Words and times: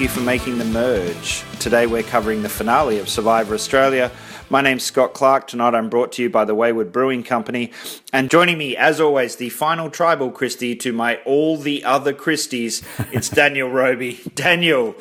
Thank 0.00 0.12
you 0.12 0.18
for 0.18 0.24
making 0.24 0.56
the 0.56 0.64
merge. 0.64 1.44
Today 1.58 1.86
we're 1.86 2.02
covering 2.02 2.40
the 2.40 2.48
finale 2.48 2.98
of 3.00 3.06
Survivor 3.10 3.52
Australia. 3.52 4.10
My 4.48 4.62
name's 4.62 4.82
Scott 4.82 5.12
Clark. 5.12 5.46
Tonight 5.46 5.74
I'm 5.74 5.90
brought 5.90 6.12
to 6.12 6.22
you 6.22 6.30
by 6.30 6.46
the 6.46 6.54
Wayward 6.54 6.90
Brewing 6.90 7.22
Company. 7.22 7.70
And 8.10 8.30
joining 8.30 8.56
me, 8.56 8.74
as 8.78 8.98
always, 8.98 9.36
the 9.36 9.50
final 9.50 9.90
tribal 9.90 10.32
Kristie 10.32 10.80
to 10.80 10.94
my 10.94 11.16
all 11.26 11.58
the 11.58 11.84
other 11.84 12.14
Kristies, 12.14 12.82
it's 13.12 13.28
Daniel 13.28 13.68
Roby. 13.68 14.22
Daniel, 14.34 14.94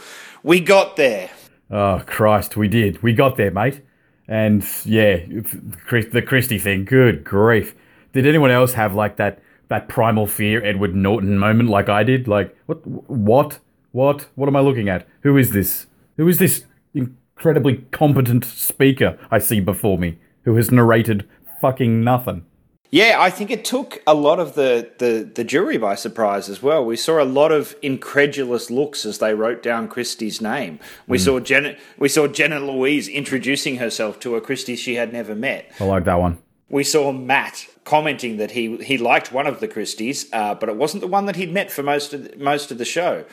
we 0.43 0.59
got 0.59 0.97
there. 0.97 1.29
Oh, 1.71 2.03
Christ, 2.05 2.57
we 2.57 2.67
did. 2.67 3.02
We 3.02 3.13
got 3.13 3.38
there, 3.38 3.52
mate. 3.52 3.79
And 4.27 4.67
yeah, 4.83 5.16
the 5.16 6.23
Kristie 6.27 6.59
thing, 6.59 6.83
good 6.83 7.23
grief. 7.23 7.73
Did 8.11 8.27
anyone 8.27 8.52
else 8.52 8.73
have 8.73 8.95
like 8.95 9.16
that, 9.16 9.41
that 9.69 9.88
primal 9.88 10.27
fear 10.27 10.61
Edward 10.61 10.93
Norton 10.93 11.38
moment 11.38 11.69
like 11.69 11.88
I 11.88 12.03
did? 12.03 12.27
Like, 12.27 12.53
what? 12.66 12.85
What? 12.85 13.59
What? 13.91 14.27
What 14.35 14.48
am 14.48 14.55
I 14.55 14.61
looking 14.61 14.89
at? 14.89 15.07
Who 15.21 15.38
is 15.38 15.52
this? 15.52 15.88
Who 16.17 16.27
is 16.27 16.39
this 16.39 16.66
incredibly 16.93 17.77
competent 17.91 18.45
speaker 18.45 19.17
I 19.31 19.39
see 19.39 19.59
before 19.59 19.97
me 19.97 20.20
who 20.43 20.55
has 20.55 20.71
narrated 20.71 21.27
fucking 21.61 22.03
nothing? 22.03 22.45
Yeah, 22.91 23.17
I 23.20 23.30
think 23.30 23.52
it 23.52 23.63
took 23.63 24.02
a 24.07 24.16
lot 24.16 24.39
of 24.39 24.55
the, 24.55 24.89
the, 24.97 25.30
the 25.35 25.44
jury 25.44 25.77
by 25.77 25.94
surprise 25.94 26.49
as 26.49 26.63
well. 26.63 26.83
We 26.83 26.95
saw 26.95 27.21
a 27.21 27.23
lot 27.23 27.52
of 27.52 27.75
incredulous 27.83 28.71
looks 28.71 29.05
as 29.05 29.20
they 29.20 29.35
wrote 29.35 29.61
down 29.61 29.88
Kristie's 29.88 30.41
name. 30.41 30.80
We 31.08 31.19
mm. 31.19 31.22
saw 31.22 31.39
Jenna 31.39 31.75
we 32.00 32.09
saw 32.09 32.28
Jenna 32.28 32.59
Louise 32.59 33.08
introducing 33.08 33.78
herself 33.78 34.19
to 34.22 34.35
a 34.35 34.41
Kristie 34.41 34.78
she 34.78 34.95
had 34.95 35.13
never 35.13 35.35
met. 35.35 35.72
I 35.80 35.83
like 35.83 36.06
that 36.06 36.19
one. 36.19 36.39
We 36.67 36.83
saw 36.83 37.11
Matt 37.11 37.67
commenting 37.83 38.38
that 38.38 38.52
he 38.52 38.78
he 38.78 38.97
liked 38.97 39.31
one 39.31 39.45
of 39.45 39.59
the 39.59 39.67
Kristies, 39.67 40.28
uh, 40.33 40.56
but 40.56 40.67
it 40.67 40.75
wasn't 40.75 41.02
the 41.02 41.08
one 41.08 41.28
that 41.28 41.35
he'd 41.35 41.53
met 41.53 41.72
for 41.72 41.83
most 41.83 42.13
of 42.13 42.23
the, 42.23 42.38
most 42.38 42.72
of 42.72 42.80
the 42.80 42.85
show. 42.85 43.23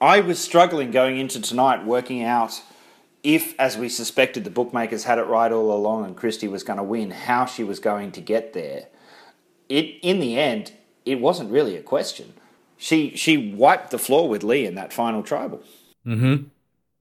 I 0.00 0.20
was 0.20 0.38
struggling 0.38 0.90
going 0.90 1.18
into 1.18 1.40
tonight, 1.40 1.84
working 1.84 2.22
out 2.22 2.62
if, 3.26 3.58
as 3.58 3.76
we 3.76 3.88
suspected, 3.88 4.44
the 4.44 4.50
bookmakers 4.50 5.02
had 5.02 5.18
it 5.18 5.24
right 5.24 5.50
all 5.50 5.72
along 5.72 6.04
and 6.04 6.16
Kristie 6.16 6.48
was 6.48 6.62
going 6.62 6.76
to 6.76 6.84
win, 6.84 7.10
how 7.10 7.44
she 7.44 7.64
was 7.64 7.80
going 7.80 8.12
to 8.12 8.20
get 8.20 8.52
there. 8.52 8.86
It 9.68 9.98
in 10.00 10.20
the 10.20 10.38
end, 10.38 10.72
it 11.04 11.20
wasn't 11.20 11.50
really 11.50 11.76
a 11.76 11.82
question. 11.82 12.34
She 12.76 13.16
she 13.16 13.36
wiped 13.52 13.90
the 13.90 13.98
floor 13.98 14.28
with 14.28 14.44
Lee 14.44 14.64
in 14.64 14.76
that 14.76 14.92
final 14.92 15.24
tribal. 15.24 15.60
Mm-hmm. 16.06 16.44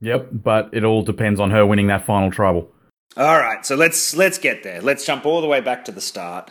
Yep, 0.01 0.29
but 0.31 0.69
it 0.73 0.83
all 0.83 1.03
depends 1.03 1.39
on 1.39 1.51
her 1.51 1.63
winning 1.63 1.87
that 1.87 2.05
final 2.05 2.31
tribal. 2.31 2.71
All 3.15 3.39
right, 3.39 3.63
so 3.63 3.75
let's 3.75 4.15
let's 4.15 4.39
get 4.39 4.63
there. 4.63 4.81
Let's 4.81 5.05
jump 5.05 5.27
all 5.27 5.41
the 5.41 5.47
way 5.47 5.61
back 5.61 5.85
to 5.85 5.91
the 5.91 6.01
start. 6.01 6.49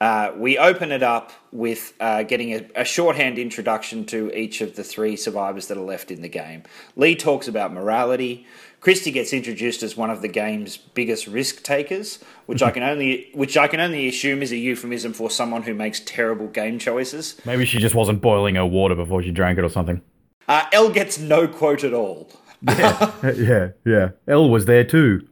Uh, 0.00 0.32
we 0.36 0.58
open 0.58 0.92
it 0.92 1.02
up 1.02 1.32
with 1.52 1.94
uh, 2.00 2.22
getting 2.22 2.52
a, 2.52 2.66
a, 2.74 2.84
shorthand 2.84 3.38
introduction 3.38 4.04
to 4.04 4.30
each 4.38 4.60
of 4.60 4.76
the 4.76 4.84
three 4.84 5.16
survivors 5.16 5.68
that 5.68 5.78
are 5.78 5.84
left 5.84 6.10
in 6.10 6.20
the 6.20 6.28
game. 6.28 6.62
Lee 6.96 7.16
talks 7.16 7.48
about 7.48 7.72
morality. 7.72 8.46
Kristie 8.82 9.12
gets 9.12 9.32
introduced 9.32 9.82
as 9.82 9.96
one 9.96 10.10
of 10.10 10.20
the 10.20 10.28
game's 10.28 10.76
biggest 10.76 11.26
risk 11.26 11.62
takers, 11.62 12.18
which 12.44 12.62
I 12.62 12.70
can 12.70 12.82
only 12.90 13.30
which 13.32 13.56
I 13.56 13.68
can 13.68 13.80
only 13.80 14.06
assume 14.06 14.42
is 14.42 14.52
a 14.52 14.56
euphemism 14.56 15.14
for 15.14 15.30
someone 15.30 15.62
who 15.62 15.74
makes 15.74 16.00
terrible 16.00 16.48
game 16.48 16.78
choices. 16.78 17.40
Maybe 17.46 17.64
she 17.64 17.78
just 17.78 17.94
wasn't 17.94 18.20
boiling 18.20 18.56
her 18.56 18.66
water 18.66 18.94
before 18.94 19.22
she 19.22 19.30
drank 19.30 19.58
it 19.58 19.64
or 19.64 19.70
something. 19.70 20.02
Uh, 20.46 20.64
Elle 20.72 20.90
gets 20.90 21.18
no 21.18 21.48
quote 21.48 21.84
at 21.84 21.94
all. 21.94 22.30
yeah, 22.62 23.12
yeah, 23.22 23.68
yeah. 23.84 24.10
Elle 24.28 24.50
was 24.50 24.66
there 24.66 24.84
too. 24.84 25.26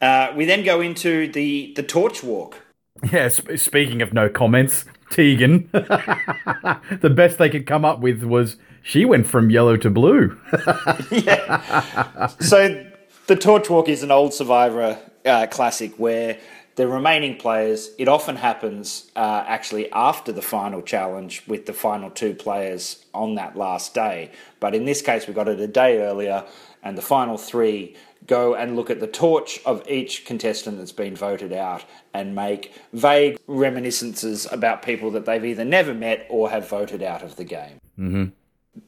Uh, 0.00 0.32
we 0.36 0.44
then 0.44 0.62
go 0.62 0.80
into 0.80 1.30
the 1.32 1.72
the 1.74 1.82
torch 1.82 2.22
walk. 2.22 2.63
Yeah. 3.02 3.28
Sp- 3.28 3.56
speaking 3.56 4.02
of 4.02 4.12
no 4.12 4.28
comments, 4.28 4.84
Tegan. 5.10 5.68
the 5.72 7.12
best 7.14 7.38
they 7.38 7.50
could 7.50 7.66
come 7.66 7.84
up 7.84 8.00
with 8.00 8.22
was 8.22 8.56
she 8.82 9.04
went 9.04 9.26
from 9.26 9.50
yellow 9.50 9.76
to 9.76 9.90
blue. 9.90 10.38
yeah. 11.10 12.28
So 12.40 12.86
the 13.26 13.36
Torch 13.36 13.68
Walk 13.70 13.88
is 13.88 14.02
an 14.02 14.10
old 14.10 14.34
Survivor 14.34 14.98
uh, 15.24 15.46
classic 15.50 15.94
where 15.98 16.38
the 16.76 16.88
remaining 16.88 17.36
players, 17.36 17.90
it 17.98 18.08
often 18.08 18.36
happens 18.36 19.10
uh, 19.14 19.44
actually 19.46 19.90
after 19.92 20.32
the 20.32 20.42
final 20.42 20.82
challenge 20.82 21.42
with 21.46 21.66
the 21.66 21.72
final 21.72 22.10
two 22.10 22.34
players 22.34 23.04
on 23.14 23.36
that 23.36 23.56
last 23.56 23.94
day. 23.94 24.32
But 24.60 24.74
in 24.74 24.84
this 24.84 25.00
case, 25.00 25.26
we 25.28 25.34
got 25.34 25.48
it 25.48 25.60
a 25.60 25.68
day 25.68 26.02
earlier, 26.02 26.44
and 26.82 26.98
the 26.98 27.02
final 27.02 27.38
three 27.38 27.96
go 28.26 28.54
and 28.54 28.76
look 28.76 28.90
at 28.90 29.00
the 29.00 29.06
torch 29.06 29.60
of 29.66 29.86
each 29.88 30.24
contestant 30.24 30.78
that's 30.78 30.92
been 30.92 31.14
voted 31.14 31.52
out 31.52 31.84
and 32.12 32.34
make 32.34 32.72
vague 32.92 33.38
reminiscences 33.46 34.46
about 34.50 34.82
people 34.82 35.10
that 35.10 35.26
they've 35.26 35.44
either 35.44 35.64
never 35.64 35.92
met 35.92 36.26
or 36.30 36.50
have 36.50 36.68
voted 36.68 37.02
out 37.02 37.22
of 37.22 37.36
the 37.36 37.44
game. 37.44 37.78
Mm-hmm 37.98 38.24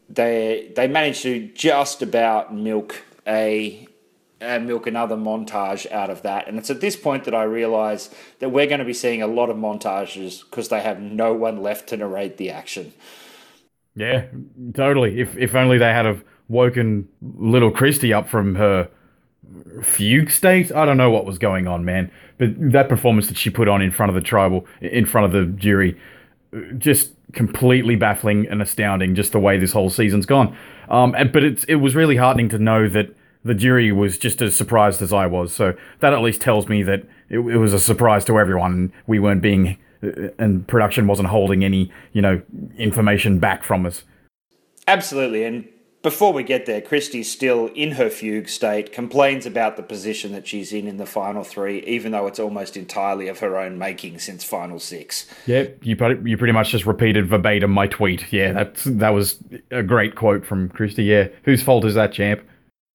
they 0.08 0.72
they 0.74 0.88
managed 0.88 1.22
to 1.22 1.48
just 1.48 2.02
about 2.02 2.54
milk 2.54 3.04
a 3.26 3.86
uh, 4.40 4.58
milk 4.58 4.86
another 4.86 5.16
montage 5.16 5.90
out 5.90 6.10
of 6.10 6.22
that. 6.22 6.46
And 6.46 6.58
it's 6.58 6.70
at 6.70 6.80
this 6.80 6.96
point 6.96 7.24
that 7.24 7.34
I 7.34 7.44
realise 7.44 8.10
that 8.40 8.50
we're 8.50 8.66
going 8.66 8.80
to 8.80 8.84
be 8.84 8.92
seeing 8.92 9.22
a 9.22 9.26
lot 9.26 9.48
of 9.48 9.56
montages 9.56 10.42
because 10.48 10.68
they 10.68 10.80
have 10.80 11.00
no 11.00 11.32
one 11.32 11.62
left 11.62 11.88
to 11.90 11.96
narrate 11.96 12.36
the 12.36 12.50
action. 12.50 12.92
Yeah, 13.94 14.26
totally. 14.74 15.20
If 15.20 15.36
if 15.36 15.54
only 15.54 15.78
they 15.78 15.92
had 15.92 16.06
have 16.06 16.24
woken 16.48 17.08
little 17.22 17.72
Kristie 17.72 18.16
up 18.16 18.28
from 18.28 18.54
her 18.56 18.88
fugue 19.82 20.30
state. 20.30 20.72
I 20.72 20.84
don't 20.84 20.96
know 20.96 21.10
what 21.10 21.24
was 21.24 21.38
going 21.38 21.66
on, 21.66 21.84
man. 21.84 22.10
But 22.38 22.50
that 22.72 22.88
performance 22.88 23.28
that 23.28 23.36
she 23.36 23.50
put 23.50 23.68
on 23.68 23.82
in 23.82 23.90
front 23.90 24.10
of 24.10 24.14
the 24.14 24.20
tribal, 24.20 24.66
in 24.80 25.06
front 25.06 25.26
of 25.26 25.32
the 25.32 25.50
jury, 25.52 25.98
just 26.78 27.12
completely 27.32 27.96
baffling 27.96 28.46
and 28.48 28.62
astounding. 28.62 29.14
Just 29.14 29.32
the 29.32 29.40
way 29.40 29.58
this 29.58 29.72
whole 29.72 29.90
season's 29.90 30.26
gone. 30.26 30.56
Um, 30.88 31.14
and, 31.16 31.32
but 31.32 31.44
it's 31.44 31.64
it 31.64 31.76
was 31.76 31.94
really 31.94 32.16
heartening 32.16 32.48
to 32.50 32.58
know 32.58 32.88
that 32.88 33.14
the 33.44 33.54
jury 33.54 33.92
was 33.92 34.18
just 34.18 34.42
as 34.42 34.54
surprised 34.54 35.02
as 35.02 35.12
I 35.12 35.26
was. 35.26 35.54
So 35.54 35.74
that 36.00 36.12
at 36.12 36.20
least 36.20 36.40
tells 36.40 36.68
me 36.68 36.82
that 36.82 37.04
it, 37.28 37.38
it 37.38 37.58
was 37.58 37.72
a 37.72 37.80
surprise 37.80 38.24
to 38.26 38.38
everyone. 38.38 38.92
We 39.06 39.18
weren't 39.18 39.42
being 39.42 39.78
uh, 40.02 40.28
and 40.38 40.66
production 40.66 41.06
wasn't 41.06 41.28
holding 41.28 41.64
any 41.64 41.90
you 42.12 42.22
know 42.22 42.42
information 42.76 43.38
back 43.38 43.64
from 43.64 43.86
us. 43.86 44.04
Absolutely, 44.88 45.44
and 45.44 45.68
before 46.06 46.32
we 46.32 46.44
get 46.44 46.66
there, 46.66 46.80
Kristie's 46.80 47.28
still 47.28 47.66
in 47.74 47.90
her 47.90 48.08
fugue 48.08 48.48
state, 48.48 48.92
complains 48.92 49.44
about 49.44 49.76
the 49.76 49.82
position 49.82 50.30
that 50.30 50.46
she's 50.46 50.72
in 50.72 50.86
in 50.86 50.98
the 50.98 51.04
final 51.04 51.42
three, 51.42 51.80
even 51.80 52.12
though 52.12 52.28
it's 52.28 52.38
almost 52.38 52.76
entirely 52.76 53.26
of 53.26 53.40
her 53.40 53.56
own 53.56 53.76
making 53.76 54.20
since 54.20 54.44
final 54.44 54.78
six. 54.78 55.26
Yeah, 55.46 55.64
you 55.82 55.96
pretty, 55.96 56.30
you 56.30 56.36
pretty 56.36 56.52
much 56.52 56.70
just 56.70 56.86
repeated 56.86 57.26
verbatim 57.26 57.72
my 57.72 57.88
tweet. 57.88 58.32
Yeah, 58.32 58.52
that's, 58.52 58.84
that 58.84 59.08
was 59.08 59.42
a 59.72 59.82
great 59.82 60.14
quote 60.14 60.46
from 60.46 60.68
Kristie. 60.68 61.04
Yeah, 61.04 61.26
whose 61.42 61.60
fault 61.60 61.84
is 61.84 61.94
that, 61.94 62.12
champ? 62.12 62.40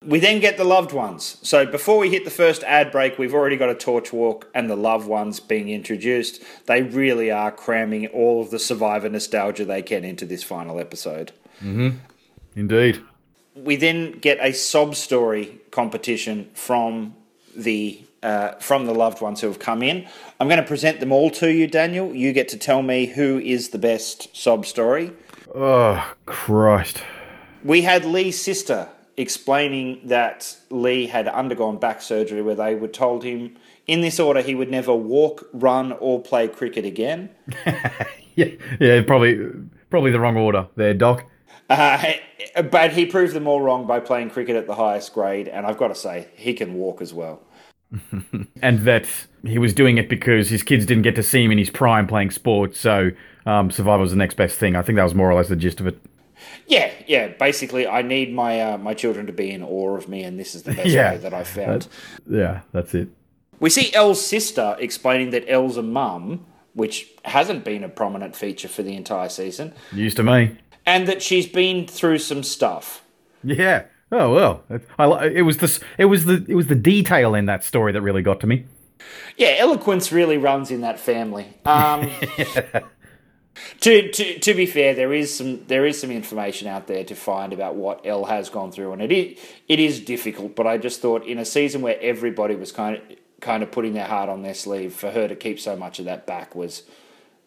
We 0.05 0.21
then 0.21 0.39
get 0.39 0.55
the 0.55 0.63
loved 0.63 0.93
ones. 0.93 1.37
So 1.41 1.65
before 1.65 1.97
we 1.97 2.09
hit 2.09 2.23
the 2.23 2.31
first 2.31 2.63
ad 2.63 2.93
break, 2.93 3.19
we've 3.19 3.33
already 3.33 3.57
got 3.57 3.67
a 3.67 3.75
torch 3.75 4.13
walk 4.13 4.47
and 4.55 4.69
the 4.69 4.77
loved 4.77 5.05
ones 5.05 5.41
being 5.41 5.67
introduced. 5.67 6.41
They 6.65 6.81
really 6.81 7.29
are 7.29 7.51
cramming 7.51 8.07
all 8.07 8.41
of 8.41 8.51
the 8.51 8.57
survivor 8.57 9.09
nostalgia 9.09 9.65
they 9.65 9.81
can 9.81 10.05
into 10.05 10.25
this 10.25 10.43
final 10.43 10.79
episode. 10.79 11.33
Mm-hmm. 11.61 11.97
Indeed. 12.55 13.01
We 13.55 13.75
then 13.75 14.13
get 14.19 14.37
a 14.41 14.53
sob 14.53 14.95
story 14.95 15.59
competition 15.71 16.49
from 16.53 17.15
the 17.55 18.01
uh, 18.23 18.53
from 18.59 18.85
the 18.85 18.93
loved 18.93 19.19
ones 19.21 19.41
who 19.41 19.47
have 19.47 19.59
come 19.59 19.81
in. 19.81 20.07
I'm 20.39 20.47
going 20.47 20.61
to 20.61 20.67
present 20.67 20.99
them 20.99 21.11
all 21.11 21.31
to 21.31 21.51
you, 21.51 21.67
Daniel. 21.67 22.13
You 22.13 22.33
get 22.33 22.49
to 22.49 22.57
tell 22.57 22.83
me 22.83 23.07
who 23.07 23.39
is 23.39 23.69
the 23.69 23.79
best 23.79 24.35
sob 24.35 24.65
story. 24.65 25.11
Oh, 25.55 26.13
Christ. 26.25 27.03
We 27.63 27.81
had 27.81 28.05
Lee's 28.05 28.39
sister 28.41 28.89
explaining 29.17 30.01
that 30.05 30.55
Lee 30.69 31.07
had 31.07 31.27
undergone 31.27 31.77
back 31.77 32.01
surgery 32.01 32.41
where 32.41 32.55
they 32.55 32.75
were 32.75 32.87
told 32.87 33.23
him 33.23 33.57
in 33.87 34.01
this 34.01 34.19
order 34.19 34.41
he 34.41 34.55
would 34.55 34.69
never 34.69 34.93
walk, 34.95 35.47
run, 35.53 35.91
or 35.93 36.21
play 36.21 36.47
cricket 36.47 36.85
again. 36.85 37.29
yeah, 38.35 38.45
yeah, 38.79 39.01
probably 39.03 39.49
probably 39.89 40.11
the 40.11 40.19
wrong 40.19 40.37
order 40.37 40.67
there, 40.75 40.93
Doc. 40.93 41.25
Uh, 41.71 42.13
but 42.71 42.91
he 42.91 43.05
proved 43.05 43.33
them 43.33 43.47
all 43.47 43.61
wrong 43.61 43.87
by 43.87 43.99
playing 43.99 44.29
cricket 44.29 44.55
at 44.55 44.67
the 44.67 44.75
highest 44.75 45.13
grade, 45.13 45.47
and 45.47 45.65
I've 45.65 45.77
got 45.77 45.87
to 45.87 45.95
say, 45.95 46.27
he 46.35 46.53
can 46.53 46.73
walk 46.73 47.01
as 47.01 47.13
well. 47.13 47.41
and 48.61 48.79
that 48.79 49.05
he 49.43 49.57
was 49.57 49.73
doing 49.73 49.97
it 49.97 50.07
because 50.07 50.49
his 50.49 50.63
kids 50.63 50.85
didn't 50.85 51.03
get 51.03 51.15
to 51.15 51.23
see 51.23 51.43
him 51.43 51.51
in 51.51 51.57
his 51.57 51.69
prime 51.69 52.07
playing 52.07 52.31
sports, 52.31 52.79
so 52.79 53.11
um, 53.45 53.71
survival 53.71 54.01
was 54.01 54.11
the 54.11 54.17
next 54.17 54.35
best 54.35 54.57
thing. 54.57 54.75
I 54.75 54.81
think 54.81 54.97
that 54.97 55.03
was 55.03 55.15
more 55.15 55.29
or 55.29 55.33
less 55.33 55.49
the 55.49 55.55
gist 55.55 55.79
of 55.79 55.87
it. 55.87 55.99
Yeah, 56.67 56.91
yeah. 57.05 57.27
Basically, 57.27 57.87
I 57.87 58.01
need 58.01 58.33
my 58.33 58.61
uh, 58.61 58.77
my 58.77 58.93
children 58.93 59.27
to 59.27 59.33
be 59.33 59.51
in 59.51 59.61
awe 59.61 59.95
of 59.95 60.07
me, 60.07 60.23
and 60.23 60.39
this 60.39 60.55
is 60.55 60.63
the 60.63 60.73
best 60.73 60.87
yeah, 60.89 61.11
way 61.11 61.17
that 61.17 61.33
I 61.33 61.43
found. 61.43 61.87
yeah, 62.29 62.61
that's 62.71 62.93
it. 62.93 63.09
We 63.59 63.69
see 63.69 63.93
Elle's 63.93 64.25
sister 64.25 64.75
explaining 64.79 65.31
that 65.31 65.43
Elle's 65.47 65.77
a 65.77 65.83
mum, 65.83 66.45
which 66.73 67.09
hasn't 67.25 67.63
been 67.65 67.83
a 67.83 67.89
prominent 67.89 68.35
feature 68.35 68.69
for 68.69 68.83
the 68.83 68.95
entire 68.95 69.29
season. 69.29 69.73
Used 69.91 70.17
to 70.17 70.23
me 70.23 70.57
and 70.85 71.07
that 71.07 71.21
she's 71.21 71.47
been 71.47 71.87
through 71.87 72.19
some 72.19 72.43
stuff. 72.43 73.03
Yeah. 73.43 73.85
Oh 74.11 74.33
well, 74.33 74.63
I, 74.99 75.27
it 75.27 75.43
was 75.43 75.57
this. 75.57 75.79
It 75.97 76.05
was 76.05 76.25
the. 76.25 76.45
It 76.47 76.55
was 76.55 76.67
the 76.67 76.75
detail 76.75 77.33
in 77.33 77.45
that 77.45 77.63
story 77.63 77.93
that 77.93 78.01
really 78.01 78.21
got 78.21 78.41
to 78.41 78.47
me. 78.47 78.65
Yeah, 79.37 79.55
eloquence 79.57 80.11
really 80.11 80.37
runs 80.37 80.69
in 80.69 80.81
that 80.81 80.99
family. 80.99 81.57
Um, 81.65 82.11
yeah. 82.37 82.81
To, 83.81 84.11
to 84.11 84.39
to 84.39 84.53
be 84.53 84.65
fair, 84.65 84.95
there 84.95 85.13
is 85.13 85.35
some 85.35 85.65
there 85.67 85.85
is 85.85 85.99
some 85.99 86.09
information 86.09 86.67
out 86.67 86.87
there 86.87 87.03
to 87.03 87.15
find 87.15 87.51
about 87.51 87.75
what 87.75 88.05
Elle 88.05 88.25
has 88.25 88.49
gone 88.49 88.71
through, 88.71 88.93
and 88.93 89.01
it 89.01 89.11
is 89.11 89.39
it 89.67 89.79
is 89.79 89.99
difficult. 89.99 90.55
But 90.55 90.67
I 90.67 90.77
just 90.77 91.01
thought 91.01 91.25
in 91.25 91.37
a 91.37 91.45
season 91.45 91.81
where 91.81 91.99
everybody 92.01 92.55
was 92.55 92.71
kind 92.71 92.95
of 92.95 93.01
kind 93.39 93.61
of 93.61 93.71
putting 93.71 93.93
their 93.93 94.05
heart 94.05 94.29
on 94.29 94.41
their 94.41 94.53
sleeve, 94.53 94.93
for 94.93 95.11
her 95.11 95.27
to 95.27 95.35
keep 95.35 95.59
so 95.59 95.75
much 95.75 95.99
of 95.99 96.05
that 96.05 96.25
back 96.25 96.55
was 96.55 96.83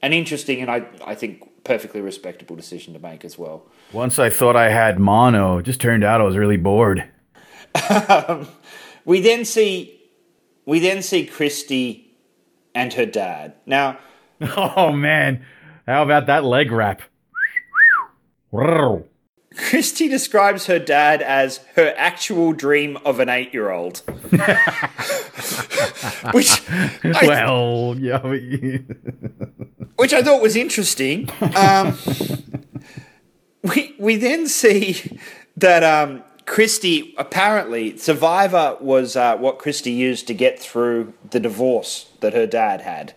an 0.02 0.12
interesting 0.12 0.60
and 0.60 0.70
I 0.70 0.86
I 1.04 1.14
think 1.14 1.48
perfectly 1.64 2.00
respectable 2.00 2.54
decision 2.54 2.92
to 2.94 3.00
make 3.00 3.24
as 3.24 3.38
well. 3.38 3.66
Once 3.92 4.18
I 4.18 4.30
thought 4.30 4.54
I 4.54 4.70
had 4.70 4.98
mono, 4.98 5.58
it 5.58 5.64
just 5.64 5.80
turned 5.80 6.04
out 6.04 6.20
I 6.20 6.24
was 6.24 6.36
really 6.36 6.56
bored. 6.56 7.04
um, 8.08 8.46
we 9.04 9.20
then 9.20 9.44
see 9.44 10.00
we 10.66 10.78
then 10.78 11.02
see 11.02 11.26
Kristie 11.26 12.04
and 12.74 12.92
her 12.94 13.06
dad. 13.06 13.54
Now, 13.66 13.98
oh 14.56 14.92
man, 14.92 15.44
how 15.86 16.02
about 16.02 16.26
that 16.26 16.44
leg 16.44 16.70
wrap? 16.70 17.02
Kristie 19.56 20.10
describes 20.10 20.66
her 20.66 20.78
dad 20.78 21.22
as 21.22 21.60
her 21.76 21.94
actual 21.96 22.52
dream 22.52 22.98
of 23.04 23.20
an 23.20 23.28
eight-year-old. 23.28 23.98
which, 26.32 26.60
I, 26.70 27.20
well, 27.22 27.96
yeah, 27.98 28.18
which 29.96 30.12
I 30.12 30.22
thought 30.22 30.42
was 30.42 30.56
interesting. 30.56 31.30
Um, 31.56 31.96
we 33.62 33.94
we 33.98 34.16
then 34.16 34.46
see 34.46 35.18
that 35.56 35.82
um, 35.82 36.22
Kristie 36.46 37.14
apparently 37.16 37.96
Survivor 37.96 38.76
was 38.80 39.16
uh, 39.16 39.36
what 39.36 39.58
Kristie 39.58 39.96
used 39.96 40.26
to 40.26 40.34
get 40.34 40.58
through 40.58 41.14
the 41.30 41.40
divorce 41.40 42.10
that 42.20 42.34
her 42.34 42.46
dad 42.46 42.80
had. 42.82 43.14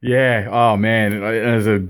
Yeah. 0.00 0.48
Oh 0.50 0.76
man, 0.76 1.22
as 1.22 1.66
a 1.66 1.86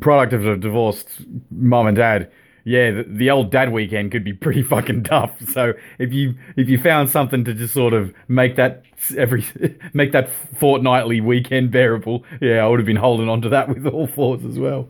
product 0.00 0.32
of 0.32 0.46
a 0.46 0.56
divorced 0.56 1.08
mom 1.50 1.86
and 1.86 1.96
dad, 1.96 2.30
yeah, 2.68 2.90
the, 2.90 3.02
the, 3.04 3.30
old 3.30 3.50
dad 3.50 3.72
weekend 3.72 4.12
could 4.12 4.24
be 4.24 4.34
pretty 4.34 4.62
fucking 4.62 5.04
tough. 5.04 5.30
So 5.48 5.72
if 5.98 6.12
you 6.12 6.34
if 6.56 6.68
you 6.68 6.78
found 6.78 7.08
something 7.08 7.44
to 7.44 7.54
just 7.54 7.72
sort 7.72 7.94
of 7.94 8.12
make 8.28 8.56
that 8.56 8.82
every 9.16 9.46
make 9.94 10.12
that 10.12 10.28
fortnightly 10.56 11.20
weekend 11.20 11.70
bearable, 11.70 12.24
yeah, 12.40 12.64
I 12.64 12.68
would 12.68 12.78
have 12.78 12.86
been 12.86 12.96
holding 12.96 13.28
on 13.28 13.40
to 13.42 13.48
that 13.48 13.68
with 13.68 13.86
all 13.86 14.06
fours 14.06 14.44
as 14.44 14.58
well. 14.58 14.88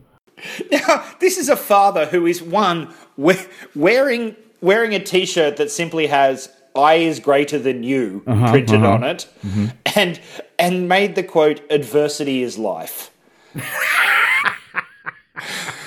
Now, 0.71 1.05
this 1.21 1.39
is 1.39 1.49
a 1.49 1.57
father 1.57 2.07
who 2.07 2.27
is 2.27 2.43
one 2.43 2.93
wearing 3.17 4.35
wearing 4.61 4.95
a 4.95 5.01
T-shirt 5.01 5.57
that 5.57 5.71
simply 5.71 6.09
has 6.09 6.51
"I 6.75 6.95
is 6.95 7.21
greater 7.21 7.59
than 7.59 7.85
you" 7.85 8.25
uh-huh, 8.27 8.51
printed 8.51 8.81
uh-huh. 8.81 8.95
on 8.95 9.05
it, 9.05 9.29
mm-hmm. 9.47 9.67
and 9.97 10.21
and 10.59 10.89
made 10.89 11.15
the 11.15 11.23
quote 11.23 11.61
"Adversity 11.71 12.43
is 12.43 12.59
life." 12.59 13.11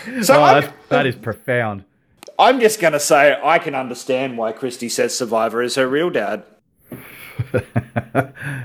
so 0.22 0.44
oh, 0.44 0.74
that 0.90 1.06
is 1.06 1.16
profound. 1.16 1.84
I'm 2.40 2.60
just 2.60 2.80
going 2.80 2.94
to 2.94 3.00
say 3.00 3.40
I 3.44 3.60
can 3.60 3.76
understand 3.76 4.38
why 4.38 4.54
Kristie 4.54 4.90
says 4.90 5.16
Survivor 5.16 5.62
is 5.62 5.76
her 5.76 5.88
real 5.88 6.10
dad. 6.10 6.44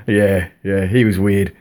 yeah, 0.06 0.49
yeah, 0.62 0.87
he 0.87 1.05
was 1.05 1.19
weird. 1.19 1.55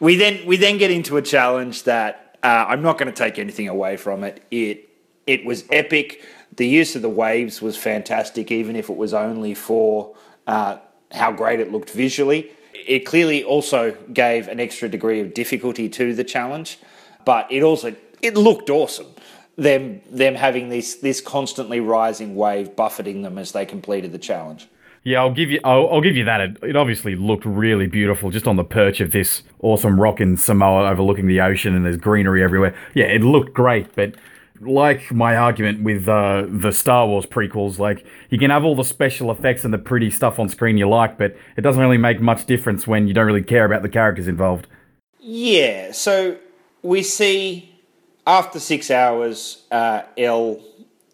We 0.00 0.16
then 0.16 0.44
we 0.46 0.56
then 0.56 0.78
get 0.78 0.90
into 0.90 1.16
a 1.16 1.22
challenge 1.22 1.84
that 1.84 2.38
uh, 2.42 2.66
I'm 2.68 2.82
not 2.82 2.98
going 2.98 3.12
to 3.12 3.16
take 3.16 3.38
anything 3.38 3.68
away 3.68 3.96
from 3.96 4.24
it. 4.24 4.42
It 4.50 4.88
it 5.26 5.44
was 5.44 5.64
epic. 5.70 6.24
The 6.56 6.66
use 6.66 6.96
of 6.96 7.02
the 7.02 7.08
waves 7.08 7.62
was 7.62 7.76
fantastic, 7.76 8.50
even 8.50 8.74
if 8.76 8.88
it 8.88 8.96
was 8.96 9.14
only 9.14 9.54
for 9.54 10.16
uh, 10.46 10.78
how 11.12 11.32
great 11.32 11.60
it 11.60 11.70
looked 11.70 11.90
visually. 11.90 12.50
It 12.72 13.00
clearly 13.00 13.44
also 13.44 13.96
gave 14.12 14.48
an 14.48 14.60
extra 14.60 14.88
degree 14.88 15.20
of 15.20 15.34
difficulty 15.34 15.88
to 15.90 16.14
the 16.14 16.24
challenge, 16.24 16.78
but 17.28 17.46
it 17.52 17.62
also 17.62 17.94
it 18.22 18.38
looked 18.38 18.70
awesome. 18.70 19.08
Them 19.56 20.00
them 20.10 20.34
having 20.34 20.70
this 20.70 20.94
this 20.94 21.20
constantly 21.20 21.78
rising 21.78 22.34
wave 22.34 22.74
buffeting 22.74 23.20
them 23.20 23.36
as 23.36 23.52
they 23.52 23.66
completed 23.66 24.12
the 24.12 24.18
challenge. 24.18 24.66
Yeah, 25.04 25.20
I'll 25.20 25.34
give 25.34 25.50
you. 25.50 25.60
I'll, 25.62 25.90
I'll 25.90 26.00
give 26.00 26.16
you 26.16 26.24
that. 26.24 26.40
It, 26.40 26.56
it, 26.62 26.74
obviously 26.74 27.16
looked 27.16 27.44
really 27.44 27.86
beautiful, 27.86 28.30
just 28.30 28.46
on 28.46 28.56
the 28.56 28.64
perch 28.64 29.02
of 29.02 29.12
this 29.12 29.42
awesome 29.60 30.00
rock 30.00 30.22
in 30.22 30.38
Samoa, 30.38 30.88
overlooking 30.90 31.26
the 31.26 31.42
ocean, 31.42 31.74
and 31.74 31.84
there's 31.84 31.98
greenery 31.98 32.42
everywhere. 32.42 32.74
Yeah, 32.94 33.06
it 33.06 33.20
looked 33.20 33.52
great, 33.52 33.94
but 33.94 34.14
like 34.62 35.12
my 35.12 35.36
argument 35.36 35.82
with 35.82 36.08
uh, 36.08 36.46
the 36.48 36.72
Star 36.72 37.06
Wars 37.06 37.26
prequels, 37.26 37.78
like 37.78 38.06
you 38.30 38.38
can 38.38 38.50
have 38.50 38.64
all 38.64 38.74
the 38.74 38.84
special 38.84 39.30
effects 39.30 39.66
and 39.66 39.74
the 39.74 39.78
pretty 39.78 40.10
stuff 40.10 40.38
on 40.38 40.48
screen 40.48 40.78
you 40.78 40.88
like, 40.88 41.18
but 41.18 41.36
it 41.58 41.60
doesn't 41.60 41.82
really 41.82 41.98
make 41.98 42.22
much 42.22 42.46
difference 42.46 42.86
when 42.86 43.06
you 43.06 43.12
don't 43.12 43.26
really 43.26 43.42
care 43.42 43.66
about 43.66 43.82
the 43.82 43.90
characters 43.90 44.28
involved. 44.28 44.66
Yeah, 45.20 45.92
so 45.92 46.38
we 46.82 47.02
see 47.02 47.74
after 48.26 48.60
six 48.60 48.90
hours, 48.90 49.64
uh, 49.70 50.02
Elle 50.16 50.60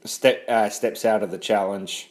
step, 0.05 0.45
uh, 0.49 0.69
steps 0.69 1.05
out 1.05 1.23
of 1.23 1.31
the 1.31 1.39
challenge. 1.39 2.11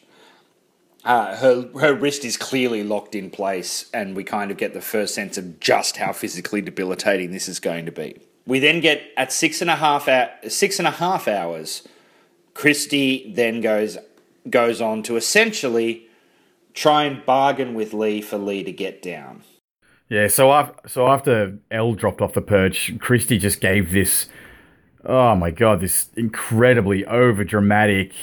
Uh, 1.04 1.36
her 1.36 1.70
her 1.80 1.94
wrist 1.94 2.24
is 2.24 2.38
clearly 2.38 2.84
locked 2.84 3.14
in 3.14 3.30
place, 3.30 3.90
and 3.94 4.16
we 4.16 4.24
kind 4.24 4.52
of 4.52 4.58
get 4.58 4.74
the 4.74 4.82
first 4.82 5.14
sense 5.14 5.38
of 5.38 5.60
just 5.60 5.98
how 5.98 6.14
physically 6.14 6.62
debilitating 6.62 7.32
this 7.32 7.50
is 7.50 7.60
going 7.60 7.86
to 7.86 7.92
be. 7.92 8.22
We 8.48 8.60
then 8.60 8.80
get 8.80 9.02
at 9.18 9.34
six 9.34 9.62
and 9.62 9.70
a 9.70 9.76
half 9.76 10.08
hour, 10.08 10.30
six 10.48 10.80
and 10.80 10.88
a 10.88 10.92
half 10.92 11.28
hours. 11.28 11.86
Kristie 12.56 13.36
then 13.36 13.60
goes 13.60 13.98
goes 14.50 14.80
on 14.80 15.04
to 15.04 15.18
essentially 15.18 16.08
try 16.74 17.04
and 17.04 17.26
bargain 17.26 17.74
with 17.74 17.94
Lee 17.94 18.22
for 18.22 18.38
Lee 18.38 18.64
to 18.64 18.72
get 18.72 19.02
down. 19.02 19.44
Yeah, 20.14 20.28
so 20.28 20.52
after, 20.54 20.88
so 20.88 21.08
after 21.08 21.58
Elle 21.72 21.96
dropped 21.96 22.22
off 22.22 22.34
the 22.34 22.42
perch, 22.42 22.94
Kristie 23.00 23.40
just 23.40 23.60
gave 23.60 23.92
this 23.92 24.30
oh 25.04 25.36
my 25.36 25.50
god, 25.50 25.80
this 25.80 26.12
incredibly 26.16 27.04
over 27.08 27.44
dramatic, 27.44 28.14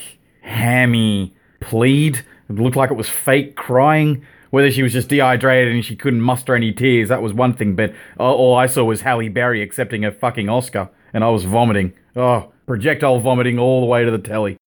hammy 0.41 1.35
plead. 1.59 2.25
It 2.49 2.55
looked 2.55 2.77
like 2.77 2.93
it 2.93 2.97
was 2.97 3.09
fake 3.09 3.57
crying. 3.57 4.25
Whether 4.51 4.71
she 4.71 4.85
was 4.85 4.93
just 4.93 5.09
dehydrated 5.09 5.75
and 5.75 5.85
she 5.85 5.97
couldn't 5.97 6.21
muster 6.21 6.55
any 6.55 6.71
tears, 6.71 7.09
that 7.09 7.23
was 7.23 7.33
one 7.33 7.55
thing, 7.55 7.75
but 7.75 7.93
all 8.21 8.55
I 8.55 8.67
saw 8.67 8.85
was 8.85 9.01
Halle 9.01 9.29
Berry 9.29 9.61
accepting 9.61 10.05
a 10.05 10.13
fucking 10.13 10.49
Oscar, 10.49 10.91
and 11.13 11.25
I 11.25 11.31
was 11.31 11.43
vomiting. 11.43 11.93
Oh, 12.15 12.53
projectile 12.67 13.19
vomiting 13.19 13.59
all 13.59 13.81
the 13.81 13.87
way 13.87 14.05
to 14.05 14.13
the 14.13 14.19
telly. 14.19 14.59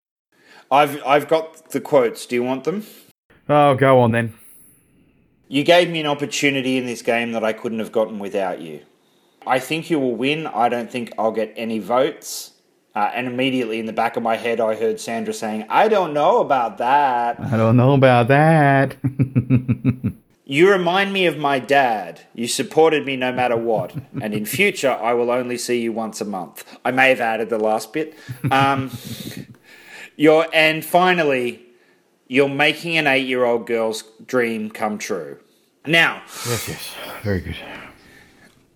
I've 0.69 1.01
I've 1.05 1.29
got 1.29 1.69
the 1.69 1.79
quotes. 1.79 2.25
Do 2.25 2.35
you 2.35 2.43
want 2.43 2.65
them? 2.65 2.85
Oh, 3.47 3.75
go 3.75 4.01
on 4.01 4.11
then. 4.11 4.33
You 5.53 5.63
gave 5.63 5.87
me 5.87 5.99
an 5.99 6.07
opportunity 6.07 6.79
in 6.79 6.87
this 6.87 7.03
game 7.03 7.33
that 7.33 7.43
I 7.43 7.53
couldn't 7.53 7.77
have 7.77 7.91
gotten 7.91 8.17
without 8.17 8.59
you. 8.59 8.79
I 9.45 9.59
think 9.59 9.91
you 9.91 9.99
will 9.99 10.15
win. 10.15 10.47
I 10.47 10.67
don't 10.67 10.89
think 10.89 11.13
I'll 11.15 11.31
get 11.31 11.53
any 11.55 11.77
votes. 11.77 12.53
Uh, 12.95 13.11
and 13.13 13.27
immediately 13.27 13.77
in 13.77 13.85
the 13.85 13.93
back 13.93 14.17
of 14.17 14.23
my 14.23 14.35
head, 14.35 14.59
I 14.59 14.73
heard 14.73 14.99
Sandra 14.99 15.31
saying, 15.31 15.67
I 15.69 15.89
don't 15.89 16.11
know 16.11 16.41
about 16.41 16.79
that. 16.79 17.39
I 17.39 17.55
don't 17.55 17.77
know 17.77 17.93
about 17.93 18.29
that. 18.29 18.97
you 20.45 20.71
remind 20.71 21.13
me 21.13 21.27
of 21.27 21.37
my 21.37 21.59
dad. 21.59 22.21
You 22.33 22.47
supported 22.47 23.05
me 23.05 23.15
no 23.15 23.31
matter 23.31 23.55
what. 23.55 23.93
And 24.23 24.33
in 24.33 24.47
future, 24.47 24.89
I 24.89 25.13
will 25.13 25.29
only 25.29 25.59
see 25.59 25.81
you 25.81 25.91
once 25.91 26.19
a 26.19 26.25
month. 26.25 26.65
I 26.83 26.89
may 26.89 27.09
have 27.09 27.21
added 27.21 27.51
the 27.51 27.59
last 27.59 27.93
bit. 27.93 28.15
Um, 28.49 28.89
you're, 30.15 30.47
and 30.51 30.83
finally, 30.83 31.61
you're 32.27 32.49
making 32.49 32.97
an 32.97 33.05
eight 33.05 33.27
year 33.27 33.45
old 33.45 33.67
girl's 33.67 34.03
dream 34.25 34.71
come 34.71 34.97
true. 34.97 35.37
Now. 35.85 36.23
Yes, 36.47 36.67
yes. 36.67 36.95
Very 37.23 37.41
good. 37.41 37.55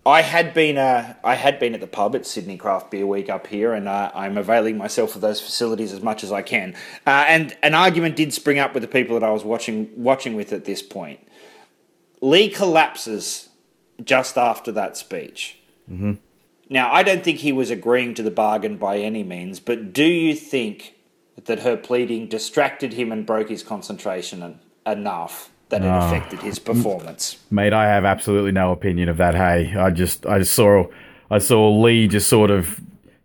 I 0.07 0.21
had 0.21 0.53
been 0.53 0.77
uh, 0.77 1.15
I 1.21 1.35
had 1.35 1.59
been 1.59 1.73
at 1.73 1.81
the 1.81 1.87
pub 1.87 2.15
at 2.15 2.25
Sydney 2.25 2.55
Craft 2.55 2.91
Beer 2.91 3.05
Week 3.05 3.29
up 3.29 3.47
here, 3.47 3.73
and 3.73 3.89
uh, 3.89 4.09
I'm 4.15 4.37
availing 4.37 4.77
myself 4.77 5.15
of 5.15 5.21
those 5.21 5.41
facilities 5.41 5.91
as 5.91 6.01
much 6.01 6.23
as 6.23 6.31
I 6.31 6.41
can. 6.41 6.75
Uh, 7.05 7.25
and 7.27 7.57
an 7.61 7.73
argument 7.73 8.15
did 8.15 8.33
spring 8.33 8.57
up 8.57 8.73
with 8.73 8.83
the 8.83 8.87
people 8.87 9.19
that 9.19 9.25
I 9.25 9.31
was 9.31 9.43
watching 9.43 9.89
watching 9.97 10.35
with 10.35 10.53
at 10.53 10.63
this 10.63 10.81
point. 10.81 11.19
Lee 12.21 12.49
collapses 12.49 13.49
just 14.01 14.37
after 14.37 14.71
that 14.71 14.95
speech. 14.95 15.59
Mm-hmm. 15.91 16.13
Now, 16.69 16.91
I 16.91 17.03
don't 17.03 17.23
think 17.23 17.39
he 17.39 17.51
was 17.51 17.69
agreeing 17.69 18.13
to 18.15 18.23
the 18.23 18.31
bargain 18.31 18.77
by 18.77 18.99
any 18.99 19.23
means, 19.23 19.59
but 19.59 19.91
do 19.93 20.05
you 20.05 20.35
think 20.35 20.95
that 21.45 21.59
her 21.59 21.75
pleading 21.77 22.27
distracted 22.27 22.93
him 22.93 23.11
and 23.11 23.25
broke 23.25 23.49
his 23.49 23.63
concentration 23.63 24.59
enough 24.85 25.49
that 25.69 25.81
it 25.81 25.87
oh. 25.87 25.99
affected 25.99 26.39
his 26.39 26.59
performance. 26.59 27.37
Mate, 27.51 27.73
I 27.73 27.87
have 27.87 28.05
absolutely 28.05 28.51
no 28.51 28.71
opinion 28.71 29.09
of 29.09 29.17
that. 29.17 29.35
Hey, 29.35 29.75
I 29.75 29.89
just 29.89 30.25
I 30.25 30.39
just 30.39 30.53
saw 30.53 30.85
I 31.29 31.39
saw 31.39 31.69
Lee 31.69 32.07
just 32.07 32.27
sort 32.27 32.51
of 32.51 32.79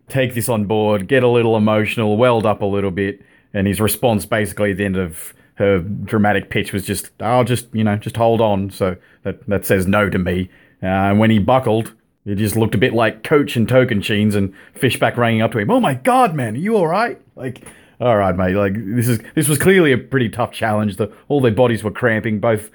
take 0.09 0.33
this 0.33 0.49
on 0.49 0.65
board, 0.65 1.07
get 1.07 1.23
a 1.23 1.27
little 1.27 1.55
emotional, 1.55 2.17
welled 2.17 2.45
up 2.45 2.61
a 2.61 2.65
little 2.65 2.91
bit, 2.91 3.21
and 3.53 3.67
his 3.67 3.79
response 3.79 4.25
basically 4.25 4.71
at 4.71 4.77
the 4.77 4.85
end 4.85 4.97
of 4.97 5.33
her 5.55 5.79
dramatic 5.79 6.49
pitch 6.49 6.73
was 6.73 6.85
just, 6.85 7.11
"I'll 7.21 7.43
just 7.43 7.67
you 7.73 7.83
know 7.83 7.95
just 7.95 8.17
hold 8.17 8.41
on." 8.41 8.69
So 8.71 8.97
that 9.23 9.45
that 9.47 9.65
says 9.65 9.87
no 9.87 10.09
to 10.09 10.17
me. 10.17 10.49
Uh, 10.81 10.87
and 10.87 11.19
when 11.19 11.29
he 11.29 11.39
buckled, 11.39 11.93
it 12.25 12.35
just 12.35 12.55
looked 12.55 12.75
a 12.75 12.77
bit 12.77 12.93
like 12.93 13.23
Coach 13.23 13.55
and 13.55 13.67
Tocantins 13.67 14.35
and 14.35 14.53
Fishbach 14.75 15.15
ringing 15.15 15.41
up 15.41 15.51
to 15.53 15.59
him. 15.59 15.71
Oh 15.71 15.79
my 15.79 15.93
God, 15.93 16.33
man, 16.33 16.55
are 16.55 16.59
you 16.59 16.75
all 16.75 16.87
right? 16.87 17.19
Like 17.35 17.65
all 18.03 18.17
right, 18.17 18.35
mate. 18.35 18.53
Like 18.53 18.73
this 18.75 19.07
is 19.07 19.19
this 19.33 19.47
was 19.47 19.57
clearly 19.57 19.93
a 19.93 19.97
pretty 19.97 20.29
tough 20.29 20.51
challenge. 20.51 20.97
The, 20.97 21.11
all 21.29 21.41
their 21.41 21.51
bodies 21.51 21.83
were 21.83 21.91
cramping. 21.91 22.39
Both 22.39 22.69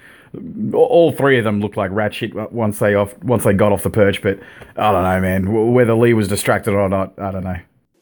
all 0.72 1.12
three 1.12 1.38
of 1.38 1.44
them 1.44 1.60
looked 1.60 1.76
like 1.76 1.90
rat 1.90 2.14
shit 2.14 2.34
once 2.52 2.78
they 2.78 2.94
off 2.94 3.16
once 3.22 3.44
they 3.44 3.52
got 3.52 3.72
off 3.72 3.82
the 3.82 3.90
perch. 3.90 4.22
But 4.22 4.40
I 4.76 4.90
don't 4.92 5.02
know, 5.02 5.20
man. 5.20 5.72
Whether 5.72 5.94
Lee 5.94 6.14
was 6.14 6.28
distracted 6.28 6.72
or 6.72 6.88
not, 6.88 7.18
I 7.18 7.30
don't 7.30 7.44
know. 7.44 7.58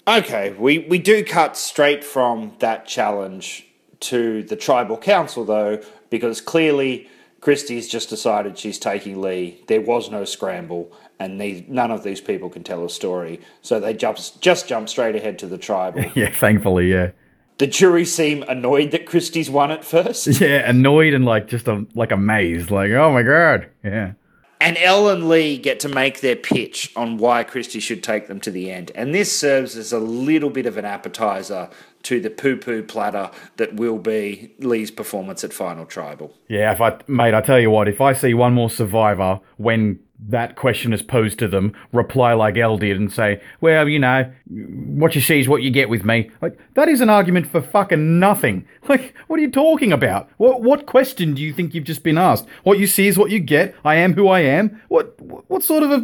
Okay, 0.08 0.54
we, 0.56 0.78
we 0.78 0.98
do 0.98 1.24
cut 1.24 1.56
straight 1.56 2.04
from 2.04 2.54
that 2.60 2.86
challenge 2.86 3.66
to 3.98 4.44
the 4.44 4.54
tribal 4.54 4.96
council, 4.96 5.44
though, 5.44 5.82
because 6.10 6.40
clearly 6.40 7.10
Kristie's 7.40 7.88
just 7.88 8.08
decided 8.08 8.56
she's 8.56 8.78
taking 8.78 9.20
Lee. 9.20 9.64
There 9.66 9.80
was 9.80 10.08
no 10.08 10.24
scramble, 10.24 10.92
and 11.18 11.68
none 11.68 11.90
of 11.90 12.02
these 12.02 12.20
people 12.20 12.50
can 12.50 12.62
tell 12.62 12.84
a 12.84 12.90
story. 12.90 13.40
So 13.62 13.80
they 13.80 13.94
jump, 13.94 14.18
just 14.40 14.68
jump 14.68 14.88
straight 14.88 15.16
ahead 15.16 15.38
to 15.40 15.46
the 15.46 15.58
tribal. 15.58 16.04
yeah, 16.14 16.30
thankfully, 16.30 16.90
yeah. 16.90 17.12
The 17.58 17.66
jury 17.66 18.04
seem 18.04 18.42
annoyed 18.42 18.90
that 18.90 19.06
Kristie's 19.06 19.48
won 19.48 19.70
at 19.70 19.84
first. 19.84 20.26
Yeah, 20.40 20.68
annoyed 20.68 21.14
and 21.14 21.24
like 21.24 21.48
just 21.48 21.68
a, 21.68 21.86
like 21.94 22.12
amazed, 22.12 22.70
like 22.70 22.90
oh 22.90 23.12
my 23.12 23.22
god, 23.22 23.70
yeah. 23.82 24.12
And 24.60 24.78
Elle 24.78 25.10
and 25.10 25.28
Lee 25.28 25.58
get 25.58 25.80
to 25.80 25.88
make 25.88 26.20
their 26.20 26.36
pitch 26.36 26.90
on 26.96 27.18
why 27.18 27.44
Kristie 27.44 27.80
should 27.80 28.02
take 28.02 28.26
them 28.26 28.40
to 28.40 28.50
the 28.50 28.70
end. 28.70 28.90
And 28.94 29.14
this 29.14 29.38
serves 29.38 29.76
as 29.76 29.92
a 29.92 29.98
little 29.98 30.48
bit 30.48 30.64
of 30.64 30.78
an 30.78 30.86
appetizer 30.86 31.68
to 32.04 32.20
the 32.20 32.30
poo 32.30 32.56
poo 32.56 32.82
platter 32.82 33.30
that 33.56 33.74
will 33.74 33.98
be 33.98 34.54
Lee's 34.58 34.90
performance 34.90 35.44
at 35.44 35.52
Final 35.52 35.84
Tribal. 35.84 36.34
Yeah, 36.48 36.72
if 36.72 36.80
I, 36.80 36.98
mate, 37.06 37.34
I 37.34 37.42
tell 37.42 37.60
you 37.60 37.70
what, 37.70 37.86
if 37.86 38.00
I 38.00 38.12
see 38.12 38.32
one 38.32 38.54
more 38.54 38.70
survivor 38.70 39.40
when 39.56 39.98
that 40.28 40.56
question 40.56 40.92
is 40.92 41.02
posed 41.02 41.38
to 41.38 41.48
them, 41.48 41.74
reply 41.92 42.32
like 42.32 42.56
Elle 42.56 42.78
did 42.78 42.96
and 42.96 43.12
say, 43.12 43.40
well, 43.60 43.88
you 43.88 43.98
know, 43.98 44.30
what 44.48 45.14
you 45.14 45.20
see 45.20 45.40
is 45.40 45.48
what 45.48 45.62
you 45.62 45.70
get 45.70 45.88
with 45.88 46.04
me. 46.04 46.30
Like, 46.40 46.58
that 46.74 46.88
is 46.88 47.00
an 47.00 47.10
argument 47.10 47.46
for 47.48 47.60
fucking 47.60 48.18
nothing. 48.18 48.66
Like, 48.88 49.16
what 49.26 49.40
are 49.40 49.42
you 49.42 49.50
talking 49.50 49.92
about? 49.92 50.30
What, 50.36 50.62
what 50.62 50.86
question 50.86 51.34
do 51.34 51.42
you 51.42 51.52
think 51.52 51.74
you've 51.74 51.82
just 51.82 52.04
been 52.04 52.16
asked? 52.16 52.46
What 52.62 52.78
you 52.78 52.86
see 52.86 53.08
is 53.08 53.18
what 53.18 53.32
you 53.32 53.40
get. 53.40 53.74
I 53.84 53.96
am 53.96 54.14
who 54.14 54.28
I 54.28 54.40
am. 54.40 54.80
What, 54.86 55.20
what 55.20 55.64
sort 55.64 55.82
of 55.82 55.90
a, 55.90 55.98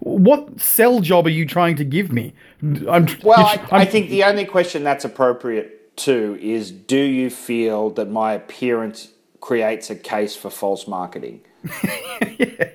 what 0.00 0.60
sell 0.60 0.98
job 0.98 1.26
are 1.26 1.30
you 1.30 1.46
trying 1.46 1.76
to 1.76 1.84
give 1.84 2.10
me? 2.10 2.34
I'm, 2.60 3.06
well, 3.22 3.46
I, 3.46 3.64
I 3.70 3.84
think 3.84 4.10
the 4.10 4.24
only 4.24 4.44
question 4.44 4.82
that's 4.82 5.04
appropriate 5.04 5.96
too 5.96 6.36
is 6.40 6.72
do 6.72 6.98
you 6.98 7.30
feel 7.30 7.90
that 7.90 8.10
my 8.10 8.32
appearance 8.32 9.10
creates 9.40 9.90
a 9.90 9.96
case 9.96 10.36
for 10.36 10.50
false 10.50 10.86
marketing? 10.86 11.42
yeah. 12.38 12.70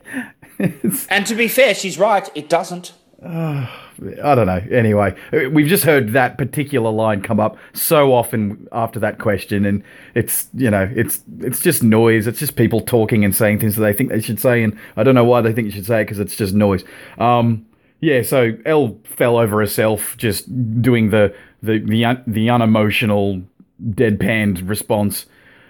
and 1.09 1.25
to 1.25 1.35
be 1.35 1.47
fair, 1.47 1.73
she's 1.73 1.97
right. 1.97 2.29
It 2.35 2.49
doesn't. 2.49 2.93
Uh, 3.23 3.67
I 4.23 4.35
don't 4.35 4.47
know. 4.47 4.61
Anyway, 4.71 5.15
we've 5.51 5.67
just 5.67 5.85
heard 5.85 6.11
that 6.13 6.37
particular 6.37 6.91
line 6.91 7.21
come 7.21 7.39
up 7.39 7.57
so 7.73 8.13
often 8.13 8.67
after 8.71 8.99
that 8.99 9.19
question, 9.19 9.65
and 9.65 9.83
it's 10.13 10.49
you 10.53 10.69
know 10.69 10.91
it's 10.93 11.23
it's 11.39 11.61
just 11.61 11.81
noise. 11.81 12.27
It's 12.27 12.39
just 12.39 12.57
people 12.57 12.81
talking 12.81 13.23
and 13.23 13.33
saying 13.33 13.59
things 13.59 13.75
that 13.75 13.81
they 13.81 13.93
think 13.93 14.09
they 14.09 14.19
should 14.19 14.39
say, 14.39 14.63
and 14.63 14.77
I 14.97 15.03
don't 15.03 15.15
know 15.15 15.23
why 15.23 15.41
they 15.41 15.53
think 15.53 15.65
you 15.65 15.71
should 15.71 15.85
say 15.85 16.01
it 16.01 16.05
because 16.05 16.19
it's 16.19 16.35
just 16.35 16.53
noise. 16.53 16.83
Um, 17.17 17.65
yeah. 18.01 18.21
So 18.21 18.57
Elle 18.65 18.97
fell 19.05 19.37
over 19.37 19.59
herself 19.59 20.17
just 20.17 20.45
doing 20.81 21.09
the 21.11 21.33
the 21.63 21.79
the, 21.79 22.03
un- 22.03 22.23
the 22.27 22.49
unemotional 22.49 23.41
deadpan 23.81 24.67
response. 24.67 25.25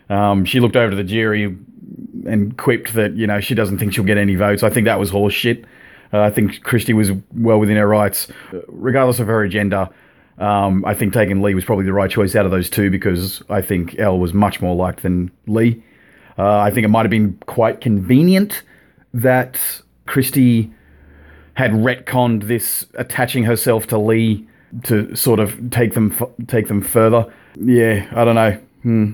Um, 0.10 0.46
she 0.46 0.60
looked 0.60 0.76
over 0.76 0.92
to 0.92 0.96
the 0.96 1.04
jury 1.04 1.56
and 2.26 2.58
quipped 2.58 2.94
that 2.94 3.16
you 3.16 3.28
know 3.28 3.40
she 3.40 3.56
doesn't 3.56 3.78
think 3.78 3.94
she'll 3.94 4.04
get 4.04 4.18
any 4.18 4.36
votes. 4.36 4.64
I 4.64 4.70
think 4.70 4.86
that 4.86 5.00
was 5.00 5.12
horseshit. 5.12 5.66
Uh, 6.14 6.22
I 6.22 6.30
think 6.30 6.64
Kristie 6.64 6.94
was 6.94 7.12
well 7.34 7.60
within 7.60 7.78
her 7.78 7.88
rights, 7.88 8.28
regardless 8.68 9.20
of 9.20 9.28
her 9.28 9.44
agenda. 9.44 9.90
Um, 10.38 10.84
I 10.86 10.94
think 10.94 11.14
taking 11.14 11.42
Lee 11.42 11.54
was 11.54 11.64
probably 11.64 11.86
the 11.86 11.94
right 11.94 12.12
choice 12.12 12.36
out 12.36 12.46
of 12.46 12.52
those 12.52 12.70
two 12.70 12.90
because 12.92 13.42
I 13.50 13.62
think 13.62 13.98
Elle 14.00 14.20
was 14.20 14.34
much 14.34 14.62
more 14.62 14.76
liked 14.76 15.04
than 15.04 15.32
Lee. 15.48 15.82
Uh, 16.38 16.60
I 16.60 16.72
think 16.72 16.84
it 16.84 16.90
might 16.90 17.04
have 17.04 17.10
been 17.10 17.40
quite 17.46 17.80
convenient 17.80 18.62
that 19.14 19.60
Kristie 20.08 20.72
had 21.54 21.72
retconned 21.72 22.48
this 22.48 22.86
attaching 22.96 23.44
herself 23.46 23.88
to 23.88 23.98
Lee 23.98 24.46
to 24.84 25.16
sort 25.16 25.40
of 25.40 25.70
take 25.72 25.94
them 25.94 26.14
take 26.48 26.68
them 26.68 26.82
further. 26.82 27.32
Yeah, 27.56 28.06
I 28.14 28.26
don't 28.26 28.36
know. 28.36 28.52
Hmm. 28.84 29.14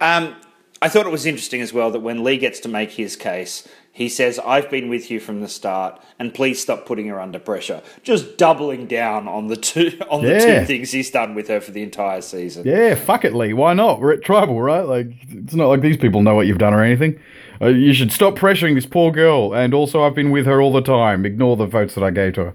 Um, 0.00 0.36
I 0.82 0.88
thought 0.88 1.06
it 1.06 1.12
was 1.12 1.24
interesting 1.24 1.60
as 1.62 1.72
well 1.72 1.90
that 1.92 2.00
when 2.00 2.22
Lee 2.22 2.36
gets 2.36 2.60
to 2.60 2.68
make 2.68 2.92
his 2.92 3.16
case, 3.16 3.66
he 3.94 4.08
says, 4.08 4.40
I've 4.40 4.68
been 4.70 4.88
with 4.88 5.08
you 5.08 5.20
from 5.20 5.40
the 5.40 5.48
start, 5.48 6.02
and 6.18 6.34
please 6.34 6.60
stop 6.60 6.84
putting 6.84 7.06
her 7.06 7.20
under 7.20 7.38
pressure. 7.38 7.80
Just 8.02 8.36
doubling 8.36 8.88
down 8.88 9.28
on 9.28 9.46
the 9.46 9.56
two 9.56 9.96
on 10.10 10.22
the 10.22 10.32
yeah. 10.32 10.60
two 10.60 10.66
things 10.66 10.90
he's 10.90 11.12
done 11.12 11.36
with 11.36 11.46
her 11.46 11.60
for 11.60 11.70
the 11.70 11.82
entire 11.82 12.20
season. 12.20 12.66
Yeah, 12.66 12.96
fuck 12.96 13.24
it, 13.24 13.34
Lee. 13.34 13.52
Why 13.52 13.72
not? 13.72 14.00
We're 14.00 14.12
at 14.12 14.22
tribal, 14.22 14.60
right? 14.60 14.82
Like 14.82 15.06
it's 15.28 15.54
not 15.54 15.68
like 15.68 15.80
these 15.80 15.96
people 15.96 16.22
know 16.22 16.34
what 16.34 16.48
you've 16.48 16.58
done 16.58 16.74
or 16.74 16.82
anything. 16.82 17.20
Uh, 17.62 17.68
you 17.68 17.94
should 17.94 18.10
stop 18.10 18.34
pressuring 18.34 18.74
this 18.74 18.84
poor 18.84 19.12
girl, 19.12 19.54
and 19.54 19.72
also 19.72 20.02
I've 20.02 20.16
been 20.16 20.32
with 20.32 20.44
her 20.46 20.60
all 20.60 20.72
the 20.72 20.82
time. 20.82 21.24
Ignore 21.24 21.56
the 21.56 21.66
votes 21.66 21.94
that 21.94 22.02
I 22.02 22.10
gave 22.10 22.34
to 22.34 22.44
her. 22.46 22.54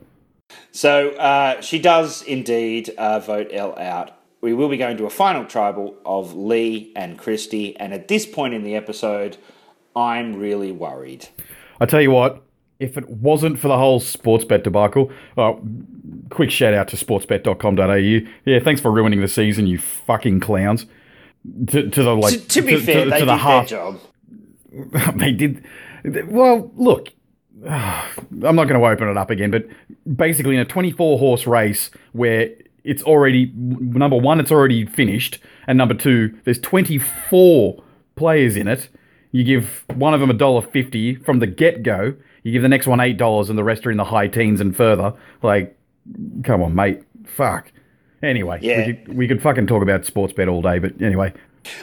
So 0.72 1.12
uh, 1.12 1.62
she 1.62 1.80
does 1.80 2.22
indeed 2.22 2.90
uh, 2.98 3.20
vote 3.20 3.48
Elle 3.52 3.80
out 3.80 4.19
we 4.42 4.54
will 4.54 4.70
be 4.70 4.78
going 4.78 4.98
to 4.98 5.06
a 5.06 5.10
final 5.10 5.46
tribal 5.46 5.96
of 6.06 6.34
Lee 6.34 6.94
and 6.96 7.20
Kristie, 7.20 7.76
and 7.80 7.94
at 7.94 8.08
this 8.08 8.26
point 8.26 8.54
in 8.54 8.64
the 8.64 8.76
episode, 8.76 9.38
I'm 9.96 10.36
really 10.36 10.72
worried. 10.72 11.28
I 11.82 11.86
tell 11.86 12.02
you 12.02 12.12
what, 12.12 12.44
if 12.80 12.98
it 12.98 13.10
wasn't 13.10 13.60
for 13.60 13.68
the 13.68 13.78
whole 13.78 14.00
sportsbet 14.00 14.64
debacle, 14.64 15.12
well, 15.36 15.62
quick 16.30 16.52
shout 16.52 16.74
out 16.74 16.88
to 16.90 16.96
sportsbet.com.au. 16.96 18.32
Yeah, 18.46 18.60
thanks 18.60 18.80
for 18.80 18.92
ruining 18.92 19.22
the 19.22 19.28
season, 19.28 19.68
you 19.68 19.78
fucking 19.78 20.40
clowns. 20.40 20.86
To, 21.68 21.90
to 21.90 22.04
the 22.04 22.16
like, 22.16 22.34
to, 22.34 22.48
to 22.48 22.62
be 22.62 22.72
to, 22.72 22.80
fair, 22.82 23.06
they 23.06 23.20
the 23.20 23.26
did 23.26 23.40
heart. 23.40 23.70
their 23.70 23.80
job. 23.80 24.00
they 25.16 25.32
did. 25.32 25.66
Well, 26.28 26.72
look, 26.76 27.10
I'm 27.68 28.56
not 28.56 28.68
going 28.68 28.80
to 28.80 28.86
open 28.86 29.10
it 29.10 29.18
up 29.18 29.30
again, 29.30 29.52
but 29.52 29.66
basically 30.16 30.56
in 30.56 30.62
a 30.62 30.66
24 30.66 31.20
horse 31.20 31.48
race 31.48 31.92
where 32.12 32.52
it's 32.90 33.04
already 33.04 33.52
number 33.56 34.18
one, 34.18 34.40
it's 34.40 34.52
already 34.52 34.84
finished, 34.84 35.38
and 35.68 35.78
number 35.78 35.94
two, 35.94 36.36
there's 36.44 36.60
24 36.60 37.84
players 38.16 38.58
in 38.58 38.68
it. 38.68 38.90
You 39.32 39.44
give 39.44 39.86
one 39.94 40.16
of 40.16 40.20
them 40.20 40.32
a 40.32 40.34
dollar 40.34 40.64
fifty 40.64 41.14
from 41.14 41.38
the 41.38 41.46
get 41.46 41.84
go. 41.84 42.16
You 42.42 42.52
give 42.52 42.64
the 42.64 42.70
next 42.70 42.88
one 42.88 43.00
eight 43.00 43.18
dollars, 43.18 43.48
and 43.48 43.60
the 43.60 43.64
rest 43.64 43.86
are 43.86 43.92
in 43.92 43.98
the 43.98 44.06
high 44.06 44.28
teens 44.28 44.60
and 44.60 44.76
further. 44.76 45.14
Like, 45.44 45.78
come 46.44 46.64
on, 46.64 46.74
mate. 46.74 47.04
Fuck. 47.28 47.72
Anyway, 48.24 48.58
yeah. 48.64 48.88
we, 48.88 48.94
could, 48.94 49.18
we 49.18 49.28
could 49.28 49.42
fucking 49.42 49.68
talk 49.68 49.84
about 49.84 50.04
sports 50.04 50.34
bet 50.34 50.48
all 50.48 50.64
day, 50.64 50.80
but 50.80 51.00
anyway. 51.00 51.32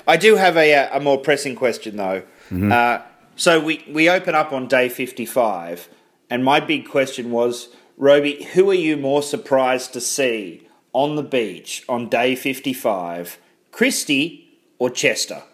I 0.09 0.17
do 0.17 0.35
have 0.35 0.57
a, 0.57 0.75
uh, 0.75 0.99
a 0.99 1.01
more 1.01 1.19
pressing 1.19 1.55
question 1.55 1.97
though. 1.97 2.23
Mm-hmm. 2.51 2.73
Uh, 2.73 2.99
so 3.37 3.61
we 3.61 3.85
we 3.89 4.11
open 4.11 4.35
up 4.35 4.53
on 4.53 4.67
day 4.67 4.89
fifty 4.89 5.25
five, 5.25 5.89
and 6.29 6.45
my 6.45 6.59
big 6.59 6.89
question 6.89 7.31
was, 7.31 7.69
Roby, 7.97 8.43
who 8.55 8.69
are 8.71 8.75
you 8.75 8.97
more 8.97 9.23
surprised 9.23 9.93
to 9.93 10.01
see 10.01 10.66
on 10.97 11.15
the 11.15 11.23
beach 11.23 11.85
on 11.91 12.09
day 12.09 12.35
55, 12.35 13.39
Kristie 13.71 14.45
or 14.79 14.91
Chester? 14.91 15.43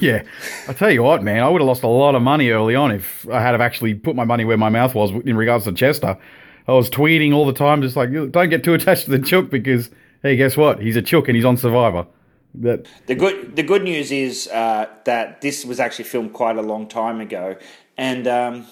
Yeah, 0.00 0.24
I 0.66 0.72
tell 0.72 0.90
you 0.90 1.04
what, 1.04 1.22
man, 1.22 1.40
I 1.40 1.48
would 1.48 1.60
have 1.60 1.66
lost 1.66 1.84
a 1.84 1.88
lot 1.88 2.16
of 2.16 2.20
money 2.20 2.50
early 2.50 2.74
on 2.74 2.90
if 2.90 3.28
I 3.30 3.40
had 3.40 3.52
have 3.52 3.60
actually 3.60 3.94
put 3.94 4.16
my 4.16 4.24
money 4.24 4.44
where 4.44 4.56
my 4.56 4.68
mouth 4.68 4.92
was 4.92 5.12
in 5.24 5.36
regards 5.36 5.64
to 5.64 5.72
Chester. 5.72 6.18
I 6.66 6.72
was 6.72 6.90
tweeting 6.90 7.32
all 7.32 7.46
the 7.46 7.52
time, 7.52 7.80
just 7.80 7.94
like, 7.94 8.12
don't 8.12 8.50
get 8.50 8.64
too 8.64 8.74
attached 8.74 9.04
to 9.04 9.12
the 9.12 9.20
chook 9.20 9.50
because, 9.50 9.88
hey, 10.24 10.34
guess 10.34 10.56
what? 10.56 10.82
He's 10.82 10.96
a 10.96 11.02
chook 11.02 11.28
and 11.28 11.36
he's 11.36 11.44
on 11.44 11.56
Survivor. 11.56 12.08
That 12.56 12.86
the 13.06 13.14
good 13.14 13.54
the 13.54 13.62
good 13.62 13.84
news 13.84 14.10
is 14.10 14.48
uh, 14.48 14.86
that 15.04 15.42
this 15.42 15.64
was 15.64 15.78
actually 15.78 16.06
filmed 16.06 16.32
quite 16.32 16.56
a 16.56 16.62
long 16.62 16.88
time 16.88 17.20
ago, 17.20 17.56
and 17.96 18.26
um, 18.26 18.66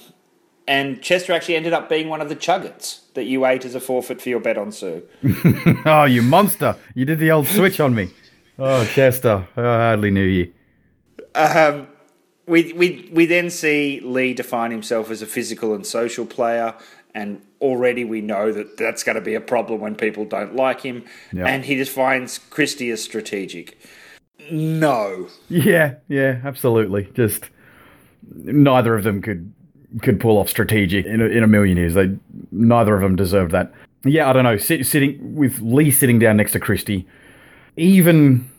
and 0.66 1.00
Chester 1.02 1.32
actually 1.32 1.56
ended 1.56 1.72
up 1.72 1.88
being 1.88 2.08
one 2.08 2.20
of 2.20 2.28
the 2.28 2.36
chuggets 2.36 3.00
that 3.14 3.24
you 3.24 3.46
ate 3.46 3.64
as 3.64 3.74
a 3.74 3.80
forfeit 3.80 4.20
for 4.20 4.28
your 4.28 4.40
bet 4.40 4.58
on 4.58 4.72
Sue. 4.72 5.02
oh, 5.86 6.04
you 6.04 6.22
monster! 6.22 6.76
You 6.94 7.04
did 7.04 7.18
the 7.18 7.30
old 7.30 7.46
switch 7.46 7.80
on 7.80 7.94
me. 7.94 8.10
Oh, 8.58 8.84
Chester, 8.86 9.46
I 9.56 9.60
hardly 9.60 10.10
knew 10.10 10.24
you. 10.24 10.52
Um, 11.34 11.88
we, 12.46 12.72
we, 12.72 13.08
we 13.12 13.26
then 13.26 13.50
see 13.50 14.00
Lee 14.00 14.32
define 14.34 14.70
himself 14.70 15.10
as 15.10 15.20
a 15.20 15.26
physical 15.26 15.74
and 15.74 15.86
social 15.86 16.24
player, 16.24 16.74
and 17.14 17.42
already 17.60 18.04
we 18.04 18.20
know 18.20 18.52
that 18.52 18.76
that's 18.76 19.02
going 19.02 19.16
to 19.16 19.22
be 19.22 19.34
a 19.34 19.40
problem 19.40 19.80
when 19.80 19.94
people 19.94 20.24
don't 20.24 20.54
like 20.54 20.80
him. 20.80 21.04
Yep. 21.32 21.46
And 21.46 21.64
he 21.64 21.74
defines 21.74 22.38
Kristie 22.50 22.92
as 22.92 23.02
strategic. 23.02 23.78
No. 24.50 25.28
Yeah, 25.48 25.96
yeah, 26.08 26.40
absolutely. 26.44 27.08
Just 27.14 27.50
neither 28.34 28.94
of 28.94 29.04
them 29.04 29.22
could 29.22 29.52
could 30.02 30.20
pull 30.20 30.38
off 30.38 30.48
strategic 30.48 31.06
in 31.06 31.20
a, 31.20 31.26
in 31.26 31.42
a 31.42 31.46
million 31.46 31.76
years. 31.76 31.94
They 31.94 32.16
neither 32.52 32.94
of 32.94 33.02
them 33.02 33.16
deserved 33.16 33.52
that. 33.52 33.72
Yeah, 34.04 34.28
I 34.28 34.32
don't 34.32 34.44
know. 34.44 34.56
Sit, 34.56 34.86
sitting 34.86 35.34
with 35.34 35.60
Lee 35.60 35.90
sitting 35.90 36.18
down 36.18 36.36
next 36.36 36.52
to 36.52 36.60
Kristie, 36.60 37.06
even 37.76 38.50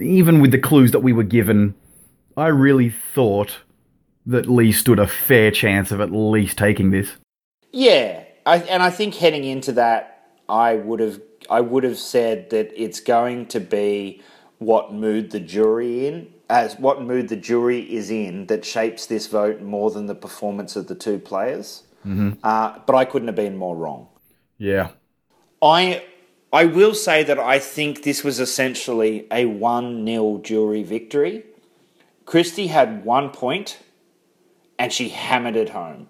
even 0.00 0.40
with 0.40 0.52
the 0.52 0.58
clues 0.58 0.92
that 0.92 1.00
we 1.00 1.12
were 1.12 1.24
given, 1.24 1.74
I 2.36 2.48
really 2.48 2.90
thought 2.90 3.58
that 4.26 4.48
Lee 4.48 4.72
stood 4.72 4.98
a 4.98 5.06
fair 5.06 5.50
chance 5.50 5.90
of 5.90 6.00
at 6.00 6.12
least 6.12 6.56
taking 6.56 6.90
this. 6.90 7.10
Yeah, 7.72 8.24
I, 8.46 8.58
and 8.58 8.82
I 8.82 8.90
think 8.90 9.14
heading 9.14 9.44
into 9.44 9.72
that, 9.72 10.28
I 10.48 10.74
would 10.74 11.00
have 11.00 11.20
I 11.48 11.60
would 11.60 11.84
have 11.84 11.98
said 11.98 12.50
that 12.50 12.72
it's 12.76 13.00
going 13.00 13.46
to 13.46 13.60
be 13.60 14.22
what 14.58 14.92
mood 14.92 15.30
the 15.30 15.40
jury 15.40 16.06
in 16.06 16.32
as 16.50 16.78
what 16.78 17.00
mood 17.00 17.28
the 17.28 17.36
jury 17.36 17.80
is 17.80 18.10
in 18.10 18.46
that 18.46 18.64
shapes 18.64 19.06
this 19.06 19.28
vote 19.28 19.62
more 19.62 19.90
than 19.90 20.06
the 20.06 20.14
performance 20.14 20.76
of 20.76 20.88
the 20.88 20.94
two 20.94 21.18
players. 21.18 21.84
Mm-hmm. 22.04 22.32
Uh, 22.42 22.78
but 22.86 22.96
I 22.96 23.04
couldn't 23.04 23.28
have 23.28 23.36
been 23.36 23.56
more 23.56 23.76
wrong. 23.76 24.08
Yeah. 24.58 24.90
I 25.62 26.04
I 26.52 26.64
will 26.64 26.94
say 26.94 27.22
that 27.22 27.38
I 27.38 27.60
think 27.60 28.02
this 28.02 28.24
was 28.24 28.40
essentially 28.40 29.26
a 29.30 29.46
1 29.46 30.04
0 30.04 30.40
jury 30.42 30.82
victory. 30.82 31.44
Kristie 32.26 32.68
had 32.68 33.04
one 33.04 33.30
point 33.30 33.78
and 34.78 34.92
she 34.92 35.10
hammered 35.10 35.56
it 35.56 35.70
home. 35.70 36.08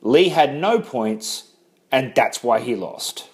Lee 0.00 0.30
had 0.30 0.54
no 0.54 0.80
points 0.80 1.52
and 1.92 2.12
that's 2.14 2.42
why 2.42 2.60
he 2.60 2.74
lost. 2.74 3.28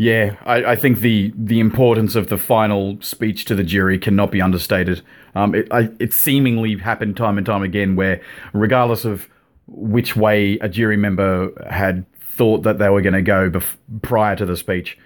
Yeah, 0.00 0.36
I, 0.46 0.64
I, 0.64 0.76
think 0.76 1.00
the 1.00 1.30
the 1.36 1.60
importance 1.60 2.16
of 2.16 2.28
the 2.28 2.38
final 2.38 2.96
speech 3.02 3.44
to 3.44 3.54
the 3.54 3.62
jury 3.62 3.98
cannot 3.98 4.30
be 4.30 4.40
understated. 4.40 5.02
Um, 5.34 5.54
it, 5.54 5.68
I, 5.70 5.90
it 5.98 6.12
seemingly 6.12 6.76
happened 6.76 7.16
time 7.16 7.38
and 7.38 7.46
time 7.46 7.62
again 7.62 7.96
where, 7.96 8.20
regardless 8.52 9.04
of 9.04 9.28
which 9.66 10.16
way 10.16 10.58
a 10.58 10.68
jury 10.68 10.96
member 10.96 11.52
had 11.70 12.04
thought 12.20 12.62
that 12.62 12.78
they 12.78 12.88
were 12.88 13.02
going 13.02 13.14
to 13.14 13.22
go 13.22 13.50
bef- 13.50 13.76
prior 14.02 14.34
to 14.36 14.44
the 14.44 14.56
speech, 14.56 14.98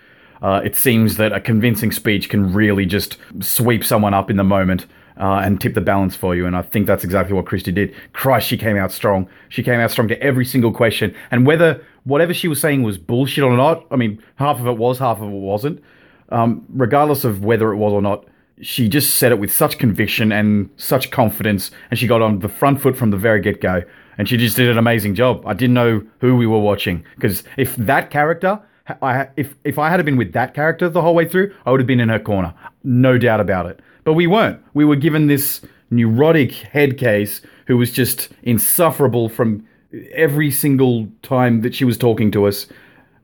uh, 0.42 0.60
it 0.64 0.76
seems 0.76 1.16
that 1.16 1.32
a 1.32 1.40
convincing 1.40 1.92
speech 1.92 2.28
can 2.28 2.52
really 2.52 2.86
just 2.86 3.16
sweep 3.40 3.84
someone 3.84 4.14
up 4.14 4.30
in 4.30 4.36
the 4.36 4.44
moment 4.44 4.86
uh, 5.16 5.40
and 5.44 5.60
tip 5.60 5.74
the 5.74 5.80
balance 5.80 6.16
for 6.16 6.34
you. 6.34 6.46
And 6.46 6.56
I 6.56 6.62
think 6.62 6.86
that's 6.86 7.04
exactly 7.04 7.34
what 7.34 7.44
Kristie 7.44 7.74
did. 7.74 7.94
Christ, 8.12 8.48
she 8.48 8.56
came 8.56 8.76
out 8.76 8.92
strong. 8.92 9.28
She 9.48 9.62
came 9.62 9.80
out 9.80 9.90
strong 9.90 10.08
to 10.08 10.20
every 10.22 10.44
single 10.44 10.72
question. 10.72 11.14
And 11.30 11.46
whether 11.46 11.84
whatever 12.04 12.34
she 12.34 12.48
was 12.48 12.60
saying 12.60 12.82
was 12.82 12.98
bullshit 12.98 13.44
or 13.44 13.56
not, 13.56 13.86
I 13.90 13.96
mean, 13.96 14.22
half 14.36 14.58
of 14.58 14.66
it 14.66 14.76
was, 14.76 14.98
half 14.98 15.18
of 15.18 15.24
it 15.24 15.30
wasn't. 15.30 15.82
Um, 16.30 16.64
regardless 16.68 17.24
of 17.24 17.44
whether 17.44 17.72
it 17.72 17.76
was 17.76 17.92
or 17.92 18.02
not, 18.02 18.24
she 18.60 18.88
just 18.88 19.16
said 19.16 19.32
it 19.32 19.38
with 19.38 19.52
such 19.52 19.78
conviction 19.78 20.32
and 20.32 20.70
such 20.76 21.10
confidence. 21.10 21.70
And 21.90 21.98
she 21.98 22.06
got 22.06 22.22
on 22.22 22.38
the 22.38 22.48
front 22.48 22.80
foot 22.80 22.96
from 22.96 23.10
the 23.10 23.16
very 23.16 23.40
get 23.40 23.60
go. 23.60 23.82
And 24.16 24.28
she 24.28 24.36
just 24.36 24.56
did 24.56 24.68
an 24.68 24.78
amazing 24.78 25.14
job. 25.14 25.44
I 25.44 25.54
didn't 25.54 25.74
know 25.74 26.02
who 26.20 26.36
we 26.36 26.46
were 26.46 26.60
watching 26.60 27.04
because 27.16 27.42
if 27.56 27.74
that 27.76 28.10
character 28.10 28.60
I 29.00 29.28
if 29.36 29.54
if 29.64 29.78
I 29.78 29.88
had 29.88 30.04
been 30.04 30.16
with 30.16 30.32
that 30.34 30.54
character 30.54 30.88
the 30.88 31.00
whole 31.00 31.14
way 31.14 31.26
through, 31.26 31.54
I 31.64 31.70
would 31.70 31.80
have 31.80 31.86
been 31.86 32.00
in 32.00 32.10
her 32.10 32.18
corner, 32.18 32.54
no 32.82 33.16
doubt 33.16 33.40
about 33.40 33.66
it. 33.66 33.80
But 34.04 34.12
we 34.12 34.26
weren't. 34.26 34.62
We 34.74 34.84
were 34.84 34.96
given 34.96 35.26
this 35.26 35.62
neurotic 35.90 36.52
head 36.52 36.98
case 36.98 37.40
who 37.66 37.78
was 37.78 37.90
just 37.90 38.28
insufferable 38.42 39.28
from 39.28 39.66
every 40.12 40.50
single 40.50 41.08
time 41.22 41.62
that 41.62 41.74
she 41.74 41.84
was 41.84 41.96
talking 41.96 42.30
to 42.32 42.46
us, 42.46 42.66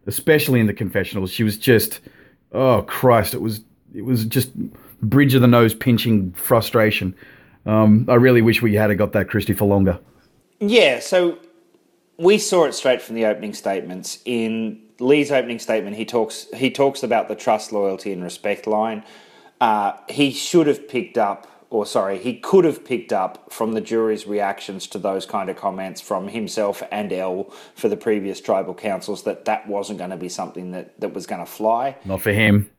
especially 0.07 0.61
in 0.61 0.67
the 0.67 0.73
confessionals. 0.73 1.31
She 1.31 1.43
was 1.43 1.59
just, 1.59 2.01
oh 2.53 2.83
Christ, 2.83 3.35
it 3.35 3.43
was 3.43 3.61
it 3.95 4.03
was 4.03 4.25
just 4.25 4.51
bridge 5.03 5.35
of 5.35 5.43
the 5.43 5.49
nose 5.49 5.75
pinching 5.75 6.33
frustration. 6.33 7.15
Um, 7.67 8.07
I 8.09 8.15
really 8.15 8.43
wish 8.43 8.63
we 8.63 8.75
had 8.75 8.97
got 8.97 9.13
that 9.13 9.29
Kristie 9.29 9.57
for 9.57 9.67
longer. 9.67 9.99
Yeah, 10.61 11.01
so 11.01 11.39
we 12.19 12.39
saw 12.39 12.65
it 12.65 12.75
straight 12.75 13.03
from 13.03 13.15
the 13.15 13.27
opening 13.27 13.55
statements. 13.55 14.19
In 14.25 14.81
Lee's 14.99 15.31
opening 15.31 15.59
statement, 15.59 15.97
he 15.97 16.05
talks 16.05 16.47
he 16.55 16.71
talks 16.71 17.03
about 17.03 17.29
the 17.29 17.35
trust, 17.35 17.73
loyalty, 17.73 18.13
and 18.13 18.23
respect 18.23 18.67
line 18.67 19.05
uh, 19.61 19.93
he 20.09 20.33
should 20.33 20.67
have 20.67 20.89
picked 20.89 21.19
up, 21.19 21.47
or 21.69 21.85
sorry, 21.85 22.19
he 22.19 22.39
could 22.39 22.65
have 22.65 22.85
picked 22.85 23.13
up 23.13 23.53
from 23.53 23.75
the 23.75 23.81
jury's 23.81 24.27
reactions 24.27 24.87
to 24.89 24.99
those 24.99 25.27
kind 25.27 25.51
of 25.51 25.57
comments 25.57 26.01
from 26.01 26.29
himself 26.29 26.83
and 26.91 27.13
Elle 27.13 27.53
for 27.75 27.89
the 27.89 27.97
previous 27.97 28.41
tribal 28.41 28.75
councils 28.75 29.25
that 29.25 29.45
that 29.45 29.69
wasn't 29.69 29.99
going 29.99 30.11
to 30.11 30.17
be 30.17 30.29
something 30.29 30.73
that, 30.73 30.99
that 31.01 31.13
was 31.13 31.27
going 31.27 31.45
to 31.45 31.51
fly. 31.51 31.97
Not 32.05 32.23
for 32.23 32.33
him. 32.33 32.71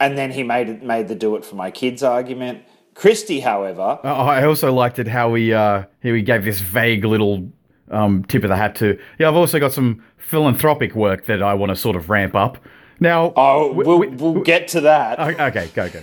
And 0.00 0.18
then 0.18 0.32
he 0.32 0.42
made 0.42 0.68
it, 0.68 0.82
made 0.82 1.08
the 1.08 1.14
do 1.14 1.36
it 1.36 1.44
for 1.44 1.54
my 1.54 1.70
kids 1.70 2.02
argument. 2.02 2.64
Kristie, 2.94 3.42
however, 3.42 3.98
uh, 4.04 4.06
I 4.06 4.44
also 4.44 4.72
liked 4.72 4.98
it 4.98 5.08
how 5.08 5.34
he 5.34 5.52
uh, 5.52 5.84
he 6.00 6.22
gave 6.22 6.44
this 6.44 6.60
vague 6.60 7.04
little 7.04 7.50
um, 7.90 8.24
tip 8.24 8.44
of 8.44 8.50
the 8.50 8.56
hat 8.56 8.76
to. 8.76 8.98
Yeah, 9.18 9.28
I've 9.28 9.34
also 9.34 9.58
got 9.58 9.72
some 9.72 10.02
philanthropic 10.16 10.94
work 10.94 11.26
that 11.26 11.42
I 11.42 11.54
want 11.54 11.70
to 11.70 11.76
sort 11.76 11.96
of 11.96 12.08
ramp 12.08 12.34
up. 12.34 12.58
Now, 13.00 13.32
oh, 13.36 13.72
we'll, 13.72 13.98
we, 13.98 14.06
will 14.08 14.40
get 14.40 14.68
to 14.68 14.82
that. 14.82 15.18
Okay, 15.18 15.68
go 15.74 15.88
go. 15.88 16.02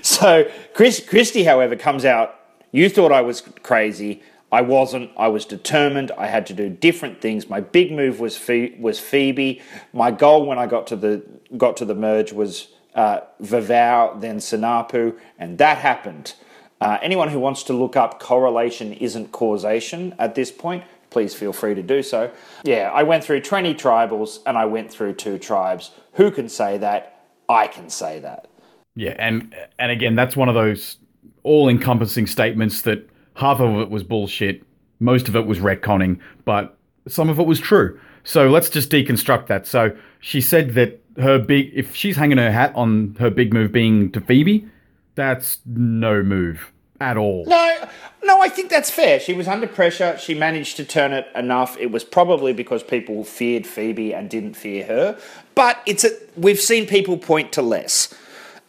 So 0.00 0.50
Chris 0.74 1.00
Kristie, 1.00 1.44
however, 1.44 1.76
comes 1.76 2.04
out. 2.04 2.38
You 2.72 2.88
thought 2.88 3.12
I 3.12 3.20
was 3.20 3.42
crazy. 3.62 4.22
I 4.50 4.60
wasn't. 4.60 5.10
I 5.16 5.28
was 5.28 5.46
determined. 5.46 6.10
I 6.18 6.26
had 6.26 6.46
to 6.46 6.54
do 6.54 6.68
different 6.68 7.20
things. 7.20 7.48
My 7.48 7.60
big 7.60 7.92
move 7.92 8.20
was 8.20 8.36
Phoebe, 8.36 8.76
was 8.78 8.98
Phoebe. 9.00 9.62
My 9.92 10.10
goal 10.10 10.46
when 10.46 10.58
I 10.58 10.66
got 10.66 10.86
to 10.88 10.96
the 10.96 11.22
got 11.56 11.76
to 11.78 11.84
the 11.84 11.94
merge 11.94 12.32
was 12.32 12.68
uh, 12.94 13.20
Vavau, 13.42 14.20
then 14.20 14.38
Saanapu, 14.38 15.16
and 15.38 15.58
that 15.58 15.78
happened. 15.78 16.34
Uh, 16.80 16.98
anyone 17.00 17.28
who 17.28 17.38
wants 17.38 17.62
to 17.64 17.72
look 17.72 17.96
up 17.96 18.18
correlation 18.18 18.92
isn't 18.94 19.30
causation 19.30 20.14
at 20.18 20.34
this 20.34 20.50
point, 20.50 20.84
please 21.10 21.34
feel 21.34 21.52
free 21.52 21.74
to 21.74 21.82
do 21.82 22.02
so. 22.02 22.30
Yeah, 22.64 22.90
I 22.92 23.04
went 23.04 23.22
through 23.22 23.42
20 23.42 23.74
tribals 23.74 24.40
and 24.46 24.58
I 24.58 24.64
went 24.64 24.90
through 24.90 25.14
two 25.14 25.38
tribes. 25.38 25.92
Who 26.14 26.30
can 26.30 26.48
say 26.48 26.78
that? 26.78 27.20
I 27.48 27.66
can 27.68 27.88
say 27.88 28.18
that. 28.20 28.48
Yeah, 28.94 29.14
and 29.18 29.54
and 29.78 29.90
again, 29.90 30.16
that's 30.16 30.36
one 30.36 30.48
of 30.48 30.54
those 30.54 30.98
all-encompassing 31.44 32.26
statements 32.26 32.82
that 32.82 33.08
half 33.34 33.60
of 33.60 33.80
it 33.80 33.90
was 33.90 34.02
bullshit, 34.02 34.62
most 35.00 35.28
of 35.28 35.36
it 35.36 35.46
was 35.46 35.58
retconning, 35.58 36.18
but 36.44 36.76
some 37.08 37.28
of 37.28 37.38
it 37.38 37.46
was 37.46 37.58
true. 37.58 37.98
So 38.24 38.48
let's 38.48 38.70
just 38.70 38.90
deconstruct 38.90 39.46
that. 39.48 39.66
So 39.66 39.96
she 40.20 40.40
said 40.40 40.74
that 40.74 41.01
her 41.20 41.38
big, 41.38 41.70
if 41.74 41.94
she's 41.94 42.16
hanging 42.16 42.38
her 42.38 42.52
hat 42.52 42.72
on 42.74 43.16
her 43.18 43.30
big 43.30 43.52
move 43.52 43.72
being 43.72 44.10
to 44.12 44.20
Phoebe, 44.20 44.68
that's 45.14 45.58
no 45.66 46.22
move 46.22 46.72
at 47.00 47.16
all. 47.16 47.44
No, 47.46 47.88
no, 48.24 48.40
I 48.40 48.48
think 48.48 48.70
that's 48.70 48.90
fair. 48.90 49.18
She 49.18 49.32
was 49.32 49.48
under 49.48 49.66
pressure. 49.66 50.16
She 50.18 50.34
managed 50.34 50.76
to 50.76 50.84
turn 50.84 51.12
it 51.12 51.26
enough. 51.34 51.76
It 51.78 51.90
was 51.90 52.04
probably 52.04 52.52
because 52.52 52.82
people 52.82 53.24
feared 53.24 53.66
Phoebe 53.66 54.14
and 54.14 54.30
didn't 54.30 54.54
fear 54.54 54.86
her. 54.86 55.18
But 55.54 55.82
it's 55.86 56.04
a, 56.04 56.10
we've 56.36 56.60
seen 56.60 56.86
people 56.86 57.18
point 57.18 57.52
to 57.52 57.62
less. 57.62 58.14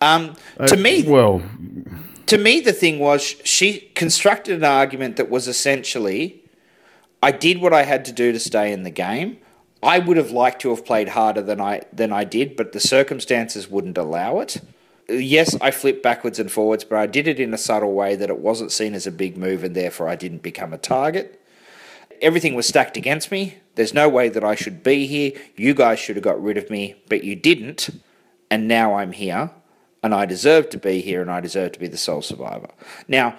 Um, 0.01 0.35
uh, 0.59 0.67
to 0.67 0.75
me, 0.75 1.03
well, 1.03 1.41
to 2.25 2.37
me, 2.37 2.59
the 2.59 2.73
thing 2.73 2.99
was 2.99 3.21
she 3.21 3.91
constructed 3.95 4.57
an 4.57 4.65
argument 4.65 5.15
that 5.17 5.29
was 5.29 5.47
essentially, 5.47 6.43
I 7.21 7.31
did 7.31 7.61
what 7.61 7.73
I 7.73 7.83
had 7.83 8.03
to 8.05 8.11
do 8.11 8.31
to 8.31 8.39
stay 8.39 8.73
in 8.73 8.83
the 8.83 8.89
game. 8.89 9.37
I 9.83 9.99
would 9.99 10.17
have 10.17 10.31
liked 10.31 10.61
to 10.61 10.69
have 10.69 10.85
played 10.85 11.09
harder 11.09 11.41
than 11.41 11.59
I 11.59 11.81
than 11.91 12.11
I 12.11 12.23
did, 12.23 12.55
but 12.55 12.71
the 12.71 12.79
circumstances 12.79 13.69
wouldn't 13.69 13.97
allow 13.97 14.39
it. 14.39 14.61
Yes, 15.09 15.55
I 15.59 15.71
flipped 15.71 16.01
backwards 16.01 16.39
and 16.39 16.51
forwards, 16.51 16.83
but 16.83 16.97
I 16.97 17.07
did 17.07 17.27
it 17.27 17.39
in 17.39 17.53
a 17.53 17.57
subtle 17.57 17.93
way 17.93 18.15
that 18.15 18.29
it 18.29 18.39
wasn't 18.39 18.71
seen 18.71 18.93
as 18.93 19.05
a 19.05 19.11
big 19.11 19.37
move, 19.37 19.63
and 19.63 19.75
therefore 19.75 20.07
I 20.07 20.15
didn't 20.15 20.41
become 20.41 20.73
a 20.73 20.77
target. 20.77 21.41
Everything 22.21 22.55
was 22.55 22.67
stacked 22.67 22.95
against 22.95 23.29
me. 23.29 23.57
There's 23.75 23.93
no 23.93 24.07
way 24.07 24.29
that 24.29 24.43
I 24.43 24.55
should 24.55 24.81
be 24.81 25.07
here. 25.07 25.33
You 25.57 25.73
guys 25.73 25.99
should 25.99 26.15
have 26.15 26.23
got 26.23 26.41
rid 26.41 26.57
of 26.57 26.69
me, 26.69 26.95
but 27.09 27.25
you 27.25 27.35
didn't, 27.35 27.89
and 28.49 28.67
now 28.67 28.95
I'm 28.95 29.11
here 29.11 29.51
and 30.03 30.13
I 30.13 30.25
deserve 30.25 30.69
to 30.71 30.77
be 30.77 31.01
here 31.01 31.21
and 31.21 31.31
I 31.31 31.39
deserve 31.39 31.71
to 31.71 31.79
be 31.79 31.87
the 31.87 31.97
sole 31.97 32.21
survivor. 32.21 32.69
Now, 33.07 33.37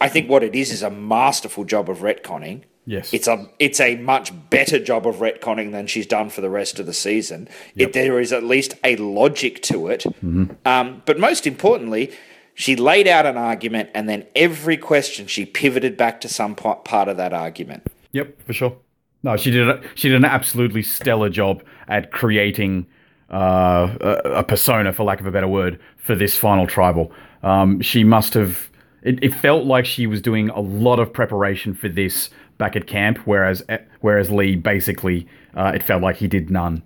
I 0.00 0.08
think 0.08 0.28
what 0.28 0.44
it 0.44 0.54
is 0.54 0.70
is 0.70 0.82
a 0.82 0.90
masterful 0.90 1.64
job 1.64 1.88
of 1.88 1.98
retconning. 1.98 2.64
Yes. 2.84 3.14
It's 3.14 3.28
a 3.28 3.48
it's 3.58 3.80
a 3.80 3.96
much 3.96 4.32
better 4.50 4.78
job 4.78 5.06
of 5.06 5.16
retconning 5.16 5.70
than 5.70 5.86
she's 5.86 6.06
done 6.06 6.30
for 6.30 6.40
the 6.40 6.50
rest 6.50 6.80
of 6.80 6.86
the 6.86 6.92
season. 6.92 7.48
Yep. 7.74 7.88
It, 7.88 7.92
there 7.92 8.20
is 8.20 8.32
at 8.32 8.42
least 8.42 8.74
a 8.82 8.96
logic 8.96 9.62
to 9.62 9.86
it. 9.86 10.02
Mm-hmm. 10.02 10.52
Um, 10.66 11.02
but 11.06 11.18
most 11.18 11.46
importantly, 11.46 12.12
she 12.54 12.76
laid 12.76 13.06
out 13.06 13.24
an 13.24 13.36
argument 13.36 13.90
and 13.94 14.08
then 14.08 14.26
every 14.34 14.76
question 14.76 15.26
she 15.26 15.46
pivoted 15.46 15.96
back 15.96 16.20
to 16.22 16.28
some 16.28 16.54
part 16.54 17.08
of 17.08 17.16
that 17.16 17.32
argument. 17.32 17.86
Yep, 18.12 18.42
for 18.42 18.52
sure. 18.52 18.76
No, 19.22 19.36
she 19.36 19.50
did 19.50 19.68
a, 19.68 19.80
she 19.94 20.08
did 20.08 20.16
an 20.16 20.24
absolutely 20.24 20.82
stellar 20.82 21.28
job 21.28 21.62
at 21.88 22.10
creating 22.10 22.86
uh, 23.30 23.96
a, 24.00 24.30
a, 24.38 24.44
persona, 24.44 24.92
for 24.92 25.04
lack 25.04 25.20
of 25.20 25.26
a 25.26 25.30
better 25.30 25.48
word, 25.48 25.80
for 25.96 26.14
this 26.14 26.36
final 26.36 26.66
tribal. 26.66 27.12
Um, 27.42 27.80
she 27.80 28.04
must 28.04 28.34
have. 28.34 28.68
It, 29.02 29.22
it, 29.22 29.34
felt 29.34 29.64
like 29.64 29.84
she 29.84 30.06
was 30.06 30.20
doing 30.20 30.48
a 30.50 30.60
lot 30.60 31.00
of 31.00 31.12
preparation 31.12 31.74
for 31.74 31.88
this 31.88 32.30
back 32.62 32.76
at 32.76 32.86
camp, 32.86 33.18
whereas 33.24 33.62
whereas 34.00 34.30
Lee 34.30 34.54
basically 34.54 35.26
uh, 35.56 35.72
it 35.74 35.82
felt 35.82 36.02
like 36.02 36.16
he 36.16 36.28
did 36.28 36.50
none. 36.50 36.82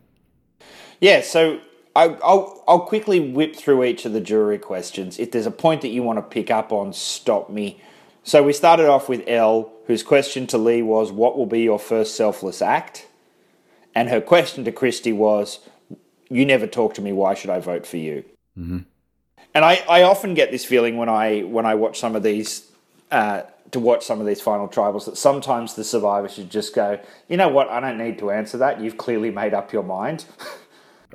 Yeah, 1.00 1.20
so 1.20 1.60
I, 1.94 2.06
will 2.06 2.64
I'll 2.66 2.86
quickly 2.86 3.20
whip 3.20 3.54
through 3.54 3.84
each 3.84 4.06
of 4.06 4.12
the 4.12 4.20
jury 4.20 4.58
questions. 4.58 5.18
If 5.18 5.30
there's 5.32 5.46
a 5.46 5.50
point 5.50 5.82
that 5.82 5.88
you 5.88 6.02
want 6.02 6.18
to 6.18 6.22
pick 6.22 6.50
up 6.50 6.72
on, 6.72 6.92
stop 6.94 7.50
me. 7.50 7.80
So 8.22 8.42
we 8.42 8.52
started 8.52 8.88
off 8.88 9.08
with 9.08 9.22
Elle, 9.28 9.70
whose 9.86 10.02
question 10.02 10.46
to 10.48 10.58
Lee 10.58 10.82
was, 10.82 11.12
"What 11.12 11.36
will 11.36 11.46
be 11.46 11.60
your 11.60 11.78
first 11.78 12.16
selfless 12.16 12.62
act?" 12.62 13.06
And 13.94 14.08
her 14.08 14.20
question 14.20 14.64
to 14.64 14.72
Kristie 14.72 15.16
was, 15.16 15.60
you 16.28 16.44
never 16.44 16.66
talk 16.66 16.94
to 16.94 17.02
me. 17.02 17.12
Why 17.12 17.34
should 17.34 17.50
I 17.50 17.60
vote 17.60 17.86
for 17.86 17.96
you? 17.96 18.24
Mm-hmm. 18.58 18.80
And 19.54 19.64
I, 19.64 19.82
I 19.88 20.02
often 20.02 20.34
get 20.34 20.50
this 20.50 20.64
feeling 20.64 20.96
when 20.96 21.08
I 21.08 21.40
when 21.40 21.64
I 21.64 21.74
watch 21.76 21.98
some 21.98 22.14
of 22.14 22.22
these 22.22 22.70
uh, 23.10 23.42
to 23.70 23.80
watch 23.80 24.04
some 24.04 24.20
of 24.20 24.26
these 24.26 24.40
final 24.40 24.68
tribals 24.68 25.04
that 25.06 25.16
sometimes 25.16 25.74
the 25.74 25.84
survivor 25.84 26.28
should 26.28 26.50
just 26.50 26.74
go, 26.74 26.98
you 27.28 27.36
know 27.36 27.48
what? 27.48 27.68
I 27.68 27.80
don't 27.80 27.98
need 27.98 28.18
to 28.20 28.30
answer 28.30 28.58
that. 28.58 28.80
You've 28.80 28.96
clearly 28.96 29.30
made 29.30 29.54
up 29.54 29.72
your 29.72 29.82
mind. 29.82 30.24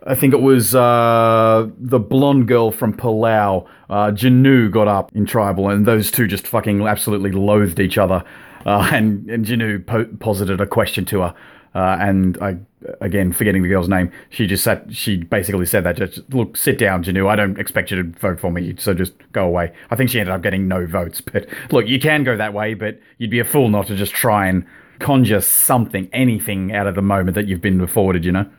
I 0.06 0.16
think 0.16 0.34
it 0.34 0.42
was 0.42 0.74
uh, 0.74 1.70
the 1.78 2.00
blonde 2.00 2.48
girl 2.48 2.72
from 2.72 2.94
Palau, 2.94 3.68
uh, 3.90 4.12
Janu, 4.12 4.72
got 4.72 4.88
up 4.88 5.12
in 5.14 5.26
tribal, 5.26 5.70
and 5.70 5.86
those 5.86 6.10
two 6.10 6.28
just 6.28 6.48
fucking 6.48 6.82
absolutely 6.88 7.32
loathed 7.32 7.80
each 7.80 7.98
other. 7.98 8.24
Uh, 8.66 8.90
and 8.92 9.30
and 9.30 9.46
Janu 9.46 9.86
po- 9.86 10.10
posited 10.20 10.60
a 10.60 10.66
question 10.66 11.06
to 11.06 11.22
her, 11.22 11.36
uh, 11.74 11.98
and 12.00 12.38
I 12.42 12.58
again 13.00 13.32
forgetting 13.32 13.64
the 13.64 13.70
girl's 13.70 13.88
name. 13.88 14.12
She 14.30 14.48
just 14.48 14.64
sat. 14.64 14.94
She 14.94 15.18
basically 15.18 15.66
said 15.66 15.84
that 15.86 15.98
just 15.98 16.22
look, 16.34 16.58
sit 16.58 16.78
down, 16.78 17.04
Janu. 17.04 17.28
I 17.28 17.36
don't 17.36 17.58
expect 17.60 17.92
you 17.92 17.98
to 18.04 18.20
vote 18.20 18.40
for 18.40 18.52
me, 18.52 18.76
so 18.78 18.94
just 18.94 19.14
go 19.32 19.46
away. 19.46 19.72
I 19.90 19.96
think 19.96 20.10
she 20.10 20.20
ended 20.20 20.34
up 20.34 20.42
getting 20.42 20.68
no 20.68 20.86
votes, 20.86 21.22
but 21.34 21.48
look, 21.72 21.88
you 21.88 22.00
can 22.00 22.24
go 22.24 22.36
that 22.36 22.54
way, 22.54 22.74
but 22.74 23.00
you'd 23.18 23.32
be 23.32 23.40
a 23.40 23.46
fool 23.46 23.70
not 23.70 23.88
to 23.88 23.96
just 23.96 24.14
try 24.14 24.48
and 24.48 24.66
conjure 25.00 25.42
something, 25.42 26.10
anything 26.14 26.74
out 26.74 26.88
of 26.88 26.96
the 26.96 27.02
moment 27.02 27.36
that 27.36 27.48
you've 27.48 27.62
been 27.62 27.80
afforded. 27.82 28.26
You 28.26 28.34
know. 28.34 28.50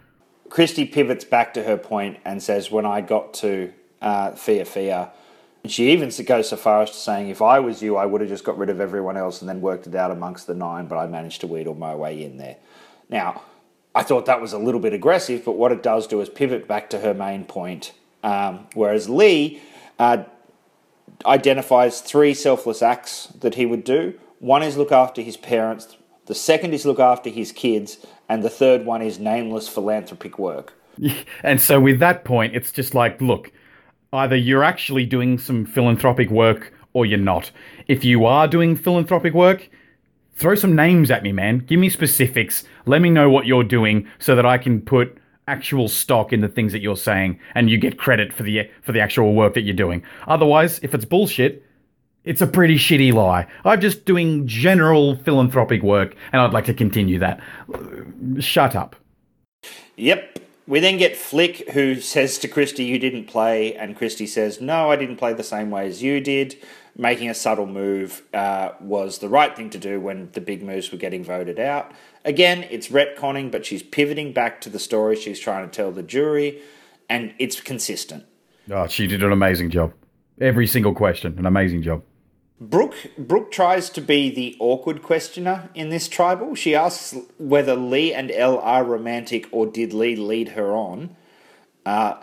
Kristie 0.48 0.90
pivots 0.90 1.24
back 1.24 1.54
to 1.54 1.62
her 1.64 1.76
point 1.76 2.18
and 2.24 2.42
says, 2.42 2.70
"When 2.70 2.86
I 2.86 3.00
got 3.00 3.34
to 3.34 3.72
uh, 4.00 4.32
Fia 4.32 4.64
Fia." 4.64 5.12
She 5.64 5.92
even 5.92 6.10
goes 6.24 6.48
so 6.48 6.56
far 6.56 6.82
as 6.82 6.90
to 6.90 6.96
saying, 6.96 7.28
if 7.28 7.40
I 7.40 7.60
was 7.60 7.80
you, 7.80 7.96
I 7.96 8.04
would 8.04 8.20
have 8.20 8.28
just 8.28 8.42
got 8.42 8.58
rid 8.58 8.68
of 8.68 8.80
everyone 8.80 9.16
else 9.16 9.40
and 9.40 9.48
then 9.48 9.60
worked 9.60 9.86
it 9.86 9.94
out 9.94 10.10
amongst 10.10 10.48
the 10.48 10.56
nine, 10.56 10.88
but 10.88 10.98
I 10.98 11.06
managed 11.06 11.40
to 11.42 11.46
wheedle 11.46 11.76
my 11.76 11.94
way 11.94 12.20
in 12.20 12.36
there. 12.36 12.56
Now, 13.12 13.42
I 13.94 14.02
thought 14.02 14.26
that 14.26 14.40
was 14.40 14.54
a 14.54 14.58
little 14.58 14.80
bit 14.80 14.94
aggressive, 14.94 15.44
but 15.44 15.52
what 15.52 15.70
it 15.70 15.82
does 15.82 16.06
do 16.06 16.20
is 16.22 16.28
pivot 16.28 16.66
back 16.66 16.88
to 16.90 17.00
her 17.00 17.12
main 17.12 17.44
point. 17.44 17.92
Um, 18.24 18.66
whereas 18.74 19.08
Lee 19.08 19.60
uh, 19.98 20.24
identifies 21.26 22.00
three 22.00 22.32
selfless 22.32 22.80
acts 22.82 23.26
that 23.40 23.54
he 23.56 23.66
would 23.66 23.84
do. 23.84 24.18
One 24.38 24.62
is 24.62 24.76
look 24.76 24.90
after 24.90 25.20
his 25.20 25.36
parents, 25.36 25.96
the 26.26 26.34
second 26.34 26.72
is 26.72 26.86
look 26.86 27.00
after 27.00 27.30
his 27.30 27.52
kids, 27.52 27.98
and 28.28 28.42
the 28.42 28.50
third 28.50 28.86
one 28.86 29.02
is 29.02 29.18
nameless 29.18 29.68
philanthropic 29.68 30.38
work. 30.38 30.72
And 31.42 31.60
so, 31.60 31.80
with 31.80 31.98
that 31.98 32.24
point, 32.24 32.54
it's 32.54 32.70
just 32.70 32.94
like, 32.94 33.20
look, 33.20 33.50
either 34.12 34.36
you're 34.36 34.64
actually 34.64 35.04
doing 35.04 35.36
some 35.38 35.64
philanthropic 35.64 36.30
work 36.30 36.72
or 36.92 37.04
you're 37.04 37.18
not. 37.18 37.50
If 37.88 38.04
you 38.04 38.24
are 38.24 38.46
doing 38.46 38.76
philanthropic 38.76 39.34
work, 39.34 39.68
throw 40.34 40.54
some 40.54 40.74
names 40.74 41.10
at 41.10 41.22
me, 41.22 41.32
man. 41.32 41.58
Give 41.58 41.78
me 41.78 41.88
specifics. 41.88 42.64
Let 42.86 43.00
me 43.00 43.10
know 43.10 43.30
what 43.30 43.46
you're 43.46 43.64
doing 43.64 44.08
so 44.18 44.34
that 44.34 44.46
I 44.46 44.58
can 44.58 44.80
put 44.80 45.16
actual 45.48 45.88
stock 45.88 46.32
in 46.32 46.40
the 46.40 46.48
things 46.48 46.72
that 46.72 46.80
you're 46.80 46.96
saying 46.96 47.38
and 47.54 47.68
you 47.68 47.76
get 47.76 47.98
credit 47.98 48.32
for 48.32 48.42
the 48.42 48.70
for 48.82 48.92
the 48.92 49.00
actual 49.00 49.34
work 49.34 49.54
that 49.54 49.62
you're 49.62 49.74
doing. 49.74 50.02
Otherwise, 50.26 50.78
if 50.82 50.94
it's 50.94 51.04
bullshit, 51.04 51.64
it's 52.24 52.40
a 52.40 52.46
pretty 52.46 52.76
shitty 52.76 53.12
lie. 53.12 53.46
I'm 53.64 53.80
just 53.80 54.04
doing 54.04 54.46
general 54.46 55.16
philanthropic 55.16 55.82
work 55.82 56.14
and 56.32 56.40
I'd 56.40 56.52
like 56.52 56.66
to 56.66 56.74
continue 56.74 57.18
that. 57.18 57.40
Shut 58.38 58.76
up. 58.76 58.96
Yep. 59.96 60.38
We 60.68 60.78
then 60.78 60.96
get 60.96 61.16
Flick, 61.16 61.70
who 61.70 61.96
says 62.00 62.38
to 62.38 62.48
Kristie, 62.48 62.86
You 62.86 62.98
didn't 62.98 63.26
play. 63.26 63.74
And 63.74 63.98
Kristie 63.98 64.28
says, 64.28 64.60
No, 64.60 64.90
I 64.90 64.96
didn't 64.96 65.16
play 65.16 65.32
the 65.32 65.42
same 65.42 65.70
way 65.70 65.86
as 65.86 66.02
you 66.02 66.20
did. 66.20 66.56
Making 66.96 67.30
a 67.30 67.34
subtle 67.34 67.66
move 67.66 68.22
uh, 68.34 68.72
was 68.80 69.18
the 69.18 69.28
right 69.28 69.56
thing 69.56 69.70
to 69.70 69.78
do 69.78 69.98
when 69.98 70.30
the 70.32 70.42
big 70.42 70.62
moves 70.62 70.92
were 70.92 70.98
getting 70.98 71.24
voted 71.24 71.58
out. 71.58 71.92
Again, 72.24 72.66
it's 72.70 72.88
retconning, 72.88 73.50
but 73.50 73.64
she's 73.64 73.82
pivoting 73.82 74.32
back 74.32 74.60
to 74.60 74.68
the 74.68 74.78
story 74.78 75.16
she's 75.16 75.40
trying 75.40 75.68
to 75.68 75.74
tell 75.74 75.90
the 75.90 76.02
jury, 76.02 76.60
and 77.08 77.32
it's 77.38 77.60
consistent. 77.60 78.24
Oh, 78.70 78.86
she 78.86 79.06
did 79.06 79.22
an 79.22 79.32
amazing 79.32 79.70
job. 79.70 79.94
Every 80.40 80.66
single 80.66 80.94
question, 80.94 81.38
an 81.38 81.46
amazing 81.46 81.82
job. 81.82 82.02
Brooke 82.60 82.94
Brooke 83.18 83.50
tries 83.50 83.90
to 83.90 84.00
be 84.00 84.30
the 84.30 84.56
awkward 84.60 85.02
questioner 85.02 85.70
in 85.74 85.90
this 85.90 86.08
tribal. 86.08 86.54
She 86.54 86.76
asks 86.76 87.16
whether 87.36 87.74
Lee 87.74 88.14
and 88.14 88.30
Elle 88.30 88.58
are 88.58 88.84
romantic 88.84 89.48
or 89.50 89.66
did 89.66 89.92
Lee 89.92 90.14
lead 90.14 90.50
her 90.50 90.72
on. 90.72 91.16
Uh, 91.84 92.22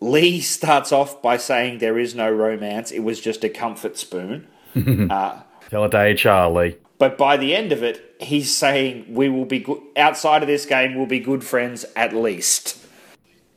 Lee 0.00 0.40
starts 0.40 0.92
off 0.92 1.20
by 1.20 1.36
saying 1.36 1.78
there 1.78 1.98
is 1.98 2.14
no 2.14 2.30
romance; 2.30 2.90
it 2.90 3.00
was 3.00 3.20
just 3.20 3.44
a 3.44 3.48
comfort 3.48 3.98
spoon. 3.98 4.46
uh, 5.10 5.42
Tell 5.68 5.84
it 5.84 5.90
to 5.90 6.30
HR, 6.30 6.50
Lee. 6.50 6.76
But 6.98 7.16
by 7.16 7.36
the 7.36 7.54
end 7.54 7.72
of 7.72 7.82
it, 7.82 8.16
he's 8.20 8.54
saying 8.54 9.06
we 9.08 9.28
will 9.28 9.46
be 9.46 9.60
good 9.60 9.80
outside 9.96 10.42
of 10.42 10.48
this 10.48 10.66
game. 10.66 10.96
We'll 10.96 11.06
be 11.06 11.20
good 11.20 11.42
friends 11.42 11.86
at 11.96 12.14
least. 12.14 12.76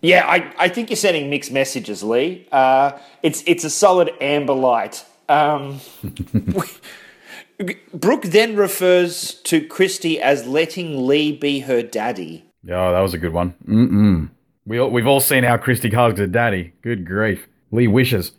Yeah, 0.02 0.26
I, 0.28 0.54
I 0.58 0.68
think 0.70 0.90
you're 0.90 0.98
sending 0.98 1.30
mixed 1.30 1.52
messages, 1.52 2.04
Lee. 2.04 2.48
Uh, 2.52 2.98
it's 3.22 3.44
it's 3.48 3.64
a 3.64 3.70
solid 3.70 4.12
amber 4.20 4.54
light. 4.54 5.06
Um, 5.30 5.80
Brooke 7.94 8.24
then 8.24 8.56
refers 8.56 9.36
to 9.44 9.66
Kristie 9.66 10.20
as 10.20 10.46
letting 10.46 11.08
Lee 11.08 11.32
be 11.32 11.62
her 11.62 11.82
daddy. 11.82 12.46
Oh, 12.66 12.92
that 12.92 13.00
was 13.00 13.14
a 13.14 13.18
good 13.18 13.34
one. 13.34 13.54
Mm-mm. 13.66 14.30
We 14.66 14.80
all, 14.80 14.90
we've 14.90 15.08
all 15.08 15.20
seen 15.20 15.44
how 15.44 15.58
Kristie 15.58 15.94
hugs 15.94 16.20
her 16.20 16.28
daddy. 16.28 16.74
Good 16.82 17.06
grief. 17.06 17.48
Lee 17.72 17.88
wishes. 17.88 18.34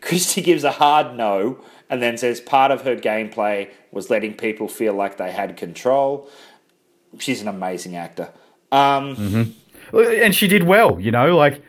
Kristie 0.00 0.42
gives 0.42 0.64
a 0.64 0.72
hard 0.72 1.16
no 1.16 1.62
and 1.88 2.02
then 2.02 2.16
says 2.16 2.40
part 2.40 2.70
of 2.70 2.82
her 2.82 2.96
gameplay 2.96 3.70
was 3.92 4.10
letting 4.10 4.34
people 4.34 4.68
feel 4.68 4.94
like 4.94 5.16
they 5.16 5.32
had 5.32 5.56
control. 5.56 6.28
She's 7.18 7.42
an 7.42 7.48
amazing 7.48 7.96
actor. 7.96 8.30
Um, 8.72 9.16
mm-hmm. 9.16 9.98
And 10.22 10.34
she 10.34 10.46
did 10.46 10.64
well, 10.64 11.00
you 11.00 11.10
know, 11.10 11.36
like, 11.36 11.62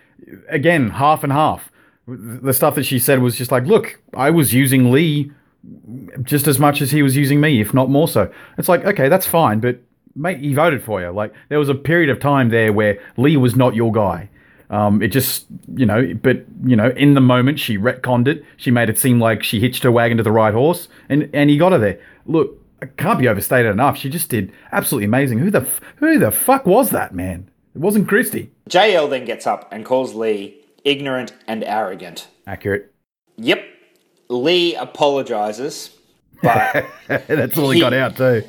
again, 0.47 0.91
half 0.91 1.24
and 1.24 1.34
half 1.34 1.71
the 2.08 2.54
stuff 2.54 2.76
that 2.76 2.84
she 2.84 3.00
said 3.00 3.21
was 3.21 3.38
just 3.38 3.52
like, 3.52 3.65
look, 3.65 4.00
I 4.13 4.30
was 4.30 4.54
using 4.54 4.91
Lee 4.91 5.32
just 6.24 6.47
as 6.47 6.60
much 6.60 6.82
as 6.82 6.91
he 6.91 7.04
was 7.04 7.15
using 7.15 7.39
me, 7.39 7.62
if 7.62 7.74
not 7.74 7.89
more 7.89 8.08
so. 8.08 8.32
It's 8.58 8.67
like, 8.67 8.84
okay, 8.86 9.08
that's 9.08 9.28
fine, 9.28 9.60
but 9.60 9.80
mate, 10.15 10.39
he 10.39 10.54
voted 10.54 10.84
for 10.84 11.02
you. 11.02 11.12
Like, 11.12 11.34
there 11.50 11.60
was 11.60 11.69
a 11.69 11.76
period 11.76 12.10
of 12.10 12.19
time 12.19 12.50
there 12.50 12.71
where 12.74 13.00
Lee 13.17 13.38
was 13.38 13.56
not 13.56 13.76
your 13.76 13.91
guy. 13.91 14.30
Um, 14.69 15.02
it 15.02 15.10
just, 15.10 15.47
you 15.76 15.86
know, 15.86 16.13
but, 16.21 16.45
you 16.63 16.76
know, 16.76 16.89
in 16.91 17.13
the 17.13 17.21
moment, 17.21 17.60
she 17.60 17.78
retconned 17.78 18.28
it. 18.28 18.45
She 18.56 18.71
made 18.71 18.89
it 18.89 18.97
seem 18.97 19.19
like 19.19 19.43
she 19.43 19.60
hitched 19.60 19.84
her 19.84 19.91
wagon 19.91 20.17
to 20.17 20.24
the 20.24 20.32
right 20.32 20.54
horse, 20.54 20.88
and, 21.10 21.30
and 21.34 21.50
he 21.50 21.58
got 21.58 21.74
her 21.74 21.78
there. 21.78 22.00
Look, 22.26 22.58
it 22.82 22.95
can't 22.97 23.19
be 23.19 23.28
overstated 23.28 23.71
enough. 23.71 23.97
She 23.97 24.10
just 24.10 24.30
did 24.30 24.52
absolutely 24.71 25.06
amazing. 25.06 25.39
Who 25.39 25.52
the, 25.52 25.67
who 25.97 26.19
the 26.19 26.32
fuck 26.32 26.65
was 26.65 26.91
that, 26.91 27.13
man? 27.13 27.50
It 27.76 27.82
wasn't 27.82 28.08
Kristie. 28.08 28.50
JL 28.69 29.10
then 29.10 29.26
gets 29.26 29.45
up 29.45 29.67
and 29.71 29.86
calls 29.86 30.13
Lee 30.13 30.62
ignorant, 30.84 31.34
and 31.47 31.63
arrogant. 31.63 32.28
Accurate. 32.47 32.93
Yep. 33.38 33.63
Lee 34.30 34.76
apologizes, 34.76 35.91
but 36.41 36.86
that's 37.08 37.58
all 37.58 37.71
he, 37.71 37.76
he 37.76 37.82
got 37.82 37.93
out 37.93 38.15
too. 38.15 38.43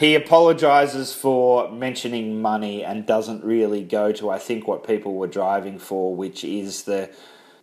He 0.00 0.14
apologizes 0.14 1.12
for 1.12 1.70
mentioning 1.70 2.40
money 2.40 2.82
and 2.82 3.04
doesn't 3.04 3.44
really 3.44 3.84
go 3.84 4.12
to 4.12 4.30
I 4.30 4.38
think 4.38 4.66
what 4.66 4.86
people 4.86 5.14
were 5.14 5.26
driving 5.26 5.78
for, 5.78 6.16
which 6.16 6.42
is 6.42 6.84
the 6.84 7.10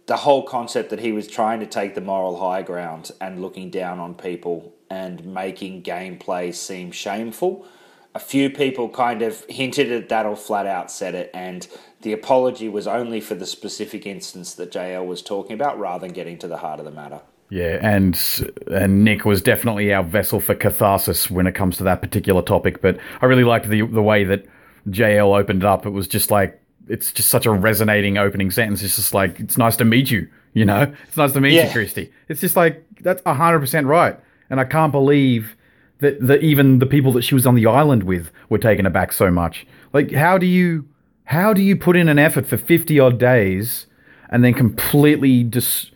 the 0.06 0.18
whole 0.18 0.44
concept 0.44 0.92
that 0.92 1.00
he 1.00 1.12
was 1.12 1.28
trying 1.28 1.60
to 1.62 1.66
take 1.66 1.96
the 1.96 2.02
moral 2.02 2.40
high 2.40 2.62
ground 2.62 3.10
and 3.20 3.42
looking 3.42 3.72
down 3.72 3.98
on 3.98 4.14
people 4.14 4.72
and 4.88 5.26
making 5.26 5.82
gameplay 5.82 6.54
seem 6.54 6.92
shameful. 6.92 7.66
A 8.14 8.20
few 8.20 8.52
people 8.52 8.88
kind 8.88 9.24
of 9.24 9.44
hinted 9.50 9.92
at 9.92 10.10
that 10.10 10.28
or 10.28 10.36
flat 10.36 10.68
out 10.68 10.92
said 10.92 11.16
it, 11.16 11.32
and 11.34 11.68
the 12.02 12.14
apology 12.14 12.70
was 12.70 12.86
only 12.86 13.20
for 13.20 13.34
the 13.34 13.48
specific 13.48 14.06
instance 14.06 14.54
that 14.54 14.72
JL 14.72 15.08
was 15.08 15.24
talking 15.24 15.56
about 15.56 15.80
rather 15.80 16.06
than 16.06 16.14
getting 16.14 16.38
to 16.38 16.48
the 16.48 16.58
heart 16.58 16.78
of 16.78 16.86
the 16.86 16.92
matter. 16.92 17.22
Yeah, 17.50 17.80
and 17.82 18.20
and 18.68 19.04
Nick 19.04 19.24
was 19.24 19.42
definitely 19.42 19.94
our 19.94 20.04
vessel 20.04 20.40
for 20.40 20.54
catharsis 20.54 21.32
when 21.32 21.48
it 21.48 21.54
comes 21.54 21.78
to 21.78 21.84
that 21.86 22.02
particular 22.02 22.42
topic. 22.42 22.82
But 22.82 22.98
I 23.22 23.26
really 23.26 23.46
liked 23.46 23.70
the 23.70 23.86
the 23.86 24.02
way 24.02 24.24
that 24.26 24.46
JL 24.90 25.38
opened 25.38 25.64
it 25.64 25.66
up. 25.66 25.86
It 25.86 25.92
was 25.92 26.08
just 26.08 26.30
like 26.30 26.62
it's 26.90 27.12
just 27.12 27.30
such 27.30 27.46
a 27.46 27.52
resonating 27.52 28.18
opening 28.18 28.52
sentence. 28.52 28.84
It's 28.84 28.98
just 28.98 29.14
like 29.14 29.40
it's 29.40 29.58
nice 29.58 29.78
to 29.78 29.86
meet 29.86 30.12
you. 30.12 30.28
You 30.54 30.66
know, 30.66 30.94
it's 31.08 31.18
nice 31.18 31.34
to 31.34 31.42
meet 31.42 31.54
yeah. 31.54 31.68
you, 31.68 31.70
Kristie. 31.70 32.12
It's 32.28 32.42
just 32.42 32.56
like 32.56 32.84
that's 33.02 33.22
hundred 33.26 33.60
percent 33.60 33.88
right. 33.88 34.20
And 34.50 34.60
I 34.60 34.66
can't 34.66 34.92
believe 34.92 35.56
that 36.00 36.26
that 36.28 36.44
even 36.44 36.80
the 36.80 36.86
people 36.86 37.12
that 37.14 37.22
she 37.22 37.34
was 37.34 37.46
on 37.46 37.56
the 37.56 37.66
island 37.66 38.04
with 38.04 38.32
were 38.50 38.58
taken 38.58 38.86
aback 38.86 39.14
so 39.14 39.32
much. 39.32 39.66
Like, 39.94 40.12
how 40.12 40.38
do 40.38 40.46
you 40.46 40.88
how 41.26 41.54
do 41.54 41.62
you 41.62 41.76
put 41.76 41.96
in 41.96 42.08
an 42.08 42.20
effort 42.20 42.48
for 42.48 42.58
50 42.58 43.00
odd 43.00 43.20
days 43.20 43.86
and 44.30 44.44
then 44.44 44.54
completely 44.54 45.44
dis- 45.44 45.92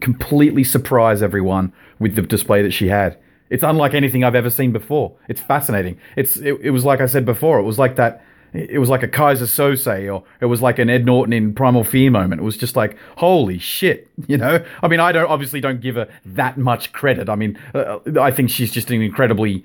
completely 0.00 0.64
surprise 0.64 1.22
everyone 1.22 1.72
with 1.98 2.16
the 2.16 2.22
display 2.22 2.62
that 2.62 2.72
she 2.72 2.88
had? 2.88 3.18
It's 3.50 3.62
unlike 3.62 3.94
anything 3.94 4.24
I've 4.24 4.34
ever 4.34 4.50
seen 4.50 4.72
before. 4.72 5.14
It's 5.28 5.40
fascinating. 5.40 5.98
It's 6.16 6.36
it, 6.36 6.58
it 6.60 6.70
was 6.70 6.84
like 6.84 7.00
I 7.00 7.06
said 7.06 7.24
before. 7.24 7.58
It 7.58 7.62
was 7.62 7.78
like 7.78 7.96
that. 7.96 8.24
It 8.52 8.78
was 8.78 8.88
like 8.88 9.02
a 9.02 9.08
Keyser 9.08 9.48
Söze, 9.48 10.12
or 10.12 10.22
it 10.40 10.46
was 10.46 10.62
like 10.62 10.78
an 10.78 10.88
Ed 10.88 11.04
Norton 11.04 11.32
in 11.32 11.54
Primal 11.54 11.82
Fear 11.82 12.12
moment. 12.12 12.40
It 12.40 12.44
was 12.44 12.56
just 12.56 12.76
like, 12.76 12.96
holy 13.16 13.58
shit, 13.58 14.08
you 14.28 14.36
know. 14.36 14.64
I 14.82 14.88
mean, 14.88 15.00
I 15.00 15.12
don't 15.12 15.28
obviously 15.28 15.60
don't 15.60 15.80
give 15.80 15.96
her 15.96 16.08
that 16.24 16.56
much 16.56 16.92
credit. 16.92 17.28
I 17.28 17.34
mean, 17.34 17.58
uh, 17.74 17.98
I 18.20 18.30
think 18.30 18.50
she's 18.50 18.72
just 18.72 18.90
an 18.90 19.02
incredibly, 19.02 19.64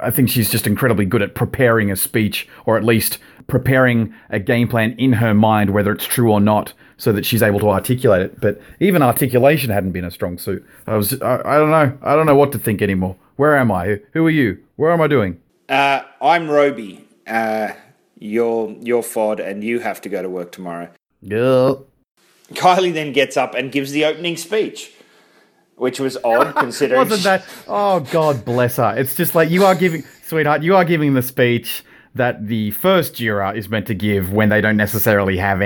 I 0.00 0.10
think 0.10 0.30
she's 0.30 0.50
just 0.50 0.66
incredibly 0.66 1.04
good 1.04 1.22
at 1.22 1.34
preparing 1.34 1.90
a 1.90 1.96
speech, 1.96 2.48
or 2.64 2.76
at 2.76 2.84
least 2.84 3.18
preparing 3.48 4.14
a 4.30 4.38
game 4.38 4.68
plan 4.68 4.94
in 4.98 5.14
her 5.14 5.34
mind, 5.34 5.70
whether 5.70 5.90
it's 5.90 6.06
true 6.06 6.30
or 6.30 6.40
not, 6.40 6.74
so 6.98 7.12
that 7.12 7.24
she's 7.24 7.42
able 7.42 7.60
to 7.60 7.70
articulate 7.70 8.22
it. 8.22 8.40
But 8.40 8.60
even 8.80 9.02
articulation 9.02 9.70
hadn't 9.70 9.92
been 9.92 10.04
a 10.04 10.10
strong 10.10 10.36
suit. 10.36 10.66
I 10.86 10.96
was, 10.96 11.20
I, 11.22 11.40
I 11.44 11.56
don't 11.56 11.70
know, 11.70 11.96
I 12.02 12.14
don't 12.14 12.26
know 12.26 12.36
what 12.36 12.52
to 12.52 12.58
think 12.58 12.82
anymore. 12.82 13.16
Where 13.36 13.56
am 13.56 13.72
I? 13.72 14.00
Who 14.12 14.26
are 14.26 14.30
you? 14.30 14.58
Where 14.76 14.90
am 14.92 15.00
I 15.00 15.06
doing? 15.06 15.40
Uh, 15.68 16.02
I'm 16.20 16.50
Roby. 16.50 17.06
Uh, 17.26 17.72
you're 18.18 18.74
you're 18.80 19.02
fod 19.02 19.38
and 19.38 19.62
you 19.62 19.78
have 19.80 20.00
to 20.02 20.08
go 20.08 20.22
to 20.22 20.28
work 20.28 20.50
tomorrow. 20.50 20.90
Yeah. 21.22 21.74
Kylie 22.52 22.92
then 22.92 23.12
gets 23.12 23.36
up 23.36 23.54
and 23.54 23.70
gives 23.70 23.92
the 23.92 24.04
opening 24.04 24.36
speech, 24.36 24.92
which 25.76 26.00
was 26.00 26.16
odd 26.24 26.54
considering. 26.56 26.98
Wasn't 26.98 27.22
that? 27.22 27.44
Oh 27.68 28.00
God 28.00 28.44
bless 28.44 28.76
her. 28.76 28.94
It's 28.96 29.14
just 29.14 29.34
like 29.34 29.50
you 29.50 29.64
are 29.64 29.74
giving, 29.74 30.02
sweetheart. 30.26 30.62
You 30.62 30.74
are 30.74 30.84
giving 30.84 31.14
the 31.14 31.22
speech 31.22 31.84
that 32.14 32.48
the 32.48 32.72
first 32.72 33.14
juror 33.14 33.54
is 33.54 33.68
meant 33.68 33.86
to 33.86 33.94
give 33.94 34.32
when 34.32 34.48
they 34.48 34.60
don't 34.60 34.76
necessarily 34.76 35.36
have 35.36 35.60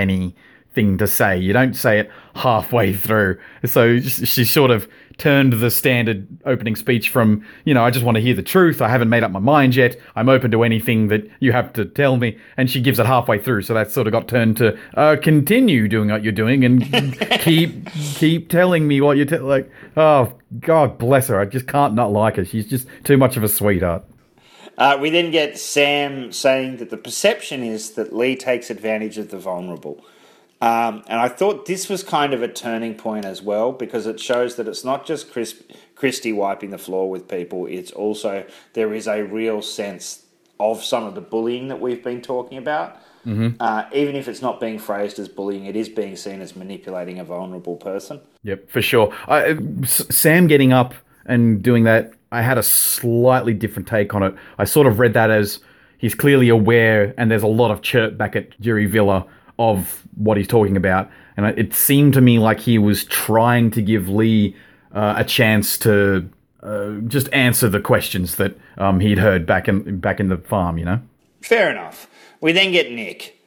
anything 0.75 0.97
to 0.97 1.07
say. 1.07 1.37
You 1.37 1.53
don't 1.53 1.75
say 1.75 1.99
it 1.99 2.11
halfway 2.35 2.93
through. 2.93 3.39
So 3.65 3.99
she 3.99 4.45
sort 4.45 4.71
of 4.71 4.87
turned 5.17 5.53
the 5.53 5.69
standard 5.69 6.27
opening 6.45 6.75
speech 6.75 7.09
from, 7.09 7.45
you 7.65 7.73
know, 7.73 7.83
I 7.83 7.91
just 7.91 8.03
want 8.03 8.15
to 8.15 8.21
hear 8.21 8.33
the 8.33 8.41
truth. 8.41 8.81
I 8.81 8.89
haven't 8.89 9.09
made 9.09 9.23
up 9.23 9.29
my 9.29 9.39
mind 9.39 9.75
yet. 9.75 9.95
I'm 10.15 10.27
open 10.27 10.49
to 10.51 10.63
anything 10.63 11.09
that 11.09 11.29
you 11.39 11.51
have 11.51 11.71
to 11.73 11.85
tell 11.85 12.17
me. 12.17 12.37
And 12.57 12.69
she 12.69 12.81
gives 12.81 12.97
it 12.97 13.05
halfway 13.05 13.37
through. 13.37 13.61
So 13.61 13.75
that 13.75 13.91
sort 13.91 14.07
of 14.07 14.13
got 14.13 14.27
turned 14.27 14.57
to 14.57 14.77
uh, 14.95 15.17
continue 15.21 15.87
doing 15.87 16.09
what 16.09 16.23
you're 16.23 16.31
doing 16.31 16.65
and 16.65 17.19
keep 17.41 17.91
keep 17.91 18.49
telling 18.49 18.87
me 18.87 19.01
what 19.01 19.17
you're 19.17 19.27
te- 19.27 19.37
like. 19.37 19.69
Oh 19.95 20.33
God 20.59 20.97
bless 20.97 21.27
her. 21.27 21.39
I 21.39 21.45
just 21.45 21.67
can't 21.67 21.93
not 21.93 22.11
like 22.11 22.37
her. 22.37 22.45
She's 22.45 22.67
just 22.67 22.87
too 23.03 23.17
much 23.17 23.37
of 23.37 23.43
a 23.43 23.49
sweetheart. 23.49 24.03
Uh, 24.75 24.97
we 24.99 25.11
then 25.11 25.29
get 25.29 25.59
Sam 25.59 26.31
saying 26.31 26.77
that 26.77 26.89
the 26.89 26.97
perception 26.97 27.61
is 27.63 27.91
that 27.91 28.15
Lee 28.15 28.35
takes 28.35 28.71
advantage 28.71 29.19
of 29.19 29.29
the 29.29 29.37
vulnerable. 29.37 30.03
Um, 30.63 31.03
and 31.07 31.19
I 31.19 31.27
thought 31.27 31.65
this 31.65 31.89
was 31.89 32.03
kind 32.03 32.33
of 32.33 32.41
a 32.41 32.47
turning 32.47 32.95
point 32.95 33.25
as 33.25 33.41
well 33.41 33.73
because 33.73 34.07
it 34.07 34.17
shows 34.17 34.55
that 34.55 34.65
it's 34.65 34.85
not 34.85 35.05
just 35.05 35.29
Chris, 35.29 35.61
Kristie 35.93 36.33
wiping 36.33 36.69
the 36.69 36.77
floor 36.77 37.09
with 37.09 37.27
people, 37.27 37.65
it's 37.65 37.91
also 37.91 38.45
there 38.71 38.93
is 38.93 39.05
a 39.05 39.23
real 39.23 39.61
sense 39.61 40.23
of 40.61 40.81
some 40.81 41.03
of 41.03 41.15
the 41.15 41.21
bullying 41.21 41.67
that 41.67 41.81
we've 41.81 42.01
been 42.01 42.21
talking 42.21 42.57
about. 42.57 42.95
Mm-hmm. 43.25 43.57
Uh, 43.59 43.83
even 43.91 44.15
if 44.15 44.29
it's 44.29 44.41
not 44.41 44.61
being 44.61 44.79
phrased 44.79 45.19
as 45.19 45.27
bullying, 45.27 45.65
it 45.65 45.75
is 45.75 45.89
being 45.89 46.15
seen 46.15 46.39
as 46.39 46.55
manipulating 46.55 47.19
a 47.19 47.25
vulnerable 47.25 47.75
person. 47.75 48.21
Yep, 48.43 48.69
for 48.69 48.81
sure. 48.81 49.13
I, 49.27 49.57
Sam 49.85 50.47
getting 50.47 50.71
up 50.71 50.93
and 51.25 51.61
doing 51.61 51.83
that, 51.83 52.13
I 52.31 52.41
had 52.41 52.57
a 52.57 52.63
slightly 52.63 53.53
different 53.53 53.89
take 53.89 54.13
on 54.13 54.23
it. 54.23 54.33
I 54.57 54.63
sort 54.63 54.87
of 54.87 54.97
read 54.97 55.13
that 55.15 55.29
as 55.29 55.59
he's 55.97 56.15
clearly 56.15 56.47
aware, 56.47 57.13
and 57.17 57.29
there's 57.29 57.43
a 57.43 57.47
lot 57.47 57.71
of 57.71 57.81
chirp 57.81 58.17
back 58.17 58.37
at 58.37 58.57
Jury 58.61 58.85
Villa 58.85 59.27
of 59.59 60.03
what 60.15 60.37
he's 60.37 60.47
talking 60.47 60.77
about. 60.77 61.09
And 61.37 61.45
it 61.57 61.73
seemed 61.73 62.13
to 62.13 62.21
me 62.21 62.39
like 62.39 62.59
he 62.59 62.77
was 62.77 63.05
trying 63.05 63.71
to 63.71 63.81
give 63.81 64.09
Lee 64.09 64.55
uh, 64.93 65.15
a 65.17 65.23
chance 65.23 65.77
to 65.79 66.29
uh, 66.61 66.91
just 67.07 67.31
answer 67.33 67.69
the 67.69 67.81
questions 67.81 68.35
that 68.35 68.55
um, 68.77 68.99
he'd 68.99 69.17
heard 69.17 69.45
back 69.45 69.67
in 69.67 69.99
back 69.99 70.19
in 70.19 70.29
the 70.29 70.37
farm. 70.37 70.77
You 70.77 70.85
know. 70.85 71.01
Fair 71.41 71.69
enough. 71.69 72.07
We 72.39 72.51
then 72.51 72.71
get 72.71 72.91
Nick, 72.91 73.39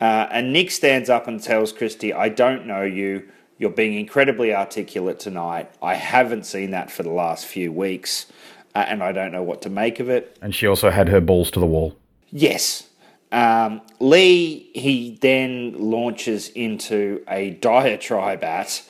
uh, 0.00 0.26
and 0.30 0.52
Nick 0.52 0.70
stands 0.70 1.08
up 1.08 1.28
and 1.28 1.42
tells 1.42 1.72
Kristie, 1.72 2.14
"I 2.14 2.28
don't 2.28 2.66
know 2.66 2.82
you. 2.82 3.28
You're 3.58 3.70
being 3.70 3.94
incredibly 3.94 4.54
articulate 4.54 5.18
tonight. 5.18 5.70
I 5.82 5.94
haven't 5.94 6.46
seen 6.46 6.70
that 6.72 6.90
for 6.90 7.02
the 7.02 7.10
last 7.10 7.46
few 7.46 7.72
weeks, 7.72 8.26
uh, 8.74 8.84
and 8.86 9.02
I 9.02 9.12
don't 9.12 9.32
know 9.32 9.42
what 9.42 9.62
to 9.62 9.70
make 9.70 10.00
of 10.00 10.08
it." 10.08 10.36
And 10.42 10.54
she 10.54 10.66
also 10.66 10.90
had 10.90 11.08
her 11.08 11.20
balls 11.20 11.50
to 11.52 11.60
the 11.60 11.66
wall. 11.66 11.96
Yes, 12.30 12.87
um, 13.30 13.82
Lee, 14.00 14.70
he 14.74 15.18
then 15.20 15.74
launches 15.90 16.48
into 16.48 17.22
a 17.28 17.50
diatribe 17.50 18.42
at 18.42 18.82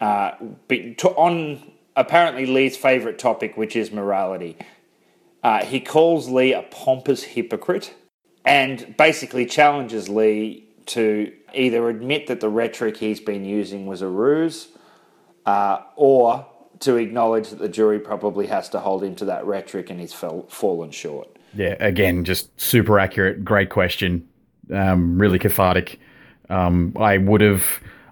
uh, 0.00 0.32
on 1.16 1.72
apparently 1.94 2.46
Lee's 2.46 2.76
favourite 2.76 3.18
topic, 3.18 3.56
which 3.56 3.76
is 3.76 3.90
morality. 3.90 4.56
Uh, 5.42 5.64
he 5.64 5.80
calls 5.80 6.28
Lee 6.28 6.52
a 6.52 6.62
pompous 6.62 7.22
hypocrite 7.22 7.94
and 8.44 8.96
basically 8.96 9.46
challenges 9.46 10.08
Lee 10.08 10.68
to 10.86 11.32
either 11.54 11.88
admit 11.88 12.26
that 12.26 12.40
the 12.40 12.48
rhetoric 12.48 12.96
he's 12.96 13.20
been 13.20 13.44
using 13.44 13.86
was 13.86 14.02
a 14.02 14.08
ruse 14.08 14.68
uh, 15.46 15.78
or 15.96 16.46
to 16.80 16.96
acknowledge 16.96 17.50
that 17.50 17.58
the 17.58 17.68
jury 17.68 17.98
probably 17.98 18.46
has 18.48 18.68
to 18.68 18.80
hold 18.80 19.02
him 19.02 19.14
to 19.16 19.24
that 19.24 19.46
rhetoric 19.46 19.90
and 19.90 20.00
he's 20.00 20.12
fell, 20.12 20.42
fallen 20.48 20.90
short. 20.90 21.35
Yeah, 21.56 21.76
again, 21.80 22.24
just 22.24 22.58
super 22.60 22.98
accurate. 22.98 23.44
Great 23.44 23.70
question. 23.70 24.28
Um, 24.72 25.18
really 25.18 25.38
cathartic. 25.38 25.98
Um, 26.50 26.94
I 26.98 27.18
would 27.18 27.40
have, 27.40 27.64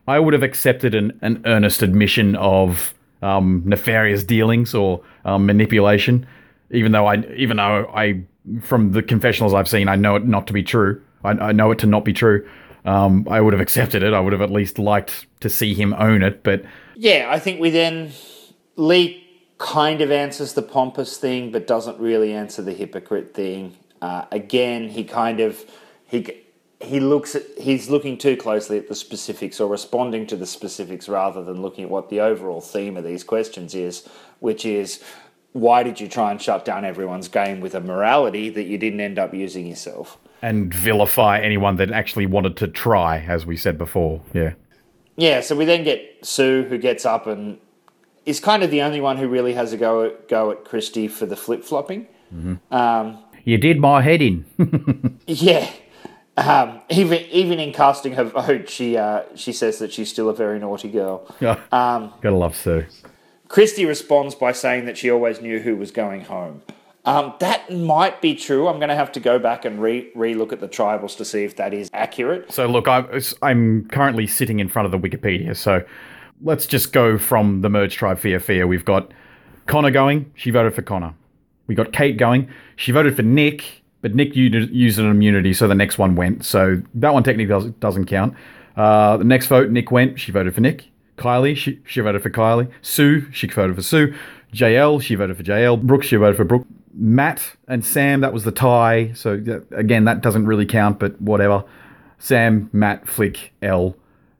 I 0.08 0.18
would 0.18 0.32
have 0.32 0.42
accepted 0.42 0.94
an, 0.94 1.18
an 1.22 1.42
earnest 1.44 1.82
admission 1.82 2.36
of 2.36 2.94
um, 3.22 3.62
nefarious 3.64 4.24
dealings 4.24 4.74
or 4.74 5.02
um, 5.24 5.46
manipulation, 5.46 6.26
even 6.70 6.92
though 6.92 7.06
I, 7.06 7.24
even 7.36 7.58
though 7.58 7.90
I, 7.94 8.22
from 8.62 8.92
the 8.92 9.02
confessionals 9.02 9.54
I've 9.54 9.68
seen, 9.68 9.88
I 9.88 9.96
know 9.96 10.16
it 10.16 10.26
not 10.26 10.46
to 10.48 10.52
be 10.52 10.62
true. 10.62 11.02
I, 11.22 11.30
I 11.30 11.52
know 11.52 11.70
it 11.70 11.78
to 11.80 11.86
not 11.86 12.04
be 12.04 12.12
true. 12.12 12.48
Um, 12.84 13.26
I 13.30 13.40
would 13.40 13.54
have 13.54 13.62
accepted 13.62 14.02
it. 14.02 14.12
I 14.12 14.20
would 14.20 14.32
have 14.32 14.42
at 14.42 14.50
least 14.50 14.78
liked 14.78 15.26
to 15.40 15.48
see 15.48 15.74
him 15.74 15.94
own 15.94 16.22
it. 16.22 16.42
But 16.42 16.64
yeah, 16.96 17.28
I 17.30 17.38
think 17.38 17.60
we 17.60 17.70
then 17.70 18.12
Lee 18.76 19.23
kind 19.58 20.00
of 20.00 20.10
answers 20.10 20.54
the 20.54 20.62
pompous 20.62 21.16
thing, 21.16 21.52
but 21.52 21.66
doesn't 21.66 21.98
really 21.98 22.32
answer 22.32 22.62
the 22.62 22.72
hypocrite 22.72 23.34
thing. 23.34 23.76
Uh, 24.02 24.24
again, 24.30 24.88
he 24.88 25.04
kind 25.04 25.40
of 25.40 25.64
he 26.06 26.42
he 26.80 27.00
looks 27.00 27.34
at 27.34 27.42
he's 27.58 27.88
looking 27.88 28.18
too 28.18 28.36
closely 28.36 28.78
at 28.78 28.88
the 28.88 28.94
specifics 28.94 29.60
or 29.60 29.70
responding 29.70 30.26
to 30.26 30.36
the 30.36 30.46
specifics 30.46 31.08
rather 31.08 31.42
than 31.42 31.62
looking 31.62 31.84
at 31.84 31.90
what 31.90 32.10
the 32.10 32.20
overall 32.20 32.60
theme 32.60 32.96
of 32.96 33.04
these 33.04 33.24
questions 33.24 33.74
is, 33.74 34.06
which 34.40 34.64
is 34.66 35.02
why 35.52 35.82
did 35.84 36.00
you 36.00 36.08
try 36.08 36.32
and 36.32 36.42
shut 36.42 36.64
down 36.64 36.84
everyone's 36.84 37.28
game 37.28 37.60
with 37.60 37.74
a 37.74 37.80
morality 37.80 38.50
that 38.50 38.64
you 38.64 38.76
didn't 38.76 39.00
end 39.00 39.18
up 39.18 39.32
using 39.32 39.66
yourself? 39.66 40.18
And 40.42 40.74
vilify 40.74 41.38
anyone 41.38 41.76
that 41.76 41.90
actually 41.90 42.26
wanted 42.26 42.56
to 42.58 42.68
try, 42.68 43.20
as 43.20 43.46
we 43.46 43.56
said 43.56 43.78
before. 43.78 44.20
Yeah. 44.34 44.54
Yeah, 45.16 45.40
so 45.40 45.54
we 45.54 45.64
then 45.64 45.84
get 45.84 46.18
Sue 46.22 46.64
who 46.64 46.76
gets 46.76 47.06
up 47.06 47.28
and 47.28 47.58
is 48.26 48.40
kind 48.40 48.62
of 48.62 48.70
the 48.70 48.82
only 48.82 49.00
one 49.00 49.16
who 49.16 49.28
really 49.28 49.54
has 49.54 49.72
a 49.72 49.76
go 49.76 50.04
at, 50.04 50.28
go 50.28 50.50
at 50.50 50.64
Kristie 50.64 51.10
for 51.10 51.26
the 51.26 51.36
flip 51.36 51.64
flopping. 51.64 52.06
Mm-hmm. 52.34 52.74
Um, 52.74 53.18
you 53.44 53.58
did 53.58 53.78
my 53.78 54.02
head 54.02 54.22
in. 54.22 54.44
yeah. 55.26 55.70
Um, 56.36 56.80
even 56.90 57.20
even 57.30 57.60
in 57.60 57.72
casting 57.72 58.14
her 58.14 58.24
vote, 58.24 58.68
she 58.68 58.96
uh, 58.96 59.22
she 59.36 59.52
says 59.52 59.78
that 59.78 59.92
she's 59.92 60.10
still 60.10 60.28
a 60.28 60.34
very 60.34 60.58
naughty 60.58 60.90
girl. 60.90 61.26
Um, 61.72 62.12
Gotta 62.20 62.36
love 62.36 62.56
Sue. 62.56 62.86
Kristie 63.48 63.86
responds 63.86 64.34
by 64.34 64.52
saying 64.52 64.86
that 64.86 64.98
she 64.98 65.10
always 65.10 65.40
knew 65.40 65.60
who 65.60 65.76
was 65.76 65.90
going 65.90 66.22
home. 66.22 66.62
Um, 67.04 67.34
that 67.40 67.70
might 67.70 68.22
be 68.22 68.34
true. 68.34 68.66
I'm 68.66 68.78
going 68.78 68.88
to 68.88 68.94
have 68.94 69.12
to 69.12 69.20
go 69.20 69.38
back 69.38 69.66
and 69.66 69.80
re 69.80 70.10
look 70.14 70.52
at 70.52 70.60
the 70.60 70.68
tribals 70.68 71.16
to 71.18 71.24
see 71.24 71.44
if 71.44 71.56
that 71.56 71.74
is 71.74 71.90
accurate. 71.92 72.50
So 72.50 72.66
look, 72.66 72.88
I'm 72.88 73.06
I'm 73.42 73.88
currently 73.88 74.26
sitting 74.26 74.58
in 74.58 74.68
front 74.68 74.92
of 74.92 74.92
the 74.92 75.08
Wikipedia, 75.08 75.54
so 75.54 75.84
let's 76.44 76.66
just 76.66 76.92
go 76.92 77.18
from 77.18 77.62
the 77.62 77.68
merge 77.68 77.96
tribe 77.96 78.18
Fia 78.18 78.38
Fia. 78.38 78.66
We've 78.66 78.84
got 78.84 79.10
Connor 79.66 79.90
going. 79.90 80.30
She 80.36 80.50
voted 80.50 80.74
for 80.74 80.82
Connor. 80.82 81.14
We 81.66 81.74
got 81.74 81.92
Kate 81.92 82.18
going. 82.18 82.48
She 82.76 82.92
voted 82.92 83.16
for 83.16 83.22
Nick, 83.22 83.82
but 84.02 84.14
Nick 84.14 84.36
used 84.36 84.98
an 84.98 85.10
immunity, 85.10 85.54
so 85.54 85.66
the 85.66 85.74
next 85.74 85.96
one 85.96 86.14
went. 86.14 86.44
So 86.44 86.82
that 86.94 87.14
one 87.14 87.24
technically 87.24 87.72
doesn't 87.80 88.06
count. 88.06 88.34
Uh, 88.76 89.16
the 89.16 89.24
next 89.24 89.46
vote, 89.46 89.70
Nick 89.70 89.90
went. 89.90 90.20
She 90.20 90.30
voted 90.30 90.54
for 90.54 90.60
Nick. 90.60 90.90
Kylie, 91.16 91.56
she, 91.56 91.80
she 91.86 92.00
voted 92.00 92.22
for 92.22 92.30
Kylie. 92.30 92.70
Sue, 92.82 93.30
she 93.32 93.46
voted 93.46 93.76
for 93.76 93.82
Sue. 93.82 94.14
JL, 94.52 95.00
she 95.00 95.14
voted 95.14 95.36
for 95.36 95.42
JL. 95.42 95.80
Brooke, 95.80 96.02
she 96.02 96.16
voted 96.16 96.36
for 96.36 96.44
Brooke. 96.44 96.66
Matt 96.92 97.56
and 97.66 97.84
Sam, 97.84 98.20
that 98.20 98.32
was 98.32 98.44
the 98.44 98.52
tie. 98.52 99.12
So 99.14 99.32
again, 99.72 100.04
that 100.04 100.20
doesn't 100.20 100.46
really 100.46 100.66
count, 100.66 100.98
but 100.98 101.20
whatever. 101.20 101.64
Sam, 102.18 102.68
Matt, 102.72 103.08
Flick, 103.08 103.52
L 103.62 103.96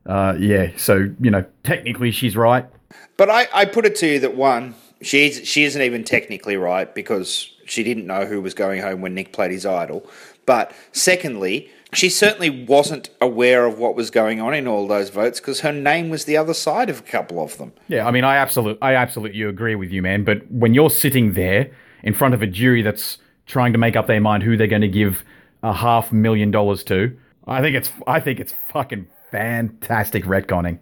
uh, 0.07 0.35
yeah, 0.39 0.71
so 0.77 1.11
you 1.21 1.31
know, 1.31 1.45
technically 1.63 2.11
she's 2.11 2.37
right. 2.37 2.67
But 3.17 3.31
I, 3.31 3.49
I 3.53 3.65
put 3.65 3.87
it 3.87 3.95
to 3.97 4.07
you 4.07 4.21
that 4.21 4.37
one, 4.37 4.75
she's 5.03 5.47
she 5.47 5.65
isn't 5.65 5.81
even 5.81 6.05
technically 6.05 6.57
right 6.57 6.93
because 6.95 7.51
she 7.67 7.83
didn't 7.83 8.07
know 8.07 8.27
who 8.27 8.41
was 8.41 8.55
going 8.55 8.81
home 8.83 9.01
when 9.01 9.15
Nick 9.15 9.33
played 9.33 9.51
his 9.51 9.65
idol. 9.65 10.09
But 10.47 10.73
secondly, 10.93 11.71
she 11.95 12.09
certainly 12.11 12.51
wasn't 12.51 13.11
aware 13.21 13.67
of 13.67 13.79
what 13.79 13.95
was 13.95 14.11
going 14.11 14.41
on 14.41 14.55
in 14.55 14.67
all 14.67 14.87
those 14.87 15.11
votes 15.11 15.41
because 15.41 15.61
her 15.61 15.73
name 15.73 16.11
was 16.11 16.25
the 16.25 16.37
other 16.37 16.55
side 16.55 16.91
of 16.91 17.01
a 17.01 17.03
couple 17.03 17.43
of 17.43 17.57
them. 17.59 17.73
Yeah, 17.89 18.07
I 18.07 18.11
mean, 18.11 18.25
I 18.25 18.37
absolutely, 18.37 18.83
I 18.83 18.95
absolutely 18.95 19.43
agree 19.43 19.75
with 19.75 19.91
you, 19.91 20.03
man. 20.03 20.25
But 20.25 20.51
when 20.51 20.75
you're 20.75 20.91
sitting 20.91 21.35
there 21.35 21.71
in 22.03 22.15
front 22.15 22.35
of 22.35 22.43
a 22.43 22.47
jury 22.47 22.83
that's 22.83 23.19
trying 23.47 23.73
to 23.73 23.79
make 23.79 23.97
up 23.97 24.07
their 24.07 24.21
mind 24.21 24.43
who 24.43 24.57
they're 24.57 24.67
going 24.67 24.83
to 24.83 24.89
give 24.89 25.25
a 25.63 25.73
half 25.73 26.13
million 26.13 26.51
dollars 26.51 26.85
to, 26.85 27.17
I 27.47 27.61
think 27.61 27.77
it's, 27.77 27.91
I 28.07 28.21
think 28.21 28.41
it's 28.41 28.55
fucking 28.71 29.07
fantastic 29.35 30.25
retconning. 30.25 30.79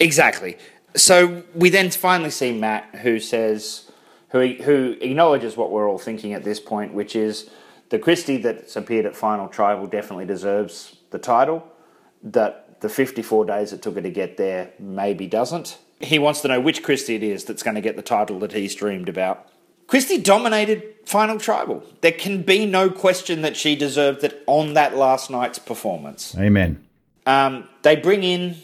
Exactly. 0.00 0.58
So 0.96 1.44
we 1.54 1.70
then 1.70 1.90
finally 1.90 2.30
see 2.30 2.58
Matt, 2.58 2.96
who 2.96 3.20
says, 3.20 3.90
who 4.30 4.54
who 4.54 4.96
acknowledges 5.00 5.56
what 5.56 5.70
we're 5.70 5.88
all 5.88 5.98
thinking 5.98 6.32
at 6.32 6.42
this 6.42 6.58
point, 6.58 6.94
which 6.94 7.14
is 7.14 7.48
the 7.90 7.98
Kristie 7.98 8.42
that's 8.42 8.74
appeared 8.74 9.06
at 9.06 9.14
Final 9.14 9.46
Tribal 9.46 9.86
definitely 9.86 10.26
deserves 10.26 10.96
the 11.10 11.18
title. 11.18 11.64
That 12.22 12.80
the 12.80 12.88
54 12.88 13.44
days 13.44 13.72
it 13.72 13.82
took 13.82 13.94
her 13.94 14.02
to 14.02 14.10
get 14.10 14.36
there 14.36 14.72
maybe 14.80 15.28
doesn't. 15.28 15.78
He 16.00 16.18
wants 16.18 16.40
to 16.40 16.48
know 16.48 16.60
which 16.60 16.82
Kristie 16.82 17.14
it 17.14 17.22
is 17.22 17.44
that's 17.44 17.62
going 17.62 17.76
to 17.76 17.80
get 17.80 17.94
the 17.94 18.02
title 18.02 18.40
that 18.40 18.52
he's 18.52 18.74
dreamed 18.74 19.08
about. 19.08 19.48
Kristie 19.86 20.22
dominated 20.22 20.82
Final 21.04 21.38
Tribal. 21.38 21.84
There 22.00 22.12
can 22.12 22.42
be 22.42 22.66
no 22.66 22.90
question 22.90 23.42
that 23.42 23.56
she 23.56 23.76
deserved 23.76 24.24
it 24.24 24.42
on 24.46 24.74
that 24.74 24.96
last 24.96 25.30
night's 25.30 25.60
performance. 25.60 26.36
Amen. 26.36 26.85
Um, 27.26 27.68
they 27.82 27.96
bring 27.96 28.22
in 28.22 28.56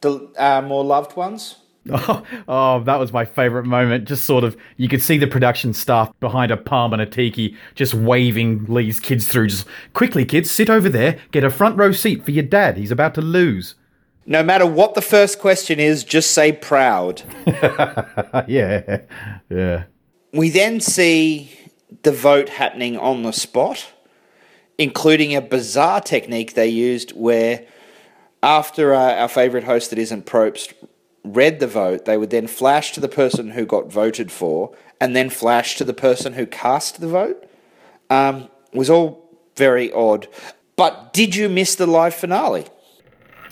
the 0.00 0.30
uh, 0.36 0.62
more 0.62 0.84
loved 0.84 1.16
ones. 1.16 1.56
Oh, 1.88 2.22
oh, 2.48 2.80
that 2.84 2.96
was 2.96 3.12
my 3.12 3.24
favorite 3.24 3.64
moment. 3.64 4.06
Just 4.06 4.24
sort 4.24 4.44
of, 4.44 4.56
you 4.76 4.88
could 4.88 5.02
see 5.02 5.18
the 5.18 5.26
production 5.26 5.72
staff 5.72 6.12
behind 6.20 6.50
a 6.50 6.56
palm 6.56 6.92
and 6.92 7.00
a 7.00 7.06
tiki 7.06 7.56
just 7.74 7.94
waving 7.94 8.66
Lee's 8.66 9.00
kids 9.00 9.26
through. 9.26 9.48
Just 9.48 9.66
quickly, 9.94 10.24
kids, 10.24 10.50
sit 10.50 10.68
over 10.68 10.88
there. 10.88 11.18
Get 11.30 11.44
a 11.44 11.50
front 11.50 11.76
row 11.76 11.92
seat 11.92 12.24
for 12.24 12.30
your 12.32 12.44
dad. 12.44 12.76
He's 12.76 12.90
about 12.90 13.14
to 13.14 13.22
lose. 13.22 13.76
No 14.26 14.42
matter 14.42 14.66
what 14.66 14.94
the 14.94 15.02
first 15.02 15.38
question 15.38 15.80
is, 15.80 16.04
just 16.04 16.32
say 16.32 16.52
proud. 16.52 17.22
yeah, 18.46 19.00
yeah. 19.48 19.84
We 20.32 20.50
then 20.50 20.80
see 20.80 21.50
the 22.02 22.12
vote 22.12 22.48
happening 22.48 22.96
on 22.96 23.22
the 23.22 23.32
spot, 23.32 23.92
including 24.78 25.34
a 25.34 25.40
bizarre 25.40 26.00
technique 26.00 26.54
they 26.54 26.68
used 26.68 27.10
where, 27.12 27.66
after 28.42 28.94
uh, 28.94 29.14
our 29.14 29.28
favourite 29.28 29.64
host 29.64 29.90
that 29.90 29.98
isn't 29.98 30.26
Probst 30.26 30.72
read 31.24 31.60
the 31.60 31.66
vote, 31.66 32.04
they 32.04 32.16
would 32.16 32.30
then 32.30 32.46
flash 32.46 32.92
to 32.92 33.00
the 33.00 33.08
person 33.08 33.50
who 33.50 33.66
got 33.66 33.92
voted 33.92 34.32
for 34.32 34.74
and 35.00 35.14
then 35.14 35.30
flash 35.30 35.76
to 35.76 35.84
the 35.84 35.94
person 35.94 36.32
who 36.34 36.46
cast 36.46 37.00
the 37.00 37.08
vote. 37.08 37.46
Um, 38.08 38.48
was 38.72 38.90
all 38.90 39.28
very 39.56 39.92
odd. 39.92 40.28
But 40.76 41.12
did 41.12 41.34
you 41.34 41.48
miss 41.48 41.74
the 41.74 41.86
live 41.86 42.14
finale? 42.14 42.64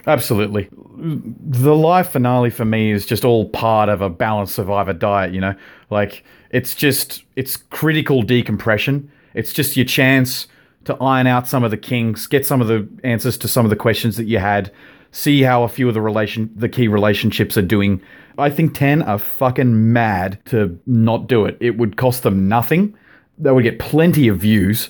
Absolutely. 0.07 0.69
The 0.73 1.75
live 1.75 2.09
finale 2.09 2.51
for 2.51 2.65
me 2.65 2.91
is 2.91 3.05
just 3.05 3.25
all 3.25 3.49
part 3.51 3.89
of 3.91 4.01
a 4.01 4.09
balanced 4.09 4.55
survivor 4.55 4.95
diet, 4.95 5.35
you 5.35 5.41
know? 5.41 5.55
Like, 5.91 6.25
it's 6.51 6.75
just, 6.75 7.25
it's 7.37 7.57
critical 7.57 8.23
decompression. 8.23 9.11
It's 9.35 9.53
just 9.53 9.77
your 9.77 9.85
chance 9.85 10.49
to 10.89 10.97
iron 11.03 11.27
out 11.27 11.47
some 11.47 11.65
of 11.65 11.71
the 11.71 11.77
kinks, 11.77 12.27
get 12.27 12.45
some 12.47 12.61
of 12.63 12.67
the 12.67 12.89
answers 13.05 13.37
to 13.39 13.47
some 13.47 13.65
of 13.67 13.71
the 13.71 13.77
questions 13.77 14.17
that 14.17 14.25
you 14.25 14.39
had, 14.39 14.73
see 15.13 15.43
how 15.43 15.63
a 15.63 15.69
few 15.69 15.87
of 15.87 15.93
the 15.93 16.01
relation, 16.01 16.51
the 16.57 16.69
key 16.69 16.89
relationships 16.89 17.59
are 17.59 17.63
doing. 17.63 18.01
I 18.39 18.49
think 18.49 18.75
10 18.75 19.03
are 19.03 19.19
fucking 19.19 19.93
mad 19.93 20.39
to 20.47 20.79
not 20.87 21.27
do 21.27 21.45
it. 21.45 21.59
It 21.61 21.77
would 21.77 21.99
cost 21.99 22.23
them 22.23 22.49
nothing. 22.49 22.97
They 23.37 23.51
would 23.51 23.65
get 23.65 23.79
plenty 23.79 24.29
of 24.29 24.39
views. 24.39 24.89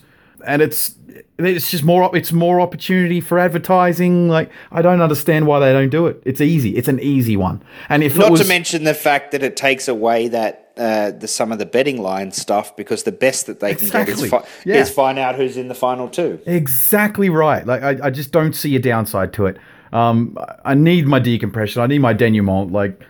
And 0.48 0.62
it's 0.62 0.94
it's 1.38 1.70
just 1.70 1.84
more 1.84 2.14
it's 2.16 2.32
more 2.32 2.60
opportunity 2.60 3.20
for 3.20 3.38
advertising 3.38 4.28
like 4.28 4.50
i 4.72 4.82
don't 4.82 5.00
understand 5.00 5.46
why 5.46 5.58
they 5.60 5.72
don't 5.72 5.90
do 5.90 6.06
it. 6.06 6.20
It's 6.24 6.40
easy. 6.40 6.76
It's 6.76 6.88
an 6.88 7.00
easy 7.00 7.36
one. 7.36 7.62
And 7.88 8.02
if 8.02 8.16
not 8.16 8.30
was, 8.30 8.40
to 8.40 8.48
mention 8.48 8.84
the 8.84 8.94
fact 8.94 9.32
that 9.32 9.42
it 9.42 9.56
takes 9.56 9.88
away 9.88 10.28
that 10.28 10.72
uh, 10.76 11.10
the 11.10 11.26
some 11.28 11.50
of 11.52 11.58
the 11.58 11.66
betting 11.66 12.00
line 12.00 12.30
stuff 12.32 12.76
because 12.76 13.02
the 13.02 13.12
best 13.12 13.46
that 13.46 13.58
they 13.60 13.74
can 13.74 13.88
get 13.88 14.08
is, 14.08 14.28
fi- 14.30 14.44
Yeah. 14.64 14.76
is 14.76 14.90
find 14.90 15.18
out 15.18 15.34
who's 15.34 15.56
in 15.56 15.68
the 15.68 15.74
final 15.74 16.08
two. 16.08 16.40
exactly 16.46 17.28
right. 17.30 17.66
Like 17.66 17.82
i, 17.82 18.06
I 18.06 18.10
just 18.10 18.30
don't 18.32 18.54
see 18.54 18.74
a 18.76 18.78
downside 18.78 19.32
to 19.34 19.46
it. 19.46 19.58
Um, 19.92 20.36
i 20.64 20.74
need 20.74 21.06
my 21.06 21.18
decompression. 21.18 21.82
I 21.82 21.86
need 21.86 22.00
my 22.00 22.14
denouement. 22.14 22.72
Like 22.72 23.00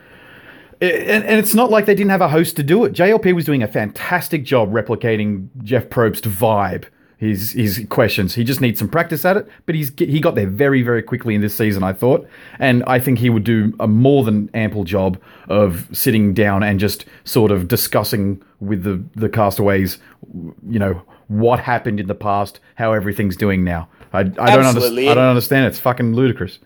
and, 0.81 1.25
and 1.25 1.39
it's 1.39 1.55
not 1.55 1.71
like 1.71 1.87
they 1.87 1.95
didn't 1.95 2.11
have 2.11 2.21
a 2.21 2.29
host 2.29 2.57
to 2.57 2.63
do 2.63 2.85
it. 2.85 2.93
Jlp 2.93 3.35
was 3.35 3.45
doing 3.45 3.63
a 3.63 3.69
fantastic 3.69 4.45
job 4.45 4.71
replicating 4.73 5.49
jeff 5.63 5.87
probst 5.89 6.23
vibe 6.23 6.85
his 7.19 7.53
his 7.53 7.85
questions. 7.91 8.35
He 8.35 8.45
just 8.45 8.61
needs 8.61 8.79
some 8.79 8.89
practice 8.89 9.25
at 9.25 9.37
it 9.37 9.49
but 9.67 9.75
he's 9.75 9.93
he 9.99 10.21
got 10.21 10.35
there 10.35 10.47
very 10.47 10.83
very 10.83 11.03
quickly 11.03 11.35
in 11.35 11.41
this 11.41 11.55
season 11.55 11.83
i 11.83 11.93
thought. 11.93 12.27
And 12.59 12.83
i 12.87 12.99
think 12.99 13.19
he 13.19 13.29
would 13.29 13.45
do 13.45 13.75
a 13.79 13.87
more 13.87 14.25
than 14.25 14.49
ample 14.55 14.85
job 14.85 15.21
of 15.49 15.89
sitting 15.93 16.33
down 16.33 16.63
and 16.63 16.81
just 16.81 17.05
sort 17.25 17.51
of 17.51 17.69
discussing 17.69 18.43
with 18.61 18.85
the 18.85 19.03
the 19.15 19.29
castaways 19.29 19.99
you 20.69 20.79
know 20.79 21.03
what 21.29 21.61
happened 21.61 22.01
in 22.01 22.07
the 22.07 22.15
past 22.15 22.59
how 22.77 22.93
everything's 22.93 23.37
doing 23.37 23.63
now. 23.63 23.89
I, 24.13 24.21
I 24.21 24.23
don't 24.23 24.65
understand 24.65 24.99
i 25.11 25.15
don't 25.15 25.29
understand. 25.29 25.67
It's 25.67 25.79
fucking 25.79 26.15
ludicrous. 26.15 26.59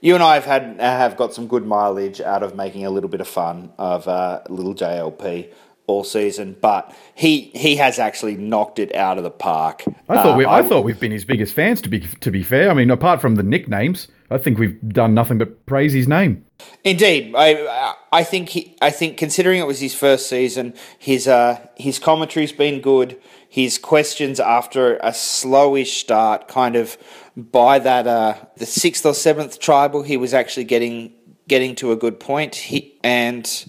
You 0.00 0.14
and 0.14 0.22
I 0.22 0.34
have 0.34 0.44
had 0.44 0.80
have 0.80 1.16
got 1.16 1.34
some 1.34 1.46
good 1.46 1.66
mileage 1.66 2.20
out 2.20 2.42
of 2.42 2.54
making 2.54 2.84
a 2.86 2.90
little 2.90 3.08
bit 3.08 3.20
of 3.20 3.28
fun 3.28 3.72
of 3.78 4.06
uh, 4.06 4.42
little 4.48 4.74
JLP 4.74 5.52
all 5.92 6.04
season, 6.04 6.56
but 6.60 6.94
he 7.14 7.50
he 7.54 7.76
has 7.76 7.98
actually 7.98 8.36
knocked 8.36 8.78
it 8.78 8.94
out 8.94 9.18
of 9.18 9.24
the 9.24 9.30
park. 9.30 9.84
I 10.08 10.22
thought 10.22 10.36
we, 10.36 10.46
I 10.46 10.62
thought 10.62 10.84
we've 10.84 10.98
been 10.98 11.12
his 11.12 11.24
biggest 11.24 11.54
fans. 11.54 11.80
To 11.82 11.88
be 11.88 12.00
to 12.00 12.30
be 12.30 12.42
fair, 12.42 12.70
I 12.70 12.74
mean, 12.74 12.90
apart 12.90 13.20
from 13.20 13.36
the 13.36 13.42
nicknames, 13.42 14.08
I 14.30 14.38
think 14.38 14.58
we've 14.58 14.80
done 14.88 15.14
nothing 15.14 15.38
but 15.38 15.66
praise 15.66 15.92
his 15.92 16.08
name. 16.08 16.44
Indeed, 16.84 17.34
I 17.36 17.94
I 18.12 18.24
think 18.24 18.50
he 18.50 18.76
I 18.80 18.90
think 18.90 19.16
considering 19.16 19.60
it 19.60 19.66
was 19.66 19.80
his 19.80 19.94
first 19.94 20.28
season, 20.28 20.74
his 20.98 21.28
uh 21.28 21.60
his 21.76 21.98
commentary's 21.98 22.52
been 22.52 22.80
good. 22.80 23.20
His 23.48 23.76
questions 23.76 24.40
after 24.40 24.96
a 24.96 25.10
slowish 25.10 26.00
start, 26.00 26.48
kind 26.48 26.74
of 26.74 26.96
by 27.36 27.78
that 27.78 28.06
uh 28.06 28.34
the 28.56 28.66
sixth 28.66 29.04
or 29.04 29.14
seventh 29.14 29.58
tribal, 29.58 30.02
he 30.02 30.16
was 30.16 30.32
actually 30.34 30.64
getting 30.64 31.12
getting 31.48 31.74
to 31.76 31.92
a 31.92 31.96
good 31.96 32.18
point. 32.18 32.54
He 32.54 32.98
and 33.04 33.66